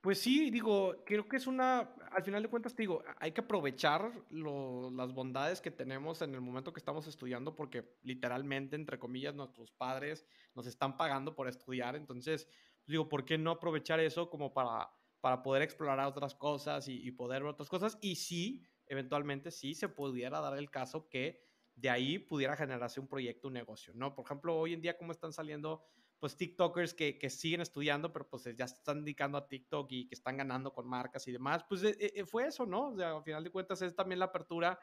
Pues 0.01 0.19
sí, 0.21 0.51
digo, 0.51 1.03
creo 1.05 1.27
que 1.27 1.37
es 1.37 1.47
una, 1.47 1.79
al 2.11 2.23
final 2.23 2.41
de 2.43 2.49
cuentas, 2.49 2.73
te 2.75 2.83
digo, 2.83 3.03
hay 3.19 3.31
que 3.31 3.41
aprovechar 3.41 4.11
las 4.29 5.13
bondades 5.13 5.59
que 5.59 5.71
tenemos 5.71 6.21
en 6.21 6.33
el 6.33 6.39
momento 6.39 6.71
que 6.71 6.79
estamos 6.79 7.07
estudiando, 7.07 7.55
porque 7.55 7.97
literalmente, 8.03 8.75
entre 8.75 8.99
comillas, 8.99 9.35
nuestros 9.35 9.71
padres 9.71 10.25
nos 10.53 10.67
están 10.67 10.97
pagando 10.97 11.35
por 11.35 11.47
estudiar. 11.49 11.95
Entonces, 11.95 12.47
digo, 12.85 13.09
¿por 13.09 13.25
qué 13.25 13.37
no 13.37 13.51
aprovechar 13.51 13.99
eso 13.99 14.29
como 14.29 14.53
para, 14.53 14.89
para 15.19 15.41
poder 15.43 15.63
explorar 15.63 16.07
otras 16.07 16.35
cosas 16.35 16.87
y, 16.87 17.05
y 17.05 17.11
poder 17.11 17.41
ver 17.43 17.51
otras 17.51 17.67
cosas? 17.67 17.97
Y 17.99 18.15
sí, 18.15 18.63
eventualmente, 18.85 19.51
sí 19.51 19.73
se 19.73 19.89
pudiera 19.89 20.39
dar 20.39 20.57
el 20.57 20.69
caso 20.69 21.09
que 21.09 21.41
de 21.77 21.91
ahí 21.91 22.17
pudiera 22.17 22.57
generarse 22.57 22.99
un 22.99 23.07
proyecto, 23.07 23.47
un 23.47 23.53
negocio, 23.53 23.93
¿no? 23.95 24.15
Por 24.15 24.25
ejemplo, 24.25 24.57
hoy 24.57 24.73
en 24.73 24.81
día, 24.81 24.97
¿cómo 24.97 25.11
están 25.11 25.31
saliendo 25.31 25.83
pues 26.19 26.35
TikTokers 26.35 26.95
que, 26.95 27.19
que, 27.19 27.29
siguen 27.29 27.61
estudiando, 27.61 28.11
pero 28.11 28.27
pues 28.27 28.43
ya 28.55 28.67
se 28.67 28.73
están 28.73 29.03
dedicando 29.03 29.37
a 29.37 29.47
TikTok 29.47 29.91
y 29.91 30.07
que 30.07 30.15
están 30.15 30.37
ganando 30.37 30.73
con 30.73 30.87
marcas 30.87 31.27
y 31.27 31.31
demás, 31.31 31.63
pues 31.69 31.83
eh, 31.83 31.95
eh, 31.99 32.25
fue 32.25 32.47
eso, 32.47 32.65
¿no? 32.65 32.89
O 32.89 32.97
sea, 32.97 33.11
al 33.15 33.23
final 33.23 33.43
de 33.43 33.51
cuentas 33.51 33.83
es 33.83 33.95
también 33.95 34.17
la 34.17 34.25
apertura 34.25 34.79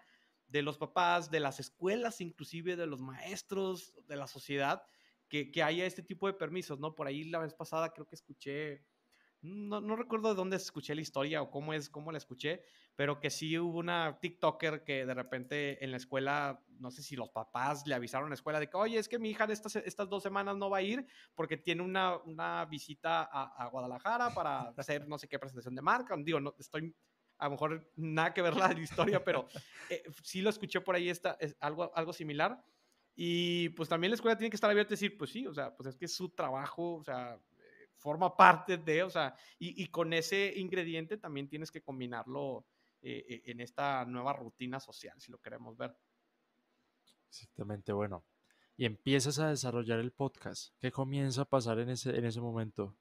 de 0.46 0.62
los 0.62 0.78
papás, 0.78 1.32
de 1.32 1.40
las 1.40 1.58
escuelas, 1.58 2.20
inclusive 2.20 2.76
de 2.76 2.86
los 2.86 3.00
maestros, 3.00 3.92
de 4.06 4.14
la 4.14 4.28
sociedad, 4.28 4.84
que, 5.28 5.50
que 5.50 5.64
haya 5.64 5.84
este 5.86 6.04
tipo 6.04 6.28
de 6.28 6.34
permisos, 6.34 6.78
¿no? 6.78 6.94
Por 6.94 7.08
ahí 7.08 7.24
la 7.24 7.40
vez 7.40 7.52
pasada 7.52 7.92
creo 7.92 8.06
que 8.06 8.14
escuché 8.14 8.86
no, 9.44 9.82
no, 9.82 9.94
recuerdo 9.94 10.30
de 10.30 10.34
dónde 10.34 10.56
escuché 10.56 10.94
la 10.94 11.02
historia 11.02 11.42
o 11.42 11.50
cómo 11.50 11.74
es, 11.74 11.90
cómo 11.90 12.10
la 12.10 12.16
escuché, 12.16 12.62
pero 12.96 13.20
que 13.20 13.28
sí 13.28 13.58
hubo 13.58 13.78
una 13.78 14.18
TikToker 14.18 14.84
que 14.84 15.04
de 15.04 15.12
repente 15.12 15.84
en 15.84 15.90
la 15.90 15.98
escuela, 15.98 16.63
no 16.78 16.90
sé 16.90 17.02
si 17.02 17.16
los 17.16 17.30
papás 17.30 17.86
le 17.86 17.94
avisaron 17.94 18.26
a 18.26 18.28
la 18.30 18.34
escuela 18.34 18.60
de 18.60 18.68
que, 18.68 18.76
oye, 18.76 18.98
es 18.98 19.08
que 19.08 19.18
mi 19.18 19.30
hija 19.30 19.44
estas, 19.44 19.76
estas 19.76 20.08
dos 20.08 20.22
semanas 20.22 20.56
no 20.56 20.70
va 20.70 20.78
a 20.78 20.82
ir 20.82 21.06
porque 21.34 21.56
tiene 21.56 21.82
una, 21.82 22.16
una 22.18 22.64
visita 22.66 23.28
a, 23.30 23.64
a, 23.64 23.68
Guadalajara 23.68 24.32
para 24.34 24.60
hacer 24.76 25.08
no 25.08 25.18
sé 25.18 25.28
qué 25.28 25.38
presentación 25.38 25.74
de 25.74 25.82
marca. 25.82 26.16
Digo, 26.16 26.40
no, 26.40 26.54
estoy 26.58 26.94
a 27.38 27.46
lo 27.46 27.52
mejor 27.52 27.90
nada 27.96 28.32
que 28.32 28.42
ver 28.42 28.56
la 28.56 28.72
historia, 28.72 29.22
pero 29.24 29.46
eh, 29.90 30.02
sí 30.22 30.40
lo 30.40 30.50
escuché 30.50 30.80
por 30.80 30.94
ahí, 30.94 31.08
está, 31.08 31.36
es 31.40 31.56
algo, 31.60 31.90
algo 31.94 32.12
similar. 32.12 32.62
Y 33.16 33.68
pues 33.70 33.88
también 33.88 34.10
la 34.10 34.16
escuela 34.16 34.36
tiene 34.36 34.50
que 34.50 34.56
estar 34.56 34.70
abierta 34.70 34.94
y 34.94 34.96
decir, 34.96 35.16
pues 35.16 35.30
sí, 35.30 35.46
o 35.46 35.54
sea, 35.54 35.74
pues 35.74 35.88
es 35.88 35.96
que 35.96 36.06
es 36.06 36.14
su 36.14 36.30
trabajo, 36.30 36.96
o 36.96 37.04
sea, 37.04 37.38
forma 37.96 38.36
parte 38.36 38.76
de, 38.76 39.02
o 39.02 39.10
sea, 39.10 39.34
y, 39.58 39.82
y 39.82 39.86
con 39.86 40.12
ese 40.12 40.52
ingrediente 40.56 41.16
también 41.16 41.48
tienes 41.48 41.70
que 41.70 41.80
combinarlo 41.82 42.66
eh, 43.06 43.22
eh, 43.28 43.42
en 43.44 43.60
esta 43.60 44.02
nueva 44.06 44.32
rutina 44.32 44.80
social, 44.80 45.20
si 45.20 45.30
lo 45.30 45.38
queremos 45.38 45.76
ver. 45.76 45.94
Exactamente, 47.34 47.92
bueno. 47.92 48.24
Y 48.76 48.86
empiezas 48.86 49.38
a 49.40 49.48
desarrollar 49.48 49.98
el 49.98 50.12
podcast. 50.12 50.72
¿Qué 50.78 50.92
comienza 50.92 51.42
a 51.42 51.44
pasar 51.44 51.80
en 51.80 51.90
ese, 51.90 52.16
en 52.16 52.24
ese 52.24 52.40
momento? 52.40 52.96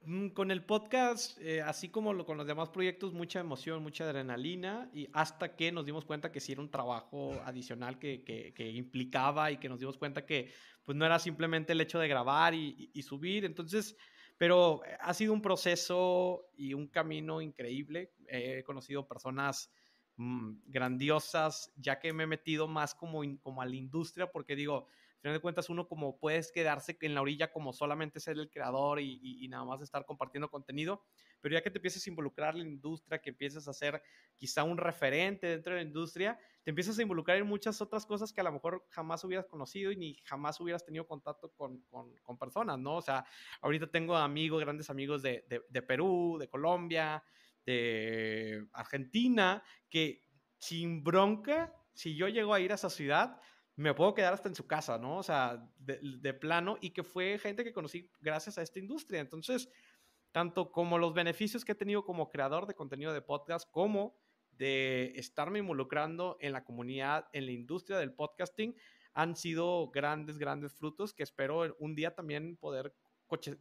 Mm, 0.00 0.28
con 0.28 0.50
el 0.50 0.64
podcast, 0.64 1.38
eh, 1.40 1.62
así 1.62 1.88
como 1.88 2.24
con 2.24 2.36
los 2.36 2.46
demás 2.46 2.68
proyectos, 2.70 3.12
mucha 3.12 3.40
emoción, 3.40 3.82
mucha 3.82 4.04
adrenalina, 4.04 4.90
y 4.92 5.08
hasta 5.12 5.54
que 5.54 5.70
nos 5.72 5.86
dimos 5.86 6.04
cuenta 6.04 6.32
que 6.32 6.40
sí 6.40 6.52
era 6.52 6.60
un 6.60 6.70
trabajo 6.70 7.32
adicional 7.44 7.98
que, 7.98 8.22
que, 8.24 8.70
implicaba 8.70 9.50
y 9.50 9.58
que 9.58 9.68
nos 9.68 9.80
dimos 9.80 9.98
cuenta 9.98 10.26
que 10.26 10.52
pues 10.84 10.96
no 10.96 11.06
era 11.06 11.18
simplemente 11.18 11.72
el 11.72 11.80
hecho 11.80 11.98
de 11.98 12.08
grabar 12.08 12.54
y, 12.54 12.90
y, 12.92 13.02
subir. 13.02 13.44
Entonces, 13.44 13.96
pero 14.36 14.82
ha 15.00 15.14
sido 15.14 15.32
un 15.32 15.42
proceso 15.42 16.50
y 16.56 16.74
un 16.74 16.88
camino 16.88 17.40
increíble. 17.40 18.12
He 18.28 18.62
conocido 18.64 19.08
personas 19.08 19.72
mmm, 20.16 20.58
grandiosas, 20.66 21.72
ya 21.76 21.98
que 21.98 22.12
me 22.12 22.24
he 22.24 22.26
metido 22.26 22.68
más 22.68 22.94
como, 22.94 23.22
como 23.40 23.62
a 23.62 23.66
la 23.66 23.76
industria, 23.76 24.30
porque 24.30 24.56
digo, 24.56 24.88
final 25.26 25.38
de 25.38 25.40
cuentas 25.40 25.68
uno 25.70 25.88
como 25.88 26.20
puedes 26.20 26.52
quedarse 26.52 26.96
en 27.00 27.14
la 27.14 27.20
orilla 27.20 27.50
como 27.50 27.72
solamente 27.72 28.20
ser 28.20 28.38
el 28.38 28.48
creador 28.48 29.00
y, 29.00 29.18
y, 29.20 29.44
y, 29.44 29.48
nada 29.48 29.64
más 29.64 29.82
estar 29.82 30.06
compartiendo 30.06 30.48
contenido, 30.48 31.02
pero 31.40 31.54
ya 31.54 31.62
que 31.62 31.70
te 31.72 31.78
empiezas 31.78 32.06
a 32.06 32.10
involucrar 32.10 32.54
en 32.54 32.62
la 32.62 32.68
industria, 32.68 33.18
que 33.20 33.30
empiezas 33.30 33.66
a 33.66 33.72
ser 33.72 34.00
quizá 34.36 34.62
un 34.62 34.78
referente 34.78 35.48
dentro 35.48 35.74
de 35.74 35.82
la 35.82 35.86
industria, 35.88 36.38
te 36.62 36.70
empiezas 36.70 36.96
a 37.00 37.02
involucrar 37.02 37.38
en 37.38 37.46
muchas 37.46 37.80
otras 37.80 38.06
cosas 38.06 38.32
que 38.32 38.40
a 38.40 38.44
lo 38.44 38.52
mejor 38.52 38.86
jamás 38.90 39.24
hubieras 39.24 39.46
conocido 39.46 39.90
y 39.90 39.96
ni 39.96 40.14
jamás 40.22 40.60
hubieras 40.60 40.84
tenido 40.84 41.08
contacto 41.08 41.50
con, 41.56 41.80
con, 41.90 42.14
con 42.22 42.38
personas, 42.38 42.78
¿no? 42.78 42.94
O 42.96 43.02
sea, 43.02 43.24
ahorita 43.62 43.88
tengo 43.88 44.16
amigos, 44.16 44.60
grandes 44.60 44.90
amigos 44.90 45.22
de, 45.22 45.44
de, 45.48 45.62
de 45.68 45.82
Perú, 45.82 46.36
de 46.38 46.48
Colombia, 46.48 47.24
de 47.66 48.66
Argentina, 48.72 49.62
que 49.90 50.24
sin 50.58 51.04
bronca, 51.04 51.74
si 51.92 52.16
yo 52.16 52.28
llego 52.28 52.54
a 52.54 52.60
ir 52.60 52.72
a 52.72 52.76
esa 52.76 52.88
ciudad, 52.88 53.38
me 53.74 53.92
puedo 53.92 54.14
quedar 54.14 54.32
hasta 54.32 54.48
en 54.48 54.54
su 54.54 54.66
casa, 54.66 54.96
¿no? 54.96 55.18
O 55.18 55.22
sea, 55.22 55.68
de, 55.76 55.98
de, 56.02 56.32
plano, 56.32 56.78
y 56.80 56.90
que 56.90 57.02
fue 57.02 57.38
gente 57.38 57.62
que 57.62 57.74
conocí 57.74 58.10
gracias 58.20 58.56
a 58.56 58.62
esta 58.62 58.78
industria. 58.78 59.20
Entonces, 59.20 59.68
tanto 60.32 60.72
como 60.72 60.98
los 60.98 61.12
beneficios 61.12 61.64
que 61.64 61.72
he 61.72 61.74
tenido 61.74 62.04
como 62.04 62.30
creador 62.30 62.66
de 62.66 62.74
contenido 62.74 63.12
de 63.12 63.20
podcast, 63.20 63.70
como 63.70 64.16
de 64.52 65.12
estarme 65.16 65.58
involucrando 65.58 66.38
en 66.40 66.52
la 66.52 66.64
comunidad, 66.64 67.28
en 67.32 67.46
la 67.46 67.52
industria 67.52 67.98
del 67.98 68.14
podcasting, 68.14 68.74
han 69.12 69.36
sido 69.36 69.90
grandes, 69.90 70.38
grandes 70.38 70.72
frutos 70.74 71.14
que 71.14 71.22
espero 71.22 71.74
un 71.78 71.94
día 71.94 72.14
también 72.14 72.56
poder 72.56 72.94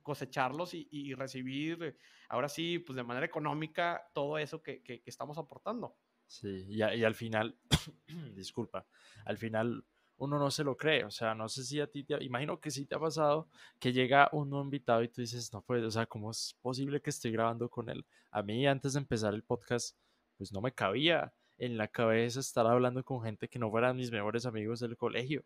cosecharlos 0.02 0.74
y, 0.74 1.14
recibir, 1.14 1.98
ahora 2.30 2.50
sí, 2.50 2.80
pues 2.80 2.96
de 2.96 3.04
manera 3.04 3.26
económica, 3.26 4.10
todo 4.14 4.38
eso 4.38 4.62
que, 4.62 4.82
que, 4.82 5.02
estamos 5.06 5.38
aportando. 5.38 5.98
Sí, 6.28 6.66
y, 6.70 6.78
y 6.78 7.04
al 7.04 7.16
final, 7.16 7.58
disculpa, 8.36 8.86
al 9.26 9.38
final 9.38 9.86
uno 10.18 10.40
no 10.40 10.52
se 10.52 10.64
lo 10.64 10.78
cree. 10.78 11.04
O 11.04 11.12
sea, 11.12 11.36
no 11.36 11.50
sé 11.50 11.64
si 11.64 11.80
a 11.80 11.88
ti 11.88 12.04
te, 12.04 12.22
imagino 12.24 12.60
que 12.60 12.72
sí 12.72 12.86
te 12.86 12.96
ha 12.96 13.00
pasado 13.00 13.50
que 13.80 13.94
llega 13.94 14.30
un 14.32 14.50
nuevo 14.50 14.64
invitado 14.64 15.04
y 15.04 15.10
tú 15.10 15.22
dices, 15.22 15.52
no 15.54 15.62
pues, 15.62 15.84
o 15.84 15.92
sea, 15.92 16.06
¿cómo 16.06 16.32
es 16.32 16.58
posible 16.62 17.02
que 17.02 17.10
estoy 17.10 17.32
grabando 17.32 17.70
con 17.70 17.90
él? 17.90 18.06
A 18.32 18.42
mí 18.42 18.66
antes 18.68 18.94
de 18.94 19.00
empezar 19.00 19.34
el 19.34 19.44
podcast, 19.44 19.98
pues 20.38 20.52
no 20.52 20.62
me 20.62 20.74
cabía 20.74 21.34
en 21.58 21.78
la 21.78 21.88
cabeza 21.88 22.40
estar 22.40 22.68
hablando 22.68 23.04
con 23.04 23.22
gente 23.24 23.48
que 23.48 23.60
no 23.60 23.72
fueran 23.72 23.96
mis 23.96 24.12
mejores 24.12 24.46
amigos 24.46 24.80
del 24.80 24.98
colegio. 24.98 25.44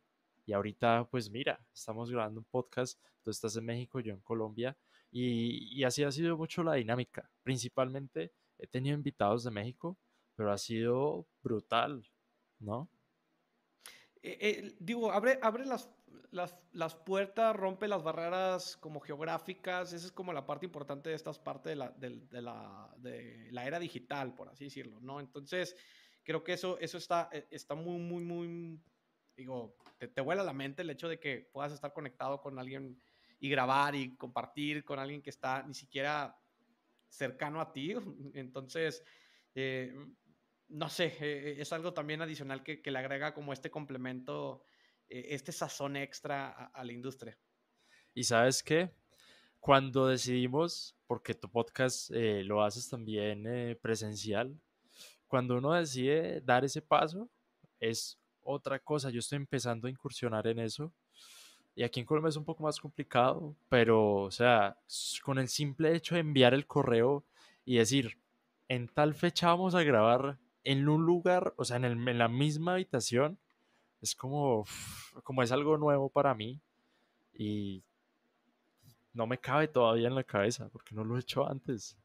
Y 0.49 0.53
ahorita, 0.53 1.07
pues 1.11 1.29
mira, 1.29 1.63
estamos 1.71 2.09
grabando 2.09 2.39
un 2.39 2.45
podcast, 2.45 2.99
tú 3.21 3.29
estás 3.29 3.55
en 3.55 3.65
México, 3.65 3.99
yo 3.99 4.15
en 4.15 4.21
Colombia, 4.21 4.75
y, 5.11 5.79
y 5.79 5.83
así 5.83 6.03
ha 6.03 6.11
sido 6.11 6.35
mucho 6.37 6.63
la 6.63 6.73
dinámica. 6.73 7.29
Principalmente 7.43 8.33
he 8.57 8.65
tenido 8.65 8.95
invitados 8.95 9.43
de 9.43 9.51
México, 9.51 9.99
pero 10.35 10.51
ha 10.51 10.57
sido 10.57 11.27
brutal, 11.43 12.03
¿no? 12.57 12.89
Eh, 14.23 14.37
eh, 14.41 14.75
digo, 14.79 15.11
abre, 15.11 15.37
abre 15.43 15.67
las, 15.67 15.87
las, 16.31 16.57
las, 16.71 16.95
puertas, 16.95 17.55
rompe 17.55 17.87
las 17.87 18.01
barreras 18.01 18.75
como 18.77 19.01
geográficas, 19.01 19.93
esa 19.93 20.07
es 20.07 20.11
como 20.11 20.33
la 20.33 20.47
parte 20.47 20.65
importante 20.65 21.11
de 21.11 21.15
estas 21.15 21.37
partes 21.37 21.73
de 21.73 21.75
la, 21.75 21.91
de, 21.91 22.25
de, 22.25 22.41
la, 22.41 22.91
de 22.97 23.49
la 23.51 23.67
era 23.67 23.77
digital, 23.77 24.33
por 24.33 24.49
así 24.49 24.63
decirlo, 24.63 24.99
¿no? 24.99 25.19
Entonces, 25.19 25.75
creo 26.23 26.43
que 26.43 26.53
eso, 26.53 26.79
eso 26.79 26.97
está, 26.97 27.29
eh, 27.31 27.47
está 27.51 27.75
muy, 27.75 27.99
muy, 27.99 28.23
muy, 28.23 28.81
digo, 29.39 29.75
te, 29.97 30.07
te 30.07 30.21
vuela 30.21 30.43
la 30.43 30.53
mente 30.53 30.83
el 30.83 30.89
hecho 30.89 31.07
de 31.07 31.19
que 31.19 31.49
puedas 31.51 31.71
estar 31.71 31.93
conectado 31.93 32.41
con 32.41 32.59
alguien 32.59 33.01
y 33.39 33.49
grabar 33.49 33.95
y 33.95 34.15
compartir 34.15 34.83
con 34.83 34.99
alguien 34.99 35.21
que 35.21 35.29
está 35.29 35.63
ni 35.63 35.73
siquiera 35.73 36.37
cercano 37.07 37.61
a 37.61 37.71
ti. 37.71 37.93
Entonces, 38.33 39.03
eh, 39.55 39.93
no 40.69 40.89
sé, 40.89 41.17
eh, 41.19 41.55
es 41.59 41.73
algo 41.73 41.93
también 41.93 42.21
adicional 42.21 42.63
que, 42.63 42.81
le 42.83 42.97
agrega 42.97 43.33
como 43.33 43.53
este 43.53 43.71
complemento, 43.71 44.63
eh, 45.07 45.27
este 45.29 45.51
sazón 45.51 45.95
extra 45.95 46.67
a, 46.67 46.83
la 46.83 46.93
industria. 46.93 47.37
Y 48.13 48.23
sabes 48.23 48.63
qué? 48.63 48.91
Cuando 49.59 50.07
decidimos, 50.07 50.95
porque 51.07 51.33
tu 51.33 51.49
podcast 51.49 52.11
eh, 52.11 52.43
lo 52.43 52.63
haces 52.63 52.87
también 52.89 53.77
presencial, 53.81 54.57
cuando 55.27 55.57
uno 55.57 55.73
decide 55.73 56.41
dar 56.41 56.63
ese 56.63 56.81
paso, 56.81 57.29
es 57.79 58.19
otra 58.49 58.79
cosa. 58.79 59.09
Yo 59.09 59.19
estoy 59.19 59.37
empezando 59.37 59.87
a 59.87 59.91
incursionar 59.91 60.47
en 60.47 60.59
eso. 60.59 60.91
Y 61.75 61.83
aquí 61.83 61.99
en 61.99 62.05
Colombia 62.05 62.29
es 62.29 62.35
un 62.35 62.45
poco 62.45 62.63
más 62.63 62.79
complicado, 62.79 63.55
pero, 63.69 64.23
o 64.23 64.31
sea, 64.31 64.77
con 65.23 65.39
el 65.39 65.47
simple 65.47 65.95
hecho 65.95 66.15
de 66.15 66.21
enviar 66.21 66.53
el 66.53 66.67
correo 66.67 67.23
y 67.63 67.77
decir, 67.77 68.19
en 68.67 68.87
tal 68.87 69.13
fecha 69.13 69.47
vamos 69.47 69.75
a 69.75 69.83
grabar 69.83 70.39
en 70.63 70.89
un 70.89 71.05
lugar, 71.05 71.53
o 71.55 71.63
sea, 71.63 71.77
en, 71.77 71.85
en 71.85 72.17
la 72.17 72.27
misma 72.27 72.73
habitación, 72.73 73.39
es 74.01 74.15
como, 74.15 74.65
como 75.23 75.43
es 75.43 75.51
algo 75.51 75.77
nuevo 75.77 76.09
para 76.09 76.33
mí 76.33 76.59
y 77.33 77.83
no 79.13 79.27
me 79.27 79.37
cabe 79.37 79.67
todavía 79.67 80.07
en 80.07 80.15
la 80.15 80.23
cabeza 80.23 80.69
porque 80.69 80.95
no 80.95 81.03
lo 81.03 81.17
he 81.17 81.21
hecho 81.21 81.47
antes. 81.47 81.97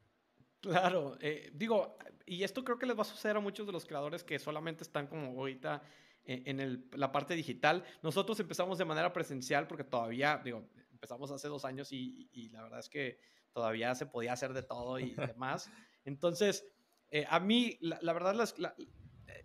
Claro, 0.61 1.17
eh, 1.21 1.51
digo, 1.53 1.97
y 2.27 2.43
esto 2.43 2.65
creo 2.65 2.79
que 2.79 2.87
les 2.87 2.97
va 2.97 3.03
a 3.03 3.05
suceder 3.05 3.37
a 3.37 3.41
muchos 3.41 3.67
de 3.67 3.73
los 3.73 3.85
creadores 3.85 4.25
que 4.25 4.39
solamente 4.39 4.83
están 4.83 5.07
como 5.07 5.39
ahorita 5.39 5.83
en, 6.27 6.61
el, 6.61 6.89
la 6.93 7.13
parte 7.13 7.35
digital. 7.35 7.85
Nosotros 8.03 8.39
empezamos 8.41 8.79
de 8.79 8.85
manera 8.85 9.13
presencial 9.13 9.67
porque 9.67 9.85
todavía, 9.85 10.41
digo, 10.45 10.69
empezamos 10.93 11.31
hace 11.31 11.49
dos 11.49 11.65
años 11.65 11.93
y, 11.93 12.29
y 12.33 12.49
la 12.49 12.63
verdad 12.63 12.81
es 12.81 12.89
que 12.89 13.19
todavía 13.53 13.95
se 13.95 14.07
podía 14.07 14.33
hacer 14.33 14.53
de 14.53 14.63
todo 14.63 14.99
y 14.99 15.15
demás. 15.35 15.71
Entonces, 16.05 16.67
eh, 17.11 17.25
a 17.29 17.41
mí, 17.41 17.79
la, 17.81 18.13
verdad, 18.13 18.35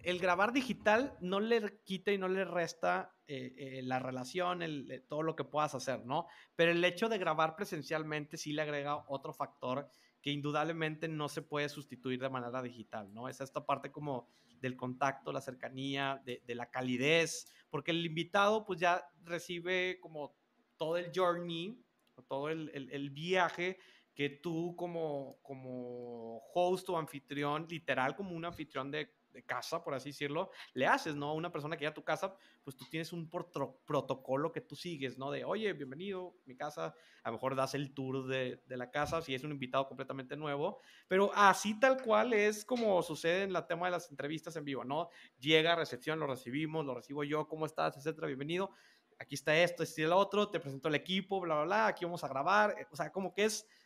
el 0.04 0.20
grabar 0.20 0.52
digital 0.52 1.16
no 1.22 1.40
le 1.40 1.82
quita 1.84 2.12
y 2.12 2.18
no 2.18 2.28
le 2.28 2.44
resta 2.44 3.16
eh, 3.28 3.54
eh, 3.58 3.82
la 3.84 4.00
relación, 4.00 4.62
el, 4.62 5.06
todo 5.08 5.22
lo 5.22 5.36
que 5.36 5.44
puedas 5.44 5.76
hacer, 5.76 6.06
¿no? 6.06 6.28
Pero 6.56 6.72
el 6.72 6.84
hecho 6.84 7.08
de 7.08 7.20
grabar 7.20 7.56
presencialmente 7.56 8.38
sí 8.38 8.52
le 8.54 8.64
agrega 8.64 9.06
otro 9.08 9.34
factor 9.34 9.88
que 10.22 10.32
indudablemente 10.32 11.08
no 11.08 11.30
se 11.30 11.42
puede 11.42 11.70
sustituir 11.70 12.20
de 12.20 12.30
manera 12.30 12.62
digital, 12.62 13.14
¿no? 13.14 13.30
Es 13.30 13.40
esta 13.40 13.66
parte 13.66 13.92
como 13.92 14.28
del 14.62 14.76
contacto, 14.76 15.32
la 15.32 15.42
cercanía, 15.42 16.22
de, 16.26 16.42
la 16.56 16.70
calidez, 16.70 17.52
porque 17.70 17.92
el 17.92 18.06
invitado 18.06 18.66
pues 18.66 18.80
ya 18.80 19.04
recibe 19.24 20.00
como 20.02 20.36
todo 20.78 20.98
el 20.98 21.12
journey, 21.14 21.82
todo 22.28 22.50
el, 22.50 22.70
el 22.74 23.10
viaje 23.10 23.78
que 24.20 24.30
tú 24.30 24.76
como, 24.76 25.40
como 25.42 26.42
host 26.54 26.90
o 26.90 26.98
anfitrión, 26.98 27.66
literal 27.70 28.18
como 28.18 28.36
un 28.36 28.44
anfitrión 28.44 28.92
de, 28.92 29.16
de, 29.34 29.44
casa, 29.44 29.84
por 29.84 29.94
así 29.94 30.10
decirlo, 30.10 30.52
le 30.74 30.86
haces, 30.86 31.16
¿no? 31.16 31.30
A 31.30 31.34
una 31.34 31.52
persona 31.52 31.76
que 31.76 31.82
llega 31.82 31.92
a 31.92 31.94
tu 31.94 32.04
casa, 32.04 32.36
pues 32.64 32.76
tú 32.76 32.86
tienes 32.90 33.14
un 33.14 33.30
protocolo 33.30 34.52
que 34.52 34.62
tú 34.62 34.76
sigues, 34.76 35.18
¿no? 35.18 35.32
De, 35.32 35.44
oye, 35.44 35.74
bienvenido 35.74 36.36
mi 36.46 36.56
casa, 36.56 36.94
a 37.24 37.30
lo 37.30 37.34
mejor 37.34 37.56
das 37.56 37.74
el 37.74 37.94
tour 37.94 38.28
de, 38.28 38.62
de, 38.68 38.78
la 38.78 38.92
casa 38.92 39.22
si 39.22 39.34
es 39.34 39.44
un 39.44 39.52
invitado 39.52 39.88
completamente 39.88 40.36
nuevo, 40.36 40.80
pero 41.08 41.32
así 41.34 41.80
tal 41.80 42.02
cual 42.02 42.34
es 42.34 42.66
como 42.66 43.02
sucede 43.02 43.44
en 43.44 43.54
la 43.54 43.68
tema 43.68 43.88
de 43.88 43.92
las 43.92 44.10
entrevistas 44.10 44.56
en 44.56 44.66
vivo, 44.66 44.84
¿no? 44.84 45.10
Llega 45.40 45.76
recepción, 45.76 46.20
lo 46.20 46.28
recibimos, 46.28 46.86
lo 46.86 46.96
recibo 46.96 47.24
yo, 47.24 47.48
¿cómo 47.48 47.66
estás? 47.66 47.98
Etcétera, 47.98 48.28
bienvenido. 48.28 48.72
Aquí 49.20 49.36
está 49.36 49.58
esto, 49.58 49.84
este 49.84 50.02
y 50.02 50.06
el 50.06 50.14
otro, 50.14 50.50
te 50.50 50.62
presento 50.62 50.88
el 50.88 50.96
equipo, 50.96 51.42
bla, 51.42 51.56
bla, 51.56 51.64
bla, 51.66 51.88
aquí 51.88 52.06
vamos 52.06 52.24
a 52.24 52.30
grabar, 52.30 52.76
o 52.90 52.96
sea, 52.96 53.12
como 53.12 53.34
que 53.34 53.46
es 53.46 53.64
eh, 53.64 53.66
eh, 53.66 53.79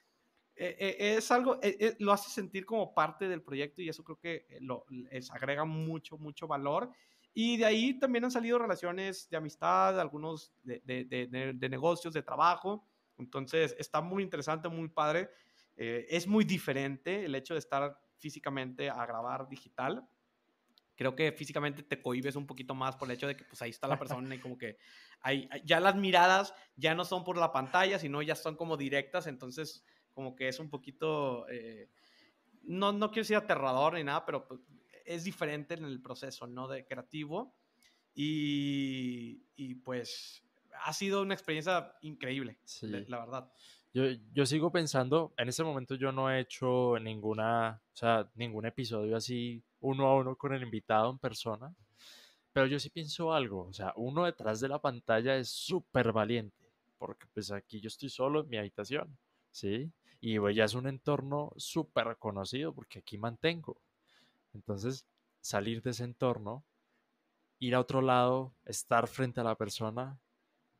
es 0.56 1.32
algo, 1.32 1.60
eh, 1.62 1.95
lo 1.99 2.12
hace 2.12 2.30
sentir 2.30 2.66
como 2.66 2.93
parte 2.93 3.28
del 3.28 3.41
proyecto 3.41 3.82
y 3.82 3.89
eso 3.89 4.04
creo 4.04 4.20
que 4.20 4.45
lo, 4.62 4.86
les 4.89 5.32
agrega 5.32 5.66
mucho, 5.66 6.18
mucho 6.18 6.47
valor. 6.47 6.91
Y 7.34 7.58
de 7.58 7.66
ahí 7.66 7.97
también 7.97 8.26
han 8.26 8.32
salido 8.32 8.60
relaciones 8.60 9.30
de 9.30 9.38
amistad, 9.38 9.99
algunos 9.99 10.54
de, 10.64 10.82
de, 10.86 11.54
de, 11.54 11.70
negocios, 11.70 12.14
de 12.14 12.22
trabajo. 12.22 12.88
Entonces 13.18 13.76
está 13.80 14.01
muy 14.01 14.22
interesante, 14.22 14.70
muy 14.70 14.89
padre. 14.89 15.32
es 15.76 16.28
muy 16.28 16.45
diferente 16.45 17.26
el 17.26 17.34
hecho 17.34 17.56
de 17.56 17.60
estar 17.60 17.99
físicamente 18.18 18.89
a 18.89 19.06
grabar 19.06 19.49
digital. 19.49 20.08
Creo 20.95 21.16
que 21.16 21.32
físicamente 21.32 21.82
te 21.82 22.01
cohibes 22.01 22.36
un 22.36 22.45
poquito 22.45 22.76
más 22.76 22.95
por 22.95 23.10
el 23.10 23.16
hecho 23.16 23.28
de 23.28 23.36
que 23.36 23.43
pues 23.43 23.62
ahí 23.62 23.72
está 23.72 23.88
la 23.88 23.97
persona 23.97 24.34
y 24.36 24.39
como 24.39 24.58
que 24.58 24.78
hay, 25.22 25.49
ya 25.66 25.80
las 25.80 25.95
miradas 25.95 26.54
ya 26.76 26.93
no 26.93 27.04
son 27.04 27.24
por 27.24 27.38
la 27.38 27.51
pantalla, 27.51 27.97
sino 27.97 28.22
ya 28.22 28.36
son 28.36 28.56
como 28.56 28.78
directas. 28.78 29.26
Entonces 29.26 29.84
como 30.14 30.36
que 30.36 30.47
es 30.47 30.59
un 30.59 30.70
poquito, 30.70 31.47
eh, 31.49 31.89
no, 32.64 32.91
no 32.91 33.09
quiero 33.09 33.22
decir 33.22 33.36
aterrador 33.36 33.95
ni 33.95 34.03
nada, 34.03 34.26
pero 34.26 34.47
pues, 34.47 34.61
es 35.05 35.24
diferente 35.24 35.74
en 35.74 35.86
el 35.86 36.01
proceso, 36.01 36.47
¿no? 36.47 36.68
De 36.68 36.86
creativo. 36.86 37.55
Y, 38.16 39.43
y 39.55 39.76
pues 39.76 40.43
ha 40.86 40.93
sido 40.93 41.22
una 41.22 41.34
experiencia 41.34 41.95
increíble, 42.01 42.57
la 43.07 43.20
verdad. 43.20 43.51
Yo, 43.93 44.05
yo, 44.34 44.45
sigo 44.45 44.72
pensando, 44.72 45.34
en 45.38 45.49
este 45.49 45.64
momento 45.64 45.95
yo 45.95 46.11
no 46.11 46.32
he 46.32 46.39
hecho 46.39 46.97
ninguna, 46.99 47.82
o 47.93 47.95
sea, 47.95 48.30
ningún 48.36 48.66
episodio 48.66 49.16
así 49.16 49.64
uno 49.82 50.07
a 50.07 50.16
uno 50.16 50.36
con 50.36 50.53
el 50.53 50.64
invitado 50.64 51.11
en 51.11 51.20
persona, 51.20 51.76
pero 52.51 52.66
yo 52.66 52.80
sí 52.80 52.89
pienso 52.89 53.34
algo, 53.34 53.68
o 53.68 53.74
sea, 53.74 53.93
uno 53.95 54.26
detrás 54.26 54.59
de 54.59 54.70
la 54.70 54.80
pantalla 54.80 55.36
es 55.36 55.49
súper 55.49 56.11
valiente, 56.11 56.72
porque 56.97 57.28
pues 57.34 57.51
aquí 57.51 57.80
yo 57.82 57.88
estoy 57.88 58.09
solo 58.09 58.41
en 58.41 58.49
mi 58.49 58.57
habitación, 58.57 59.16
¿sí? 59.51 59.91
Y 60.26 60.39
pues 60.39 60.55
ya 60.55 60.63
es 60.63 60.74
un 60.74 60.88
entorno 60.88 61.51
súper 61.57 62.15
conocido 62.15 62.74
porque 62.74 62.99
aquí 62.99 63.17
mantengo. 63.17 63.82
Entonces, 64.53 65.05
salir 65.41 65.82
de 65.82 65.89
ese 65.89 66.05
entorno, 66.05 66.63
ir 67.59 67.76
a 67.76 67.82
otro 67.82 68.01
lado, 68.01 68.53
estar 68.63 69.09
frente 69.09 69.41
a 69.41 69.43
la 69.43 69.55
persona, 69.55 70.17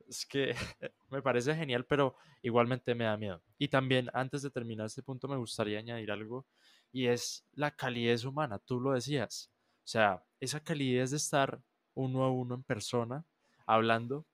es 0.08 0.24
que 0.24 0.54
me 1.10 1.20
parece 1.20 1.54
genial, 1.54 1.84
pero 1.84 2.16
igualmente 2.40 2.94
me 2.94 3.04
da 3.04 3.18
miedo. 3.18 3.42
Y 3.58 3.68
también, 3.68 4.08
antes 4.14 4.40
de 4.40 4.50
terminar 4.50 4.86
este 4.86 5.02
punto, 5.02 5.28
me 5.28 5.36
gustaría 5.36 5.78
añadir 5.78 6.10
algo, 6.10 6.46
y 6.90 7.08
es 7.08 7.44
la 7.52 7.70
calidez 7.70 8.24
humana, 8.24 8.58
tú 8.58 8.80
lo 8.80 8.92
decías. 8.92 9.50
O 9.84 9.86
sea, 9.86 10.24
esa 10.40 10.60
calidez 10.60 11.10
de 11.10 11.18
estar 11.18 11.60
uno 11.92 12.24
a 12.24 12.30
uno 12.30 12.54
en 12.54 12.62
persona, 12.62 13.26
hablando, 13.66 14.24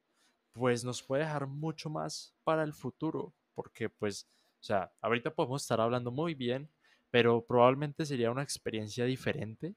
pues 0.53 0.85
nos 0.85 1.03
puede 1.03 1.25
dejar 1.25 1.49
mucho 1.49 1.91
más 1.91 2.33
para 2.45 2.63
el 2.63 2.75
futuro, 2.75 3.35
porque 3.57 3.89
pues 3.89 4.29
o 4.61 4.63
sea, 4.63 4.93
ahorita 5.01 5.35
podemos 5.35 5.63
estar 5.63 5.81
hablando 5.81 6.11
muy 6.11 6.35
bien, 6.35 6.69
pero 7.11 7.45
probablemente 7.45 8.05
sería 8.05 8.31
una 8.31 8.43
experiencia 8.43 9.05
diferente 9.05 9.75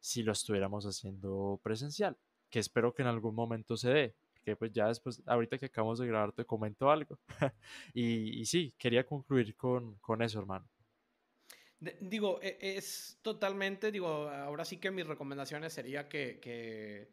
si 0.00 0.22
lo 0.22 0.32
estuviéramos 0.32 0.84
haciendo 0.86 1.60
presencial, 1.62 2.16
que 2.48 2.58
espero 2.58 2.94
que 2.94 3.02
en 3.02 3.08
algún 3.08 3.34
momento 3.34 3.76
se 3.76 3.90
dé, 3.90 4.14
que 4.44 4.56
pues 4.56 4.72
ya 4.72 4.88
después, 4.88 5.22
ahorita 5.26 5.58
que 5.58 5.66
acabamos 5.66 5.98
de 5.98 6.06
grabar, 6.06 6.32
te 6.32 6.44
comento 6.44 6.90
algo. 6.90 7.18
y, 7.94 8.44
sí, 8.46 8.72
quería 8.78 9.04
concluir 9.04 9.54
con, 9.56 9.98
eso, 10.20 10.38
hermano. 10.38 10.66
digo, 12.00 12.40
e, 12.40 12.56
es 12.60 13.18
totalmente, 13.22 13.90
digo, 13.90 14.28
ahora 14.30 14.64
sí 14.64 14.78
que 14.78 14.90
mis 14.90 15.06
recomendaciones 15.06 15.72
sería 15.72 16.08
que 16.08 17.10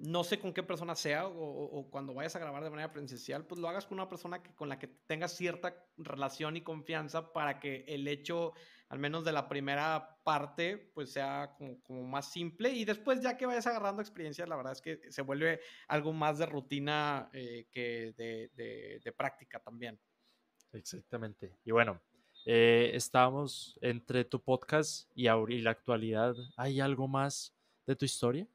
no 0.00 0.24
sé 0.24 0.38
con 0.38 0.54
qué 0.54 0.62
persona 0.62 0.94
sea 0.94 1.26
o, 1.26 1.86
cuando 1.90 2.14
vayas 2.14 2.34
a 2.34 2.38
grabar 2.38 2.64
de 2.64 2.70
manera 2.70 2.90
presencial, 2.90 3.44
pues 3.44 3.60
lo 3.60 3.68
hagas 3.68 3.86
con 3.86 3.98
una 3.98 4.08
persona 4.08 4.42
que, 4.42 4.54
con 4.54 4.68
la 4.68 4.78
que 4.78 4.86
tengas 5.06 5.36
cierta 5.36 5.76
relación 5.98 6.56
y 6.56 6.62
confianza 6.62 7.32
para 7.34 7.60
que 7.60 7.84
el 7.86 8.08
hecho, 8.08 8.54
al 8.88 8.98
menos 8.98 9.24
de 9.24 9.32
la 9.32 9.46
primera 9.46 10.18
parte, 10.24 10.78
pues 10.94 11.12
sea 11.12 11.54
como, 11.84 12.06
más 12.06 12.32
simple 12.32 12.70
y 12.70 12.86
después 12.86 13.20
ya 13.20 13.36
que 13.36 13.44
vayas 13.44 13.66
agarrando 13.66 14.00
experiencias, 14.00 14.48
la 14.48 14.56
verdad 14.56 14.72
es 14.72 14.80
que 14.80 15.00
se 15.10 15.20
vuelve 15.20 15.60
algo 15.86 16.14
más 16.14 16.38
de 16.38 16.46
rutina 16.46 17.28
eh, 17.34 17.66
que 17.70 18.14
de, 18.16 19.12
práctica 19.12 19.60
también. 19.60 20.00
Exactamente. 20.72 21.58
Y 21.62 21.72
bueno, 21.72 22.00
eh, 22.46 22.92
estamos 22.94 23.78
entre 23.82 24.24
tu 24.24 24.40
podcast 24.42 25.10
y, 25.14 25.28
y 25.28 25.60
la 25.60 25.72
actualidad. 25.72 26.34
¿Hay 26.56 26.80
algo 26.80 27.06
más 27.06 27.54
de 27.86 27.96
tu 27.96 28.06
historia? 28.06 28.48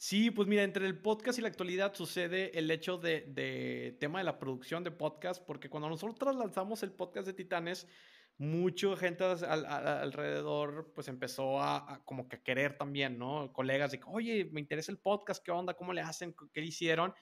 Sí, 0.00 0.30
pues 0.30 0.46
mira, 0.46 0.62
entre 0.62 0.86
el 0.86 1.00
podcast 1.02 1.40
y 1.40 1.42
la 1.42 1.48
actualidad 1.48 1.92
sucede 1.92 2.56
el 2.56 2.70
hecho 2.70 2.98
de, 2.98 3.96
tema 3.98 4.20
de 4.20 4.24
la 4.24 4.38
producción 4.38 4.84
de 4.84 4.92
podcast, 4.92 5.44
porque 5.44 5.68
cuando 5.68 5.88
nosotros 5.88 6.36
lanzamos 6.36 6.84
el 6.84 6.92
podcast 6.92 7.26
de 7.26 7.32
Titanes, 7.32 7.88
mucha 8.36 8.96
gente 8.96 9.24
alrededor 9.24 10.92
pues 10.94 11.08
empezó 11.08 11.60
a, 11.60 12.00
como 12.04 12.28
que 12.28 12.40
querer 12.40 12.78
también, 12.78 13.18
¿no? 13.18 13.52
Colegas 13.52 13.90
de, 13.90 14.00
oye, 14.06 14.48
me 14.52 14.60
interesa 14.60 14.92
el 14.92 14.98
podcast, 14.98 15.44
¿qué 15.44 15.50
onda? 15.50 15.74
¿Cómo 15.74 15.92
le 15.92 16.00
hacen? 16.00 16.32
¿Qué 16.52 16.60
le 16.60 16.68
hicieron? 16.68 17.12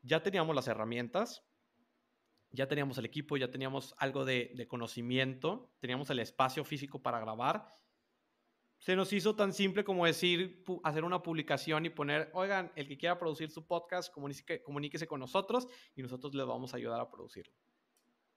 Ya 0.00 0.22
teníamos 0.22 0.56
las 0.56 0.68
herramientas, 0.68 1.44
ya 2.48 2.66
teníamos 2.66 2.96
el 2.96 3.04
equipo, 3.04 3.36
ya 3.36 3.50
teníamos 3.50 3.94
algo 3.98 4.24
de 4.24 4.66
conocimiento, 4.70 5.70
teníamos 5.80 6.08
el 6.08 6.20
espacio 6.20 6.64
físico 6.64 7.02
para 7.02 7.20
grabar 7.20 7.68
se 8.84 8.96
nos 8.96 9.14
hizo 9.14 9.34
tan 9.34 9.54
simple 9.54 9.82
como 9.82 10.04
decir, 10.04 10.62
hacer 10.82 11.04
una 11.04 11.22
publicación 11.22 11.86
y 11.86 11.88
poner, 11.88 12.30
oigan, 12.34 12.70
el 12.76 12.86
que 12.86 12.98
quiera 12.98 13.18
producir 13.18 13.50
su 13.50 13.66
podcast, 13.66 14.12
comuníquese, 14.12 14.62
comuníquese 14.62 15.06
con 15.06 15.20
nosotros 15.20 15.66
y 15.96 16.02
nosotros 16.02 16.34
le 16.34 16.44
vamos 16.44 16.74
a 16.74 16.76
ayudar 16.76 17.00
a 17.00 17.10
producirlo. 17.10 17.54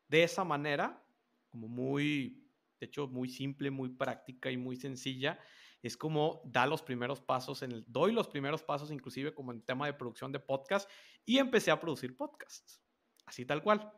De 0.08 0.24
esa 0.24 0.46
manera, 0.46 1.06
como 1.50 1.68
muy, 1.68 2.50
de 2.80 2.86
hecho, 2.86 3.10
muy 3.10 3.28
simple, 3.28 3.72
muy 3.72 3.90
práctica 3.90 4.50
y 4.50 4.56
muy 4.56 4.78
sencilla, 4.78 5.38
es 5.82 5.98
como 5.98 6.42
da 6.46 6.66
los 6.66 6.82
primeros 6.82 7.20
pasos 7.20 7.62
en 7.62 7.74
el, 7.74 7.84
doy 7.86 8.14
los 8.14 8.30
primeros 8.30 8.64
pasos 8.64 8.90
inclusive 8.90 9.34
como 9.34 9.52
en 9.52 9.62
tema 9.62 9.86
de 9.86 9.96
producción 9.96 10.32
de 10.32 10.40
podcast 10.40 10.90
y 11.26 11.40
empecé 11.40 11.72
a 11.72 11.82
producir 11.82 12.16
podcasts, 12.16 12.82
así 13.26 13.46
tal 13.46 13.62
cual. 13.62 13.92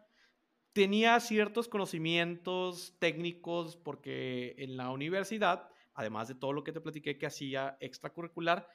Tenía 0.74 1.20
ciertos 1.20 1.68
conocimientos 1.68 2.98
técnicos 2.98 3.78
porque 3.78 4.56
en 4.58 4.78
la 4.78 4.90
universidad, 4.90 5.70
además 6.00 6.30
de 6.30 6.36
todo 6.36 6.54
lo 6.54 6.64
que 6.64 6.72
te 6.72 6.80
platiqué 6.80 7.18
que 7.18 7.26
hacía 7.26 7.76
extracurricular, 7.82 8.66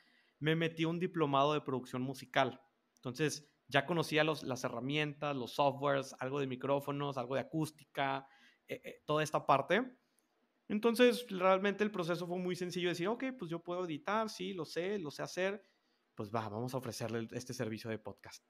me 0.40 0.54
metí 0.54 0.84
un 0.84 0.98
diplomado 0.98 1.54
de 1.54 1.62
producción 1.62 2.02
musical. 2.02 2.60
Entonces, 2.96 3.50
ya 3.66 3.86
conocía 3.86 4.24
los, 4.24 4.42
las 4.42 4.62
herramientas, 4.62 5.34
los 5.34 5.54
softwares, 5.54 6.14
algo 6.18 6.38
de 6.38 6.46
micrófonos, 6.46 7.16
algo 7.16 7.34
de 7.34 7.40
acústica, 7.40 8.26
eh, 8.68 8.78
eh, 8.84 9.02
toda 9.06 9.22
esta 9.22 9.46
parte. 9.46 9.96
Entonces, 10.68 11.24
realmente 11.30 11.82
el 11.82 11.90
proceso 11.90 12.26
fue 12.26 12.38
muy 12.38 12.56
sencillo. 12.56 12.90
Decir, 12.90 13.08
ok, 13.08 13.24
pues 13.38 13.50
yo 13.50 13.62
puedo 13.62 13.86
editar, 13.86 14.28
sí, 14.28 14.52
lo 14.52 14.66
sé, 14.66 14.98
lo 14.98 15.10
sé 15.10 15.22
hacer. 15.22 15.62
Pues 16.14 16.30
va, 16.30 16.46
vamos 16.50 16.74
a 16.74 16.78
ofrecerle 16.78 17.26
este 17.32 17.54
servicio 17.54 17.88
de 17.88 17.98
podcast. 17.98 18.44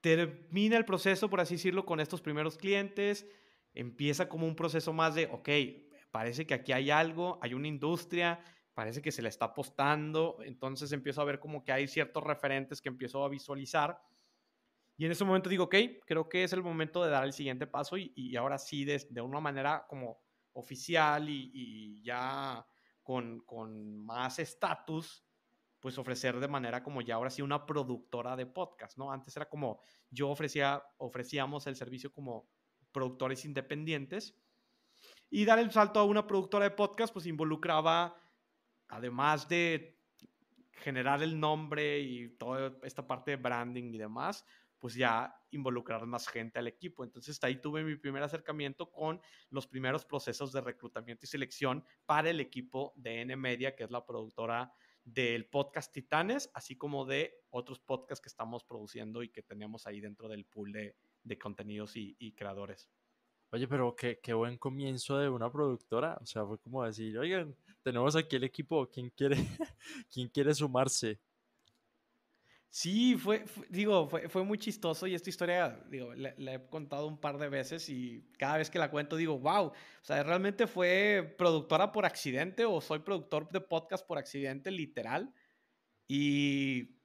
Termina 0.00 0.78
el 0.78 0.86
proceso, 0.86 1.28
por 1.28 1.40
así 1.40 1.56
decirlo, 1.56 1.84
con 1.84 2.00
estos 2.00 2.22
primeros 2.22 2.56
clientes. 2.56 3.26
Empieza 3.74 4.30
como 4.30 4.46
un 4.46 4.56
proceso 4.56 4.94
más 4.94 5.14
de, 5.14 5.26
ok, 5.26 5.48
parece 6.16 6.46
que 6.46 6.54
aquí 6.54 6.72
hay 6.72 6.90
algo, 6.90 7.38
hay 7.42 7.52
una 7.52 7.68
industria, 7.68 8.40
parece 8.72 9.02
que 9.02 9.12
se 9.12 9.20
le 9.20 9.28
está 9.28 9.44
apostando, 9.44 10.38
entonces 10.40 10.90
empiezo 10.92 11.20
a 11.20 11.26
ver 11.26 11.38
como 11.38 11.62
que 11.62 11.72
hay 11.72 11.86
ciertos 11.86 12.24
referentes 12.24 12.80
que 12.80 12.88
empiezo 12.88 13.22
a 13.22 13.28
visualizar. 13.28 14.00
Y 14.96 15.04
en 15.04 15.12
ese 15.12 15.26
momento 15.26 15.50
digo, 15.50 15.64
ok, 15.64 15.74
creo 16.06 16.26
que 16.26 16.42
es 16.42 16.54
el 16.54 16.62
momento 16.62 17.04
de 17.04 17.10
dar 17.10 17.24
el 17.24 17.34
siguiente 17.34 17.66
paso 17.66 17.98
y, 17.98 18.34
ahora 18.34 18.56
sí, 18.56 18.86
de, 18.86 19.06
de, 19.10 19.20
una 19.20 19.40
manera 19.40 19.84
como 19.86 20.22
oficial 20.54 21.28
y, 21.28 22.02
ya 22.02 22.66
con, 23.02 23.40
con 23.40 24.02
más 24.02 24.38
estatus, 24.38 25.22
pues 25.80 25.98
ofrecer 25.98 26.40
de 26.40 26.48
manera 26.48 26.82
como 26.82 27.02
ya 27.02 27.16
ahora 27.16 27.28
sí 27.28 27.42
una 27.42 27.66
productora 27.66 28.36
de 28.36 28.46
podcast, 28.46 28.96
¿no? 28.96 29.12
Antes 29.12 29.36
era 29.36 29.50
como 29.50 29.82
yo 30.08 30.30
ofrecía, 30.30 30.82
ofrecíamos 30.96 31.66
el 31.66 31.76
servicio 31.76 32.10
como 32.10 32.48
productores 32.90 33.44
independientes 33.44 34.34
y 35.30 35.44
dar 35.44 35.58
el 35.58 35.70
salto 35.70 36.00
a 36.00 36.04
una 36.04 36.26
productora 36.26 36.64
de 36.64 36.70
podcast, 36.70 37.12
pues 37.12 37.26
involucraba 37.26 38.16
además 38.88 39.48
de 39.48 39.98
generar 40.72 41.22
el 41.22 41.38
nombre 41.38 42.00
y 42.00 42.28
toda 42.36 42.76
esta 42.82 43.06
parte 43.06 43.32
de 43.32 43.36
branding 43.36 43.92
y 43.92 43.98
demás, 43.98 44.44
pues 44.78 44.94
ya 44.94 45.34
involucrar 45.50 46.06
más 46.06 46.28
gente 46.28 46.58
al 46.58 46.68
equipo. 46.68 47.02
Entonces 47.02 47.42
ahí 47.42 47.60
tuve 47.60 47.82
mi 47.82 47.96
primer 47.96 48.22
acercamiento 48.22 48.92
con 48.92 49.20
los 49.50 49.66
primeros 49.66 50.04
procesos 50.04 50.52
de 50.52 50.60
reclutamiento 50.60 51.24
y 51.24 51.28
selección 51.28 51.84
para 52.04 52.30
el 52.30 52.40
equipo 52.40 52.92
de 52.96 53.22
N 53.22 53.36
Media, 53.36 53.74
que 53.74 53.84
es 53.84 53.90
la 53.90 54.04
productora 54.04 54.72
del 55.02 55.46
podcast 55.46 55.92
Titanes, 55.92 56.50
así 56.52 56.76
como 56.76 57.04
de 57.04 57.32
otros 57.50 57.80
podcasts 57.80 58.20
que 58.20 58.28
estamos 58.28 58.64
produciendo 58.64 59.22
y 59.22 59.30
que 59.30 59.42
tenemos 59.42 59.86
ahí 59.86 60.00
dentro 60.00 60.28
del 60.28 60.44
pool 60.44 60.72
de, 60.72 61.38
contenidos 61.38 61.96
y, 61.96 62.16
y 62.18 62.32
creadores. 62.32 62.90
Oye, 63.50 63.68
pero 63.68 63.94
qué, 63.94 64.18
qué, 64.22 64.34
buen 64.34 64.58
comienzo 64.58 65.18
de 65.18 65.28
una 65.28 65.50
productora. 65.50 66.18
O 66.20 66.26
sea, 66.26 66.44
fue 66.44 66.58
como 66.58 66.84
decir, 66.84 67.16
oigan, 67.18 67.54
tenemos 67.82 68.16
aquí 68.16 68.36
el 68.36 68.44
equipo, 68.44 68.88
¿quién 68.88 69.10
quiere, 69.10 69.36
¿quién 70.12 70.28
quiere 70.28 70.54
sumarse? 70.54 71.20
Sí, 72.68 73.16
fue, 73.16 73.44
digo, 73.70 74.06
fue, 74.06 74.28
fue, 74.28 74.44
muy 74.44 74.58
chistoso 74.58 75.06
y 75.06 75.14
esta 75.14 75.30
historia, 75.30 75.82
digo, 75.88 76.12
la, 76.14 76.54
he 76.54 76.68
contado 76.68 77.06
un 77.06 77.18
par 77.18 77.38
de 77.38 77.48
veces 77.48 77.88
y 77.88 78.28
cada 78.38 78.58
vez 78.58 78.68
que 78.68 78.78
la 78.78 78.90
cuento 78.90 79.16
digo, 79.16 79.38
wow, 79.38 79.68
o 79.68 79.74
sea, 80.02 80.22
realmente 80.22 80.66
fue 80.66 81.34
productora 81.38 81.90
por 81.90 82.04
accidente 82.04 82.66
o 82.66 82.82
soy 82.82 82.98
productor 82.98 83.48
de 83.50 83.62
podcast 83.62 84.06
por 84.06 84.18
accidente, 84.18 84.70
literal. 84.70 85.32
Y 86.06 86.96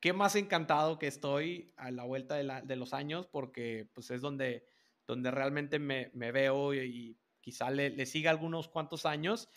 qué 0.00 0.14
más 0.14 0.34
encantado 0.34 0.98
que 0.98 1.08
estoy 1.08 1.74
a 1.76 1.90
la 1.90 2.04
vuelta 2.04 2.36
de, 2.36 2.44
la, 2.44 2.62
de 2.62 2.76
los 2.76 2.94
años 2.94 3.26
porque 3.26 3.90
pues 3.92 4.10
es 4.10 4.22
donde 4.22 4.64
donde 5.08 5.30
realmente 5.30 5.78
me, 5.78 6.10
veo 6.12 6.74
y, 6.74 7.18
quizá 7.40 7.70
le, 7.70 8.04
siga 8.04 8.30
algunos 8.30 8.68
cuantos 8.68 9.06
años. 9.06 9.48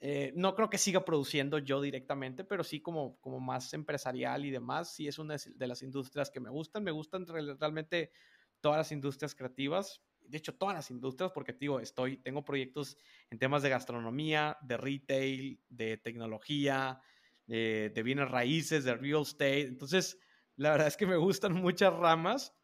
Eh, 0.00 0.32
no 0.36 0.54
creo 0.54 0.70
que 0.70 0.78
siga 0.78 1.04
produciendo 1.04 1.58
yo 1.58 1.80
directamente, 1.80 2.44
pero 2.44 2.62
sí 2.62 2.80
como, 2.80 3.20
como 3.20 3.40
más 3.40 3.74
empresarial 3.74 4.44
y 4.44 4.50
demás. 4.50 4.94
Sí 4.94 5.08
es 5.08 5.18
una 5.18 5.36
de 5.36 5.66
las 5.66 5.82
industrias 5.82 6.30
que 6.30 6.40
me 6.40 6.48
gustan. 6.48 6.84
Me 6.84 6.92
gustan 6.92 7.26
realmente 7.26 8.12
todas 8.60 8.78
las 8.78 8.92
industrias 8.92 9.34
creativas. 9.34 10.00
De 10.20 10.38
hecho, 10.38 10.54
todas 10.54 10.76
las 10.76 10.90
industrias, 10.90 11.32
porque 11.32 11.52
digo, 11.52 11.80
estoy, 11.80 12.18
tengo 12.18 12.44
proyectos 12.44 12.96
en 13.30 13.38
temas 13.38 13.62
de 13.62 13.70
gastronomía, 13.70 14.56
de 14.62 14.76
retail, 14.76 15.60
de 15.68 15.96
tecnología, 15.96 17.00
de, 17.46 17.90
de 17.92 18.02
bienes 18.04 18.30
raíces, 18.30 18.84
de 18.84 18.94
real 18.94 19.22
estate. 19.22 19.62
Entonces, 19.62 20.18
la 20.56 20.70
verdad 20.70 20.86
es 20.86 20.96
que 20.96 21.06
me 21.06 21.16
gustan 21.16 21.52
muchas 21.54 21.92
ramas 21.92 22.54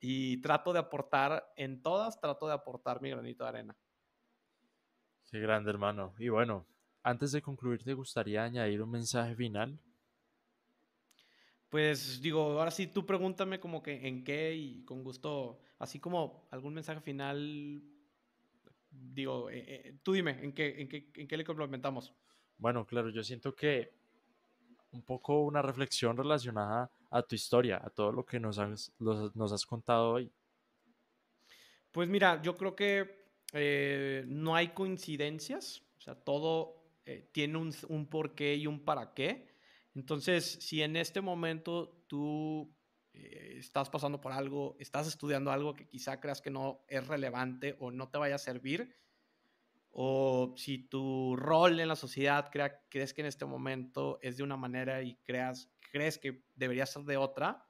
y 0.00 0.40
trato 0.40 0.72
de 0.72 0.78
aportar 0.78 1.52
en 1.56 1.82
todas, 1.82 2.20
trato 2.20 2.46
de 2.46 2.54
aportar 2.54 3.00
mi 3.00 3.10
granito 3.10 3.44
de 3.44 3.48
arena. 3.48 3.76
Qué 5.30 5.40
grande, 5.40 5.70
hermano. 5.70 6.14
Y 6.18 6.28
bueno, 6.28 6.66
antes 7.02 7.32
de 7.32 7.42
concluir, 7.42 7.82
¿te 7.82 7.94
gustaría 7.94 8.44
añadir 8.44 8.82
un 8.82 8.90
mensaje 8.90 9.34
final? 9.34 9.78
Pues 11.68 12.22
digo, 12.22 12.58
ahora 12.58 12.70
sí 12.70 12.86
tú 12.86 13.04
pregúntame 13.04 13.60
como 13.60 13.82
que 13.82 14.08
en 14.08 14.24
qué 14.24 14.54
y 14.54 14.84
con 14.84 15.04
gusto, 15.04 15.60
así 15.78 16.00
como 16.00 16.48
algún 16.50 16.72
mensaje 16.72 17.00
final, 17.02 17.82
digo, 18.90 19.50
eh, 19.50 19.64
eh, 19.68 19.98
tú 20.02 20.12
dime, 20.12 20.42
¿en 20.42 20.54
qué, 20.54 20.80
en, 20.80 20.88
qué, 20.88 21.10
¿en 21.14 21.28
qué 21.28 21.36
le 21.36 21.44
complementamos? 21.44 22.14
Bueno, 22.56 22.86
claro, 22.86 23.10
yo 23.10 23.22
siento 23.22 23.54
que 23.54 23.92
un 24.92 25.02
poco 25.02 25.42
una 25.42 25.60
reflexión 25.60 26.16
relacionada 26.16 26.90
a 27.10 27.22
tu 27.22 27.34
historia, 27.34 27.80
a 27.82 27.90
todo 27.90 28.12
lo 28.12 28.24
que 28.24 28.38
nos 28.38 28.58
has, 28.58 28.92
nos 28.98 29.52
has 29.52 29.64
contado 29.64 30.10
hoy? 30.10 30.32
Pues 31.90 32.08
mira, 32.08 32.40
yo 32.42 32.54
creo 32.54 32.76
que 32.76 33.18
eh, 33.52 34.24
no 34.26 34.54
hay 34.54 34.68
coincidencias, 34.68 35.82
o 35.98 36.00
sea, 36.00 36.14
todo 36.14 36.92
eh, 37.06 37.30
tiene 37.32 37.58
un, 37.58 37.74
un 37.88 38.08
porqué 38.08 38.54
y 38.54 38.66
un 38.66 38.84
para 38.84 39.14
qué. 39.14 39.48
Entonces, 39.94 40.44
si 40.60 40.82
en 40.82 40.96
este 40.96 41.20
momento 41.20 42.04
tú 42.06 42.72
eh, 43.14 43.56
estás 43.58 43.88
pasando 43.88 44.20
por 44.20 44.32
algo, 44.32 44.76
estás 44.78 45.08
estudiando 45.08 45.50
algo 45.50 45.74
que 45.74 45.88
quizá 45.88 46.20
creas 46.20 46.42
que 46.42 46.50
no 46.50 46.84
es 46.88 47.06
relevante 47.06 47.76
o 47.80 47.90
no 47.90 48.10
te 48.10 48.18
vaya 48.18 48.34
a 48.34 48.38
servir, 48.38 48.94
o 49.90 50.52
si 50.56 50.78
tu 50.78 51.34
rol 51.36 51.80
en 51.80 51.88
la 51.88 51.96
sociedad 51.96 52.50
crees 52.52 53.14
que 53.14 53.22
en 53.22 53.26
este 53.26 53.46
momento 53.46 54.18
es 54.22 54.36
de 54.36 54.42
una 54.42 54.56
manera 54.56 55.02
y 55.02 55.16
creas 55.24 55.70
crees 55.90 56.18
que 56.18 56.44
debería 56.54 56.86
ser 56.86 57.02
de 57.02 57.16
otra, 57.16 57.66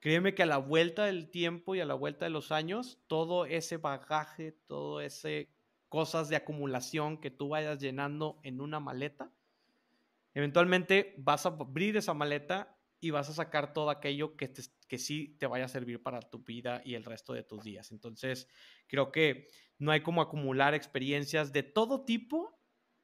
créeme 0.00 0.34
que 0.34 0.42
a 0.42 0.46
la 0.46 0.58
vuelta 0.58 1.04
del 1.04 1.30
tiempo 1.30 1.74
y 1.74 1.80
a 1.80 1.84
la 1.84 1.94
vuelta 1.94 2.24
de 2.24 2.30
los 2.30 2.52
años, 2.52 2.98
todo 3.06 3.46
ese 3.46 3.76
bagaje, 3.76 4.52
todo 4.52 5.00
ese 5.00 5.50
cosas 5.88 6.28
de 6.28 6.36
acumulación 6.36 7.18
que 7.18 7.30
tú 7.30 7.48
vayas 7.48 7.80
llenando 7.80 8.40
en 8.42 8.60
una 8.60 8.80
maleta, 8.80 9.32
eventualmente 10.34 11.14
vas 11.18 11.46
a 11.46 11.50
abrir 11.50 11.96
esa 11.96 12.12
maleta 12.12 12.76
y 13.00 13.10
vas 13.10 13.28
a 13.28 13.34
sacar 13.34 13.72
todo 13.72 13.90
aquello 13.90 14.36
que, 14.36 14.52
que 14.88 14.98
sí 14.98 15.36
te 15.38 15.46
vaya 15.46 15.66
a 15.66 15.68
servir 15.68 16.02
para 16.02 16.20
tu 16.20 16.40
vida 16.40 16.82
y 16.84 16.94
el 16.94 17.04
resto 17.04 17.32
de 17.32 17.42
tus 17.42 17.62
días. 17.62 17.92
Entonces, 17.92 18.48
creo 18.88 19.12
que 19.12 19.48
no 19.78 19.92
hay 19.92 20.02
como 20.02 20.22
acumular 20.22 20.74
experiencias 20.74 21.52
de 21.52 21.62
todo 21.62 22.04
tipo 22.04 22.58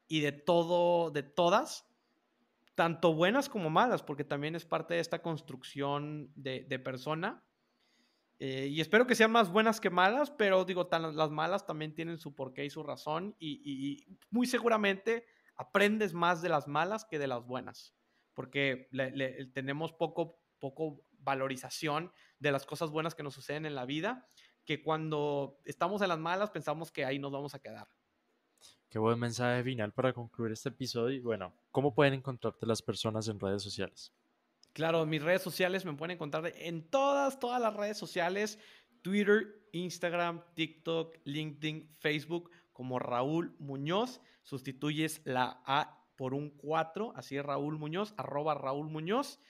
y 0.08 0.20
de 0.20 0.32
todo, 0.32 1.10
de 1.10 1.22
todas, 1.22 1.86
tanto 2.74 3.14
buenas 3.14 3.48
como 3.48 3.70
malas, 3.70 4.02
porque 4.02 4.24
también 4.24 4.54
es 4.54 4.64
parte 4.64 4.94
de 4.94 5.00
esta 5.00 5.20
construcción 5.22 6.32
de, 6.34 6.78
persona. 6.78 7.44
Eh, 8.38 8.68
y 8.70 8.80
espero 8.80 9.06
que 9.06 9.14
sean 9.14 9.30
más 9.30 9.50
buenas 9.50 9.80
que 9.80 9.90
malas, 9.90 10.30
pero 10.30 10.64
digo, 10.64 10.86
tan, 10.86 11.14
las 11.16 11.30
malas 11.30 11.66
también 11.66 11.94
tienen 11.94 12.18
su 12.18 12.34
porqué 12.34 12.64
y 12.64 12.70
su 12.70 12.82
razón, 12.82 13.36
y, 13.38 14.18
muy 14.30 14.46
seguramente 14.46 15.26
aprendes 15.54 16.14
más 16.14 16.42
de 16.42 16.48
las 16.48 16.66
malas 16.66 17.04
que 17.04 17.18
de 17.18 17.28
las 17.28 17.44
buenas, 17.44 17.94
porque 18.34 18.88
tenemos 19.52 19.92
poco, 19.92 20.40
poco 20.58 21.04
valorización 21.18 22.10
de 22.38 22.50
las 22.50 22.66
cosas 22.66 22.90
buenas 22.90 23.14
que 23.14 23.22
nos 23.22 23.34
suceden 23.34 23.66
en 23.66 23.74
la 23.74 23.84
vida, 23.84 24.26
que 24.64 24.82
cuando 24.82 25.60
estamos 25.64 26.02
en 26.02 26.08
las 26.08 26.18
malas 26.18 26.50
pensamos 26.50 26.90
que 26.90 27.04
ahí 27.04 27.18
nos 27.18 27.32
vamos 27.32 27.54
a 27.54 27.60
quedar. 27.60 27.88
Qué 28.92 28.98
buen 28.98 29.18
mensaje 29.18 29.64
final 29.64 29.90
para 29.90 30.12
concluir 30.12 30.52
este 30.52 30.68
episodio. 30.68 31.16
Y 31.16 31.20
bueno, 31.20 31.54
¿cómo 31.70 31.94
pueden 31.94 32.12
encontrarte 32.12 32.66
las 32.66 32.82
personas 32.82 33.26
en 33.26 33.40
redes 33.40 33.62
sociales? 33.62 34.12
Claro, 34.74 35.06
mis 35.06 35.22
redes 35.22 35.40
sociales 35.40 35.86
me 35.86 35.94
pueden 35.94 36.16
encontrar 36.16 36.52
en 36.56 36.90
todas, 36.90 37.40
todas 37.40 37.58
las 37.58 37.74
redes 37.74 37.96
sociales. 37.96 38.58
Twitter, 39.00 39.66
Instagram, 39.72 40.42
TikTok, 40.54 41.16
LinkedIn, 41.24 41.88
Facebook, 42.00 42.50
como 42.74 42.98
Raúl 42.98 43.56
Muñoz. 43.58 44.20
Sustituyes 44.42 45.22
la 45.24 45.62
A 45.64 46.04
por 46.14 46.34
un 46.34 46.50
4, 46.50 47.14
así 47.16 47.38
es 47.38 47.46
Raúl 47.46 47.78
Muñoz, 47.78 48.12
arroba 48.18 48.54
Raúl 48.54 48.90
Muñoz. 48.90 49.40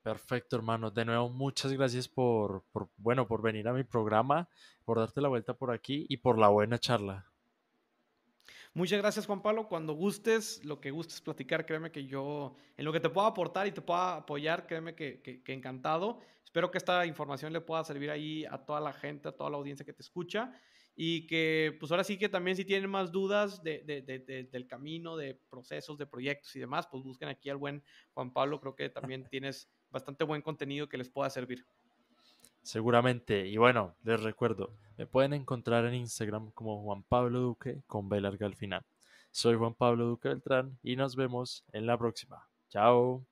Perfecto, 0.02 0.56
hermano. 0.56 0.90
De 0.90 1.04
nuevo, 1.04 1.28
muchas 1.28 1.72
gracias 1.72 2.08
por, 2.08 2.64
por, 2.72 2.88
bueno, 2.96 3.26
por 3.26 3.42
venir 3.42 3.68
a 3.68 3.74
mi 3.74 3.84
programa, 3.84 4.48
por 4.84 4.98
darte 4.98 5.20
la 5.20 5.28
vuelta 5.28 5.54
por 5.54 5.70
aquí 5.70 6.06
y 6.08 6.16
por 6.18 6.38
la 6.38 6.48
buena 6.48 6.78
charla. 6.78 7.28
Muchas 8.79 9.01
gracias, 9.01 9.26
Juan 9.26 9.43
Pablo. 9.43 9.66
Cuando 9.66 9.93
gustes, 9.93 10.64
lo 10.64 10.81
que 10.81 10.93
gustes 10.93 11.20
platicar, 11.20 11.66
créeme 11.66 11.91
que 11.91 12.07
yo, 12.07 12.55
en 12.76 12.85
lo 12.85 12.93
que 12.93 13.01
te 13.01 13.11
pueda 13.11 13.26
aportar 13.26 13.66
y 13.66 13.72
te 13.72 13.81
pueda 13.81 14.18
apoyar, 14.18 14.68
créeme 14.68 14.95
que, 14.95 15.20
que, 15.20 15.53
encantado. 15.53 16.20
Espero 16.45 16.70
que 16.70 16.79
esta 16.79 17.05
información 17.05 17.53
le 17.53 17.61
pueda 17.61 17.83
servir 17.83 18.09
ahí 18.09 18.45
a 18.45 18.57
toda 18.57 18.79
la 18.79 18.93
gente, 18.93 19.31
a 19.31 19.33
toda 19.33 19.51
la 19.51 19.57
audiencia 19.57 19.85
que 19.85 19.93
te 19.93 20.03
escucha 20.03 20.53
y 20.95 21.26
que 21.26 21.76
pues 21.81 21.91
ahora 21.91 22.05
sí 22.05 22.18
que 22.18 22.29
también 22.29 22.57
si 22.57 22.64
tienen 22.64 22.89
más 22.89 23.11
dudas 23.11 23.64
de, 23.64 23.83
de, 23.83 24.01
de, 24.01 24.45
del 24.45 24.66
camino, 24.68 25.16
de 25.16 25.35
procesos, 25.51 25.99
de 25.99 26.07
proyectos 26.07 26.55
y 26.55 26.61
demás, 26.61 26.87
pues 26.87 27.03
busquen 27.03 27.31
aquí 27.31 27.51
al 27.51 27.57
buen 27.57 27.83
Juan 28.14 28.33
Pablo. 28.33 28.61
Creo 28.61 28.76
que 28.76 28.91
también 28.91 29.24
tienes 29.29 29.68
bastante 29.91 30.22
buen 30.22 30.41
contenido 30.41 30.89
que 30.89 30.99
les 30.99 31.11
pueda 31.11 31.29
servir. 31.31 31.66
Seguramente. 32.68 33.46
Y 33.46 33.56
bueno, 33.56 33.96
les 34.04 34.22
recuerdo, 34.22 34.74
me 34.98 35.06
pueden 35.06 35.32
encontrar 35.32 35.86
en 35.86 35.94
Instagram 35.94 36.50
como 36.50 36.82
Juan 36.82 37.02
Pablo 37.02 37.40
Duque 37.40 37.80
con 37.86 38.10
B 38.10 38.18
al 38.18 38.56
final. 38.56 38.84
Soy 39.30 39.56
Juan 39.56 39.72
Pablo 39.72 40.04
Duque 40.04 40.28
Beltrán 40.28 40.78
y 40.82 40.94
nos 40.94 41.16
vemos 41.16 41.64
en 41.72 41.86
la 41.86 41.96
próxima. 41.96 42.46
Chao. 42.68 43.28